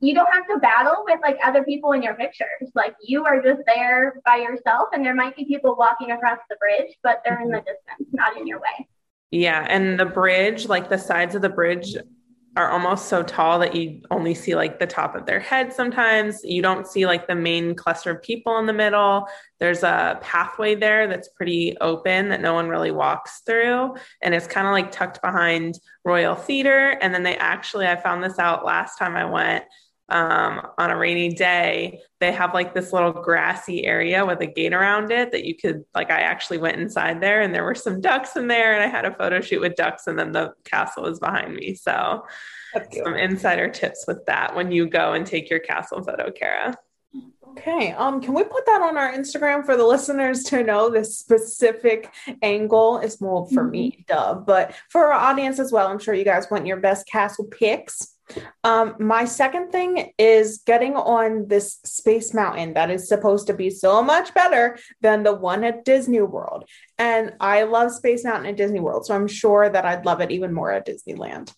you 0.00 0.14
don't 0.14 0.30
have 0.32 0.46
to 0.48 0.58
battle 0.58 1.04
with 1.06 1.20
like 1.22 1.38
other 1.44 1.64
people 1.64 1.92
in 1.92 2.02
your 2.02 2.14
pictures. 2.14 2.70
Like 2.74 2.94
you 3.02 3.24
are 3.24 3.40
just 3.40 3.62
there 3.66 4.20
by 4.24 4.36
yourself, 4.36 4.88
and 4.92 5.04
there 5.04 5.14
might 5.14 5.36
be 5.36 5.44
people 5.44 5.76
walking 5.78 6.10
across 6.10 6.38
the 6.50 6.56
bridge, 6.56 6.94
but 7.02 7.22
they're 7.24 7.40
in 7.40 7.48
the 7.48 7.58
mm-hmm. 7.58 7.66
distance, 7.66 8.08
not 8.12 8.36
in 8.36 8.46
your 8.46 8.60
way. 8.60 8.88
Yeah. 9.30 9.66
And 9.68 9.98
the 9.98 10.06
bridge, 10.06 10.68
like 10.68 10.88
the 10.88 10.98
sides 10.98 11.34
of 11.34 11.42
the 11.42 11.48
bridge 11.48 11.96
are 12.56 12.70
almost 12.70 13.08
so 13.08 13.22
tall 13.22 13.58
that 13.58 13.74
you 13.74 14.00
only 14.10 14.34
see 14.34 14.54
like 14.54 14.78
the 14.78 14.86
top 14.86 15.16
of 15.16 15.26
their 15.26 15.40
head 15.40 15.72
sometimes. 15.72 16.40
You 16.44 16.62
don't 16.62 16.86
see 16.86 17.04
like 17.06 17.26
the 17.26 17.34
main 17.34 17.74
cluster 17.74 18.12
of 18.12 18.22
people 18.22 18.58
in 18.58 18.66
the 18.66 18.72
middle. 18.72 19.26
There's 19.58 19.82
a 19.82 20.18
pathway 20.20 20.76
there 20.76 21.08
that's 21.08 21.28
pretty 21.28 21.76
open 21.80 22.28
that 22.28 22.40
no 22.40 22.54
one 22.54 22.68
really 22.68 22.92
walks 22.92 23.42
through. 23.44 23.96
And 24.22 24.34
it's 24.34 24.46
kind 24.46 24.68
of 24.68 24.72
like 24.72 24.92
tucked 24.92 25.20
behind 25.20 25.80
Royal 26.04 26.36
Theater. 26.36 26.96
And 27.00 27.12
then 27.12 27.24
they 27.24 27.36
actually, 27.36 27.86
I 27.86 27.96
found 27.96 28.22
this 28.22 28.38
out 28.38 28.64
last 28.64 28.98
time 28.98 29.16
I 29.16 29.24
went 29.24 29.64
um, 30.08 30.66
on 30.78 30.90
a 30.90 30.96
rainy 30.96 31.30
day, 31.30 32.00
they 32.20 32.30
have 32.30 32.52
like 32.52 32.74
this 32.74 32.92
little 32.92 33.12
grassy 33.12 33.84
area 33.84 34.24
with 34.24 34.40
a 34.40 34.46
gate 34.46 34.74
around 34.74 35.10
it 35.10 35.32
that 35.32 35.44
you 35.44 35.56
could, 35.56 35.84
like, 35.94 36.10
I 36.10 36.20
actually 36.20 36.58
went 36.58 36.80
inside 36.80 37.20
there 37.20 37.40
and 37.40 37.54
there 37.54 37.64
were 37.64 37.74
some 37.74 38.00
ducks 38.00 38.36
in 38.36 38.46
there 38.46 38.74
and 38.74 38.82
I 38.82 38.86
had 38.86 39.06
a 39.06 39.14
photo 39.14 39.40
shoot 39.40 39.60
with 39.60 39.76
ducks 39.76 40.06
and 40.06 40.18
then 40.18 40.32
the 40.32 40.52
castle 40.64 41.04
was 41.04 41.20
behind 41.20 41.54
me. 41.54 41.74
So, 41.74 42.24
some 43.04 43.14
insider 43.14 43.68
tips 43.68 44.04
with 44.06 44.24
that 44.26 44.54
when 44.54 44.72
you 44.72 44.88
go 44.88 45.12
and 45.12 45.26
take 45.26 45.48
your 45.48 45.60
castle 45.60 46.02
photo, 46.02 46.30
Kara. 46.30 46.76
Okay. 47.56 47.92
Um, 47.92 48.20
can 48.20 48.34
we 48.34 48.42
put 48.42 48.66
that 48.66 48.82
on 48.82 48.96
our 48.96 49.12
Instagram 49.12 49.64
for 49.64 49.76
the 49.76 49.86
listeners 49.86 50.42
to 50.44 50.64
know 50.64 50.90
this 50.90 51.16
specific 51.16 52.12
angle 52.42 52.98
is 52.98 53.20
more 53.20 53.46
for 53.48 53.62
mm-hmm. 53.62 53.70
me, 53.70 54.04
duh, 54.08 54.34
but 54.34 54.74
for 54.90 55.12
our 55.12 55.12
audience 55.12 55.60
as 55.60 55.70
well. 55.70 55.86
I'm 55.86 56.00
sure 56.00 56.14
you 56.14 56.24
guys 56.24 56.50
want 56.50 56.66
your 56.66 56.78
best 56.78 57.06
castle 57.06 57.44
picks. 57.44 58.13
Um, 58.62 58.96
my 58.98 59.24
second 59.24 59.70
thing 59.70 60.12
is 60.18 60.62
getting 60.64 60.96
on 60.96 61.48
this 61.48 61.78
Space 61.84 62.32
Mountain 62.32 62.74
that 62.74 62.90
is 62.90 63.08
supposed 63.08 63.46
to 63.48 63.54
be 63.54 63.70
so 63.70 64.02
much 64.02 64.32
better 64.34 64.78
than 65.00 65.22
the 65.22 65.34
one 65.34 65.64
at 65.64 65.84
Disney 65.84 66.20
World. 66.20 66.64
And 66.98 67.34
I 67.40 67.64
love 67.64 67.92
Space 67.92 68.24
Mountain 68.24 68.46
at 68.46 68.56
Disney 68.56 68.80
World, 68.80 69.06
so 69.06 69.14
I'm 69.14 69.28
sure 69.28 69.68
that 69.68 69.84
I'd 69.84 70.06
love 70.06 70.20
it 70.20 70.30
even 70.30 70.52
more 70.52 70.70
at 70.70 70.86
Disneyland. 70.86 71.52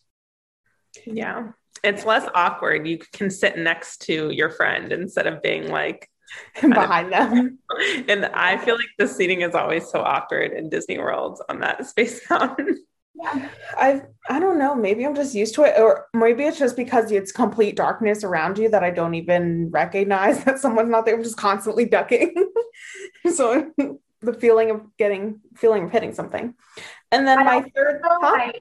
Yeah, 1.04 1.52
it's 1.84 2.04
less 2.04 2.28
awkward. 2.34 2.86
You 2.86 2.98
can 2.98 3.30
sit 3.30 3.56
next 3.58 4.02
to 4.02 4.30
your 4.30 4.50
friend 4.50 4.92
instead 4.92 5.26
of 5.26 5.42
being 5.42 5.68
like 5.68 6.10
behind 6.60 7.12
them. 7.12 7.58
And 8.08 8.24
I 8.26 8.56
feel 8.56 8.74
like 8.74 8.88
the 8.98 9.06
seating 9.06 9.42
is 9.42 9.54
always 9.54 9.88
so 9.90 10.00
awkward 10.00 10.52
in 10.52 10.70
Disney 10.70 10.98
World 10.98 11.40
on 11.48 11.60
that 11.60 11.86
Space 11.90 12.28
Mountain. 12.28 12.84
Yeah. 13.22 13.48
I 13.76 14.02
I 14.28 14.40
don't 14.40 14.58
know. 14.58 14.74
Maybe 14.74 15.06
I'm 15.06 15.14
just 15.14 15.34
used 15.34 15.54
to 15.54 15.64
it, 15.64 15.78
or 15.78 16.06
maybe 16.12 16.44
it's 16.44 16.58
just 16.58 16.76
because 16.76 17.10
it's 17.10 17.32
complete 17.32 17.76
darkness 17.76 18.24
around 18.24 18.58
you 18.58 18.68
that 18.70 18.84
I 18.84 18.90
don't 18.90 19.14
even 19.14 19.70
recognize 19.70 20.44
that 20.44 20.58
someone's 20.58 20.90
not 20.90 21.06
there. 21.06 21.14
I'm 21.14 21.22
just 21.22 21.36
constantly 21.36 21.86
ducking. 21.86 22.34
so 23.34 23.72
the 24.20 24.34
feeling 24.34 24.70
of 24.70 24.82
getting 24.98 25.40
feeling 25.56 25.84
of 25.84 25.92
hitting 25.92 26.12
something. 26.12 26.54
And 27.10 27.26
then 27.26 27.38
I 27.38 27.44
my 27.44 27.72
third? 27.74 28.00
I, 28.04 28.52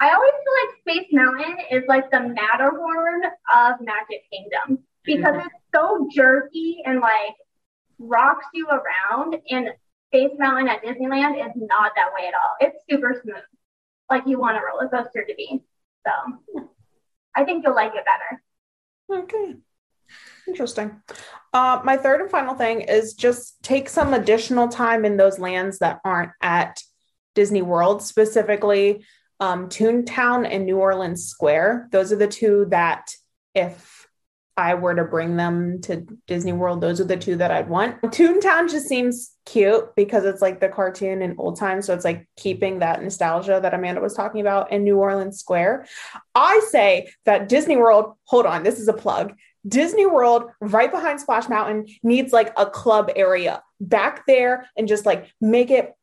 I 0.00 0.12
always 0.12 0.32
feel 0.32 0.54
like 0.64 0.80
Space 0.80 1.08
Mountain 1.12 1.56
is 1.70 1.82
like 1.88 2.10
the 2.10 2.20
Matterhorn 2.20 3.22
of 3.54 3.80
Magic 3.80 4.22
Kingdom 4.30 4.84
because 5.04 5.34
mm-hmm. 5.34 5.46
it's 5.46 5.56
so 5.74 6.08
jerky 6.14 6.82
and 6.84 7.00
like 7.00 7.34
rocks 7.98 8.46
you 8.54 8.68
around 8.68 9.36
and 9.50 9.70
Space 10.08 10.36
Mountain 10.38 10.68
at 10.68 10.84
Disneyland 10.84 11.44
is 11.44 11.52
not 11.56 11.92
that 11.96 12.10
way 12.16 12.28
at 12.28 12.34
all. 12.34 12.56
It's 12.60 12.78
super 12.88 13.20
smooth 13.22 13.42
like 14.10 14.24
you 14.26 14.38
want 14.38 14.56
a 14.56 14.60
roller 14.60 14.88
coaster 14.88 15.24
to 15.24 15.34
be. 15.34 15.62
So 16.06 16.62
I 17.34 17.44
think 17.44 17.64
you'll 17.64 17.74
like 17.74 17.92
it 17.94 18.04
better. 18.04 19.22
Okay. 19.22 19.56
Interesting. 20.46 21.02
Uh, 21.52 21.80
my 21.84 21.96
third 21.96 22.20
and 22.20 22.30
final 22.30 22.54
thing 22.54 22.80
is 22.82 23.14
just 23.14 23.62
take 23.62 23.88
some 23.88 24.14
additional 24.14 24.68
time 24.68 25.04
in 25.04 25.16
those 25.16 25.38
lands 25.38 25.78
that 25.78 26.00
aren't 26.04 26.32
at 26.42 26.82
Disney 27.34 27.62
World, 27.62 28.02
specifically 28.02 29.04
um, 29.40 29.68
Toontown 29.68 30.48
and 30.50 30.64
New 30.64 30.78
Orleans 30.78 31.26
Square. 31.26 31.88
Those 31.92 32.12
are 32.12 32.16
the 32.16 32.26
two 32.26 32.66
that, 32.70 33.12
if 33.54 33.97
I 34.58 34.74
were 34.74 34.96
to 34.96 35.04
bring 35.04 35.36
them 35.36 35.80
to 35.82 36.04
Disney 36.26 36.52
World, 36.52 36.80
those 36.80 37.00
are 37.00 37.04
the 37.04 37.16
two 37.16 37.36
that 37.36 37.52
I'd 37.52 37.68
want. 37.68 38.02
Toontown 38.02 38.68
just 38.68 38.88
seems 38.88 39.30
cute 39.46 39.94
because 39.94 40.24
it's 40.24 40.42
like 40.42 40.58
the 40.58 40.68
cartoon 40.68 41.22
in 41.22 41.36
old 41.38 41.56
times. 41.56 41.86
So 41.86 41.94
it's 41.94 42.04
like 42.04 42.28
keeping 42.36 42.80
that 42.80 43.00
nostalgia 43.00 43.60
that 43.62 43.72
Amanda 43.72 44.00
was 44.00 44.14
talking 44.14 44.40
about 44.40 44.72
in 44.72 44.82
New 44.82 44.98
Orleans 44.98 45.38
Square. 45.38 45.86
I 46.34 46.60
say 46.70 47.12
that 47.24 47.48
Disney 47.48 47.76
World, 47.76 48.16
hold 48.24 48.46
on, 48.46 48.64
this 48.64 48.80
is 48.80 48.88
a 48.88 48.92
plug. 48.92 49.32
Disney 49.66 50.06
World, 50.06 50.50
right 50.60 50.90
behind 50.90 51.20
Splash 51.20 51.48
Mountain, 51.48 51.86
needs 52.02 52.32
like 52.32 52.52
a 52.56 52.66
club 52.66 53.12
area 53.14 53.62
back 53.80 54.26
there 54.26 54.68
and 54.76 54.88
just 54.88 55.06
like 55.06 55.32
make 55.40 55.70
it 55.70 55.94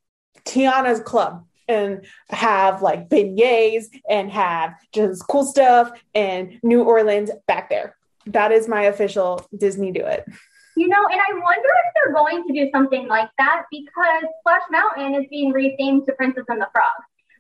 Tiana's 0.45 1.01
club 1.01 1.45
and 1.67 2.05
have 2.29 2.81
like 2.81 3.09
beignets 3.09 3.87
and 4.09 4.31
have 4.31 4.75
just 4.93 5.27
cool 5.27 5.43
stuff 5.43 5.91
and 6.13 6.57
New 6.63 6.83
Orleans 6.83 7.31
back 7.47 7.69
there 7.69 7.97
that 8.27 8.51
is 8.51 8.67
my 8.67 8.83
official 8.83 9.45
Disney 9.55 9.91
do 9.91 10.05
it. 10.05 10.25
You 10.77 10.89
know, 10.89 11.05
and 11.09 11.21
I 11.21 11.33
wonder 11.33 11.69
if 11.69 11.93
they're 11.95 12.13
going 12.13 12.45
to 12.47 12.53
do 12.53 12.69
something 12.73 13.07
like 13.07 13.29
that 13.37 13.63
because 13.71 14.23
Splash 14.41 14.63
Mountain 14.69 15.15
is 15.15 15.27
being 15.29 15.53
rethemed 15.53 16.05
to 16.05 16.13
Princess 16.13 16.43
and 16.49 16.61
the 16.61 16.67
Frog, 16.73 16.91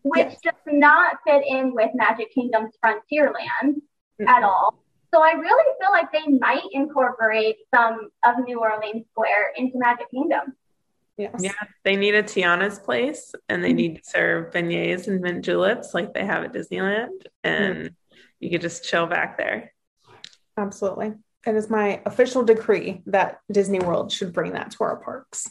which 0.03 0.27
yes. 0.27 0.39
does 0.43 0.53
not 0.67 1.17
fit 1.27 1.43
in 1.45 1.73
with 1.73 1.89
Magic 1.95 2.33
Kingdom's 2.33 2.73
Frontierland 2.83 3.75
mm-hmm. 4.21 4.27
at 4.27 4.43
all. 4.43 4.79
So 5.13 5.21
I 5.21 5.31
really 5.31 5.73
feel 5.79 5.91
like 5.91 6.11
they 6.11 6.37
might 6.39 6.63
incorporate 6.71 7.57
some 7.73 8.09
of 8.25 8.35
New 8.45 8.59
Orleans 8.59 9.05
Square 9.11 9.53
into 9.57 9.77
Magic 9.77 10.09
Kingdom. 10.11 10.55
Yes. 11.17 11.35
Yeah, 11.39 11.51
they 11.83 11.95
need 11.95 12.15
a 12.15 12.23
Tiana's 12.23 12.79
place 12.79 13.33
and 13.47 13.63
they 13.63 13.69
mm-hmm. 13.69 13.77
need 13.77 13.95
to 13.97 14.01
serve 14.03 14.53
beignets 14.53 15.07
and 15.07 15.21
mint 15.21 15.45
juleps 15.45 15.93
like 15.93 16.13
they 16.13 16.25
have 16.25 16.43
at 16.43 16.53
Disneyland. 16.53 17.25
And 17.43 17.75
mm-hmm. 17.75 18.17
you 18.39 18.49
could 18.49 18.61
just 18.61 18.83
chill 18.83 19.07
back 19.07 19.37
there. 19.37 19.73
Absolutely. 20.57 21.13
It 21.45 21.55
is 21.55 21.69
my 21.69 22.01
official 22.05 22.43
decree 22.43 23.03
that 23.05 23.39
Disney 23.51 23.79
World 23.79 24.11
should 24.11 24.33
bring 24.33 24.53
that 24.53 24.71
to 24.71 24.77
our 24.83 24.97
parks. 24.97 25.49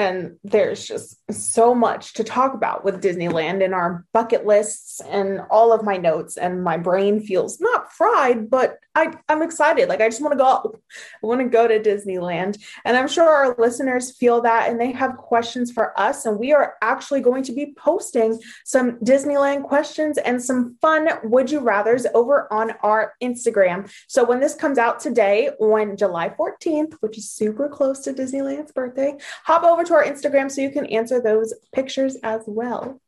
And 0.00 0.38
there's 0.44 0.86
just 0.86 1.20
so 1.30 1.74
much 1.74 2.14
to 2.14 2.24
talk 2.24 2.54
about 2.54 2.86
with 2.86 3.02
Disneyland 3.02 3.62
in 3.62 3.74
our 3.74 4.06
bucket 4.14 4.46
lists 4.46 5.02
and 5.02 5.42
all 5.50 5.74
of 5.74 5.84
my 5.84 5.98
notes. 5.98 6.38
And 6.38 6.64
my 6.64 6.78
brain 6.78 7.20
feels 7.20 7.60
not 7.60 7.92
fried, 7.92 8.48
but 8.48 8.78
I, 8.94 9.12
I'm 9.28 9.42
excited. 9.42 9.90
Like, 9.90 10.00
I 10.00 10.08
just 10.08 10.22
want 10.22 10.32
to 10.32 10.38
go. 10.38 10.74
I 11.22 11.26
want 11.26 11.42
to 11.42 11.48
go 11.50 11.68
to 11.68 11.78
Disneyland. 11.78 12.58
And 12.86 12.96
I'm 12.96 13.08
sure 13.08 13.28
our 13.28 13.54
listeners 13.58 14.10
feel 14.10 14.40
that 14.40 14.70
and 14.70 14.80
they 14.80 14.90
have 14.92 15.18
questions 15.18 15.70
for 15.70 15.98
us. 16.00 16.24
And 16.24 16.38
we 16.38 16.54
are 16.54 16.76
actually 16.80 17.20
going 17.20 17.42
to 17.44 17.52
be 17.52 17.74
posting 17.76 18.40
some 18.64 18.92
Disneyland 19.00 19.64
questions 19.64 20.16
and 20.16 20.42
some 20.42 20.78
fun 20.80 21.10
would 21.24 21.50
you 21.50 21.60
rathers 21.60 22.06
over 22.14 22.50
on 22.50 22.70
our 22.82 23.12
Instagram. 23.22 23.92
So 24.08 24.24
when 24.24 24.40
this 24.40 24.54
comes 24.54 24.78
out 24.78 24.98
today 24.98 25.50
on 25.60 25.98
July 25.98 26.30
14th, 26.30 26.94
which 27.00 27.18
is 27.18 27.30
super 27.30 27.68
close 27.68 28.00
to 28.00 28.14
Disneyland's 28.14 28.72
birthday, 28.72 29.18
hop 29.44 29.62
over 29.62 29.84
to 29.90 29.96
our 29.96 30.04
Instagram 30.04 30.50
so 30.50 30.60
you 30.60 30.70
can 30.70 30.86
answer 30.86 31.20
those 31.20 31.52
pictures 31.72 32.16
as 32.22 32.42
well. 32.46 33.00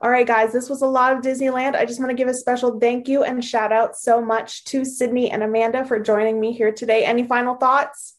All 0.00 0.10
right, 0.10 0.26
guys, 0.26 0.52
this 0.52 0.68
was 0.68 0.82
a 0.82 0.86
lot 0.86 1.16
of 1.16 1.22
Disneyland. 1.22 1.76
I 1.76 1.86
just 1.86 2.00
want 2.00 2.10
to 2.10 2.16
give 2.16 2.28
a 2.28 2.34
special 2.34 2.78
thank 2.78 3.08
you 3.08 3.22
and 3.24 3.42
shout 3.42 3.72
out 3.72 3.96
so 3.96 4.20
much 4.20 4.64
to 4.64 4.84
Sydney 4.84 5.30
and 5.30 5.42
Amanda 5.42 5.84
for 5.84 5.98
joining 5.98 6.38
me 6.40 6.52
here 6.52 6.72
today. 6.72 7.04
Any 7.04 7.24
final 7.24 7.54
thoughts? 7.54 8.16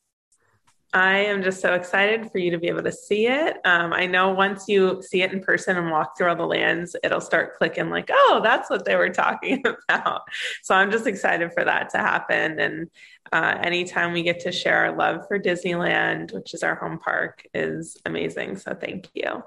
I 0.96 1.18
am 1.18 1.44
just 1.44 1.60
so 1.60 1.74
excited 1.74 2.32
for 2.32 2.38
you 2.38 2.52
to 2.52 2.58
be 2.58 2.70
able 2.70 2.84
to 2.84 2.92
see 2.92 3.28
it. 3.28 3.58
Um, 3.66 3.92
I 3.92 4.06
know 4.06 4.30
once 4.30 4.70
you 4.70 5.02
see 5.02 5.24
it 5.24 5.34
in 5.34 5.42
person 5.42 5.76
and 5.76 5.92
walk 5.92 6.18
through 6.18 6.30
all 6.30 6.38
the 6.38 6.46
lands, 6.46 6.96
it'll 7.04 7.20
start 7.20 7.58
clicking 7.58 7.90
like, 7.90 8.10
oh, 8.10 8.40
that's 8.42 8.70
what 8.70 8.86
they 8.86 8.96
were 8.96 9.10
talking 9.10 9.62
about. 9.90 10.22
So 10.64 10.74
I'm 10.74 10.92
just 10.92 11.06
excited 11.06 11.52
for 11.52 11.66
that 11.66 11.90
to 11.90 11.98
happen. 11.98 12.60
And 12.60 12.90
uh, 13.34 13.58
anytime 13.62 14.14
we 14.14 14.24
get 14.24 14.40
to 14.42 14.54
share 14.54 14.86
our 14.86 14.96
love 14.96 15.28
for 15.28 15.38
Disneyland, 15.38 16.34
which 16.34 16.54
is 16.54 16.64
our 16.64 16.76
home 16.76 16.98
park, 16.98 17.46
is 17.54 17.98
amazing. 18.06 18.56
So 18.56 18.74
thank 18.74 19.10
you. 19.14 19.44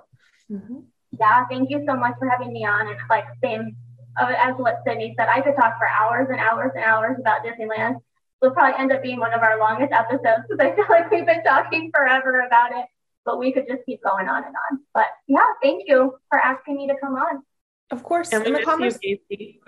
Mm-hmm. 0.53 0.81
Yeah, 1.19 1.47
thank 1.49 1.71
you 1.71 1.83
so 1.89 1.97
much 1.97 2.13
for 2.19 2.29
having 2.29 2.53
me 2.53 2.67
on. 2.67 2.89
And 2.89 2.99
like 3.09 3.25
same 3.43 3.75
uh, 4.21 4.35
as 4.37 4.55
what 4.57 4.83
Sydney 4.87 5.15
said, 5.17 5.29
I 5.29 5.41
could 5.41 5.57
talk 5.57 5.79
for 5.79 5.89
hours 5.89 6.29
and 6.31 6.41
hours 6.41 6.73
and 6.75 6.85
hours 6.85 7.17
about 7.19 7.43
Disneyland. 7.43 8.01
It'll 8.43 8.55
probably 8.55 8.79
end 8.79 8.93
up 8.93 9.03
being 9.03 9.19
one 9.19 9.35
of 9.35 9.43
our 9.43 9.59
longest 9.59 9.93
episodes 9.93 10.47
because 10.49 10.61
I 10.61 10.75
feel 10.75 10.87
like 10.89 11.11
we've 11.11 11.27
been 11.27 11.43
talking 11.43 11.91
forever 11.95 12.41
about 12.47 12.73
it. 12.73 12.85
But 13.25 13.39
we 13.39 13.53
could 13.53 13.67
just 13.69 13.85
keep 13.85 14.03
going 14.03 14.29
on 14.29 14.45
and 14.45 14.55
on. 14.71 14.81
But 14.95 15.07
yeah, 15.27 15.45
thank 15.63 15.85
you 15.87 16.17
for 16.31 16.39
asking 16.39 16.77
me 16.77 16.87
to 16.87 16.95
come 17.01 17.15
on. 17.15 17.43
Of 17.91 18.03
course. 18.03 18.33
And 18.33 18.45
we 18.45 18.53
miss 18.53 18.65
comments- 18.65 18.99
oh, 19.05 19.09
you, 19.09 19.19
Casey. 19.29 19.61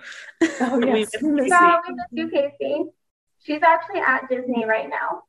Oh, 0.61 0.79
yes. 0.83 1.11
we 1.21 1.31
miss 1.31 1.49
yeah, 1.49 1.77
we 1.87 1.93
miss 1.93 2.05
you, 2.11 2.29
Casey. 2.29 2.83
She's 3.43 3.61
actually 3.63 3.99
at 3.99 4.29
Disney 4.29 4.65
right 4.65 4.89
now. 4.89 5.23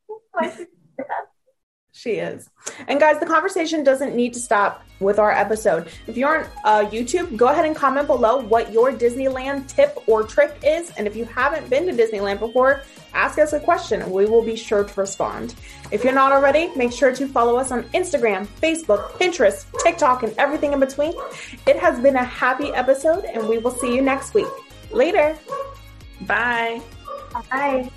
She 1.94 2.12
is. 2.12 2.48
And 2.88 2.98
guys, 2.98 3.20
the 3.20 3.26
conversation 3.26 3.84
doesn't 3.84 4.16
need 4.16 4.32
to 4.32 4.40
stop 4.40 4.82
with 4.98 5.18
our 5.18 5.30
episode. 5.30 5.88
If 6.06 6.16
you're 6.16 6.44
on 6.44 6.50
uh, 6.64 6.88
YouTube, 6.88 7.36
go 7.36 7.48
ahead 7.48 7.66
and 7.66 7.76
comment 7.76 8.06
below 8.06 8.40
what 8.40 8.72
your 8.72 8.92
Disneyland 8.92 9.68
tip 9.68 10.02
or 10.06 10.22
trick 10.22 10.58
is. 10.62 10.90
And 10.96 11.06
if 11.06 11.14
you 11.14 11.26
haven't 11.26 11.68
been 11.68 11.84
to 11.86 11.92
Disneyland 11.92 12.38
before, 12.38 12.82
ask 13.12 13.38
us 13.38 13.52
a 13.52 13.60
question 13.60 14.00
and 14.00 14.10
we 14.10 14.24
will 14.24 14.42
be 14.42 14.56
sure 14.56 14.84
to 14.84 15.00
respond. 15.00 15.54
If 15.90 16.02
you're 16.02 16.14
not 16.14 16.32
already, 16.32 16.74
make 16.76 16.92
sure 16.92 17.14
to 17.14 17.28
follow 17.28 17.56
us 17.58 17.70
on 17.70 17.82
Instagram, 17.90 18.46
Facebook, 18.46 19.10
Pinterest, 19.12 19.66
TikTok, 19.82 20.22
and 20.22 20.34
everything 20.38 20.72
in 20.72 20.80
between. 20.80 21.12
It 21.66 21.78
has 21.78 22.00
been 22.00 22.16
a 22.16 22.24
happy 22.24 22.72
episode, 22.72 23.26
and 23.26 23.46
we 23.46 23.58
will 23.58 23.70
see 23.70 23.94
you 23.94 24.00
next 24.00 24.32
week. 24.32 24.48
Later. 24.90 25.36
Bye. 26.22 26.80
Bye. 27.50 27.90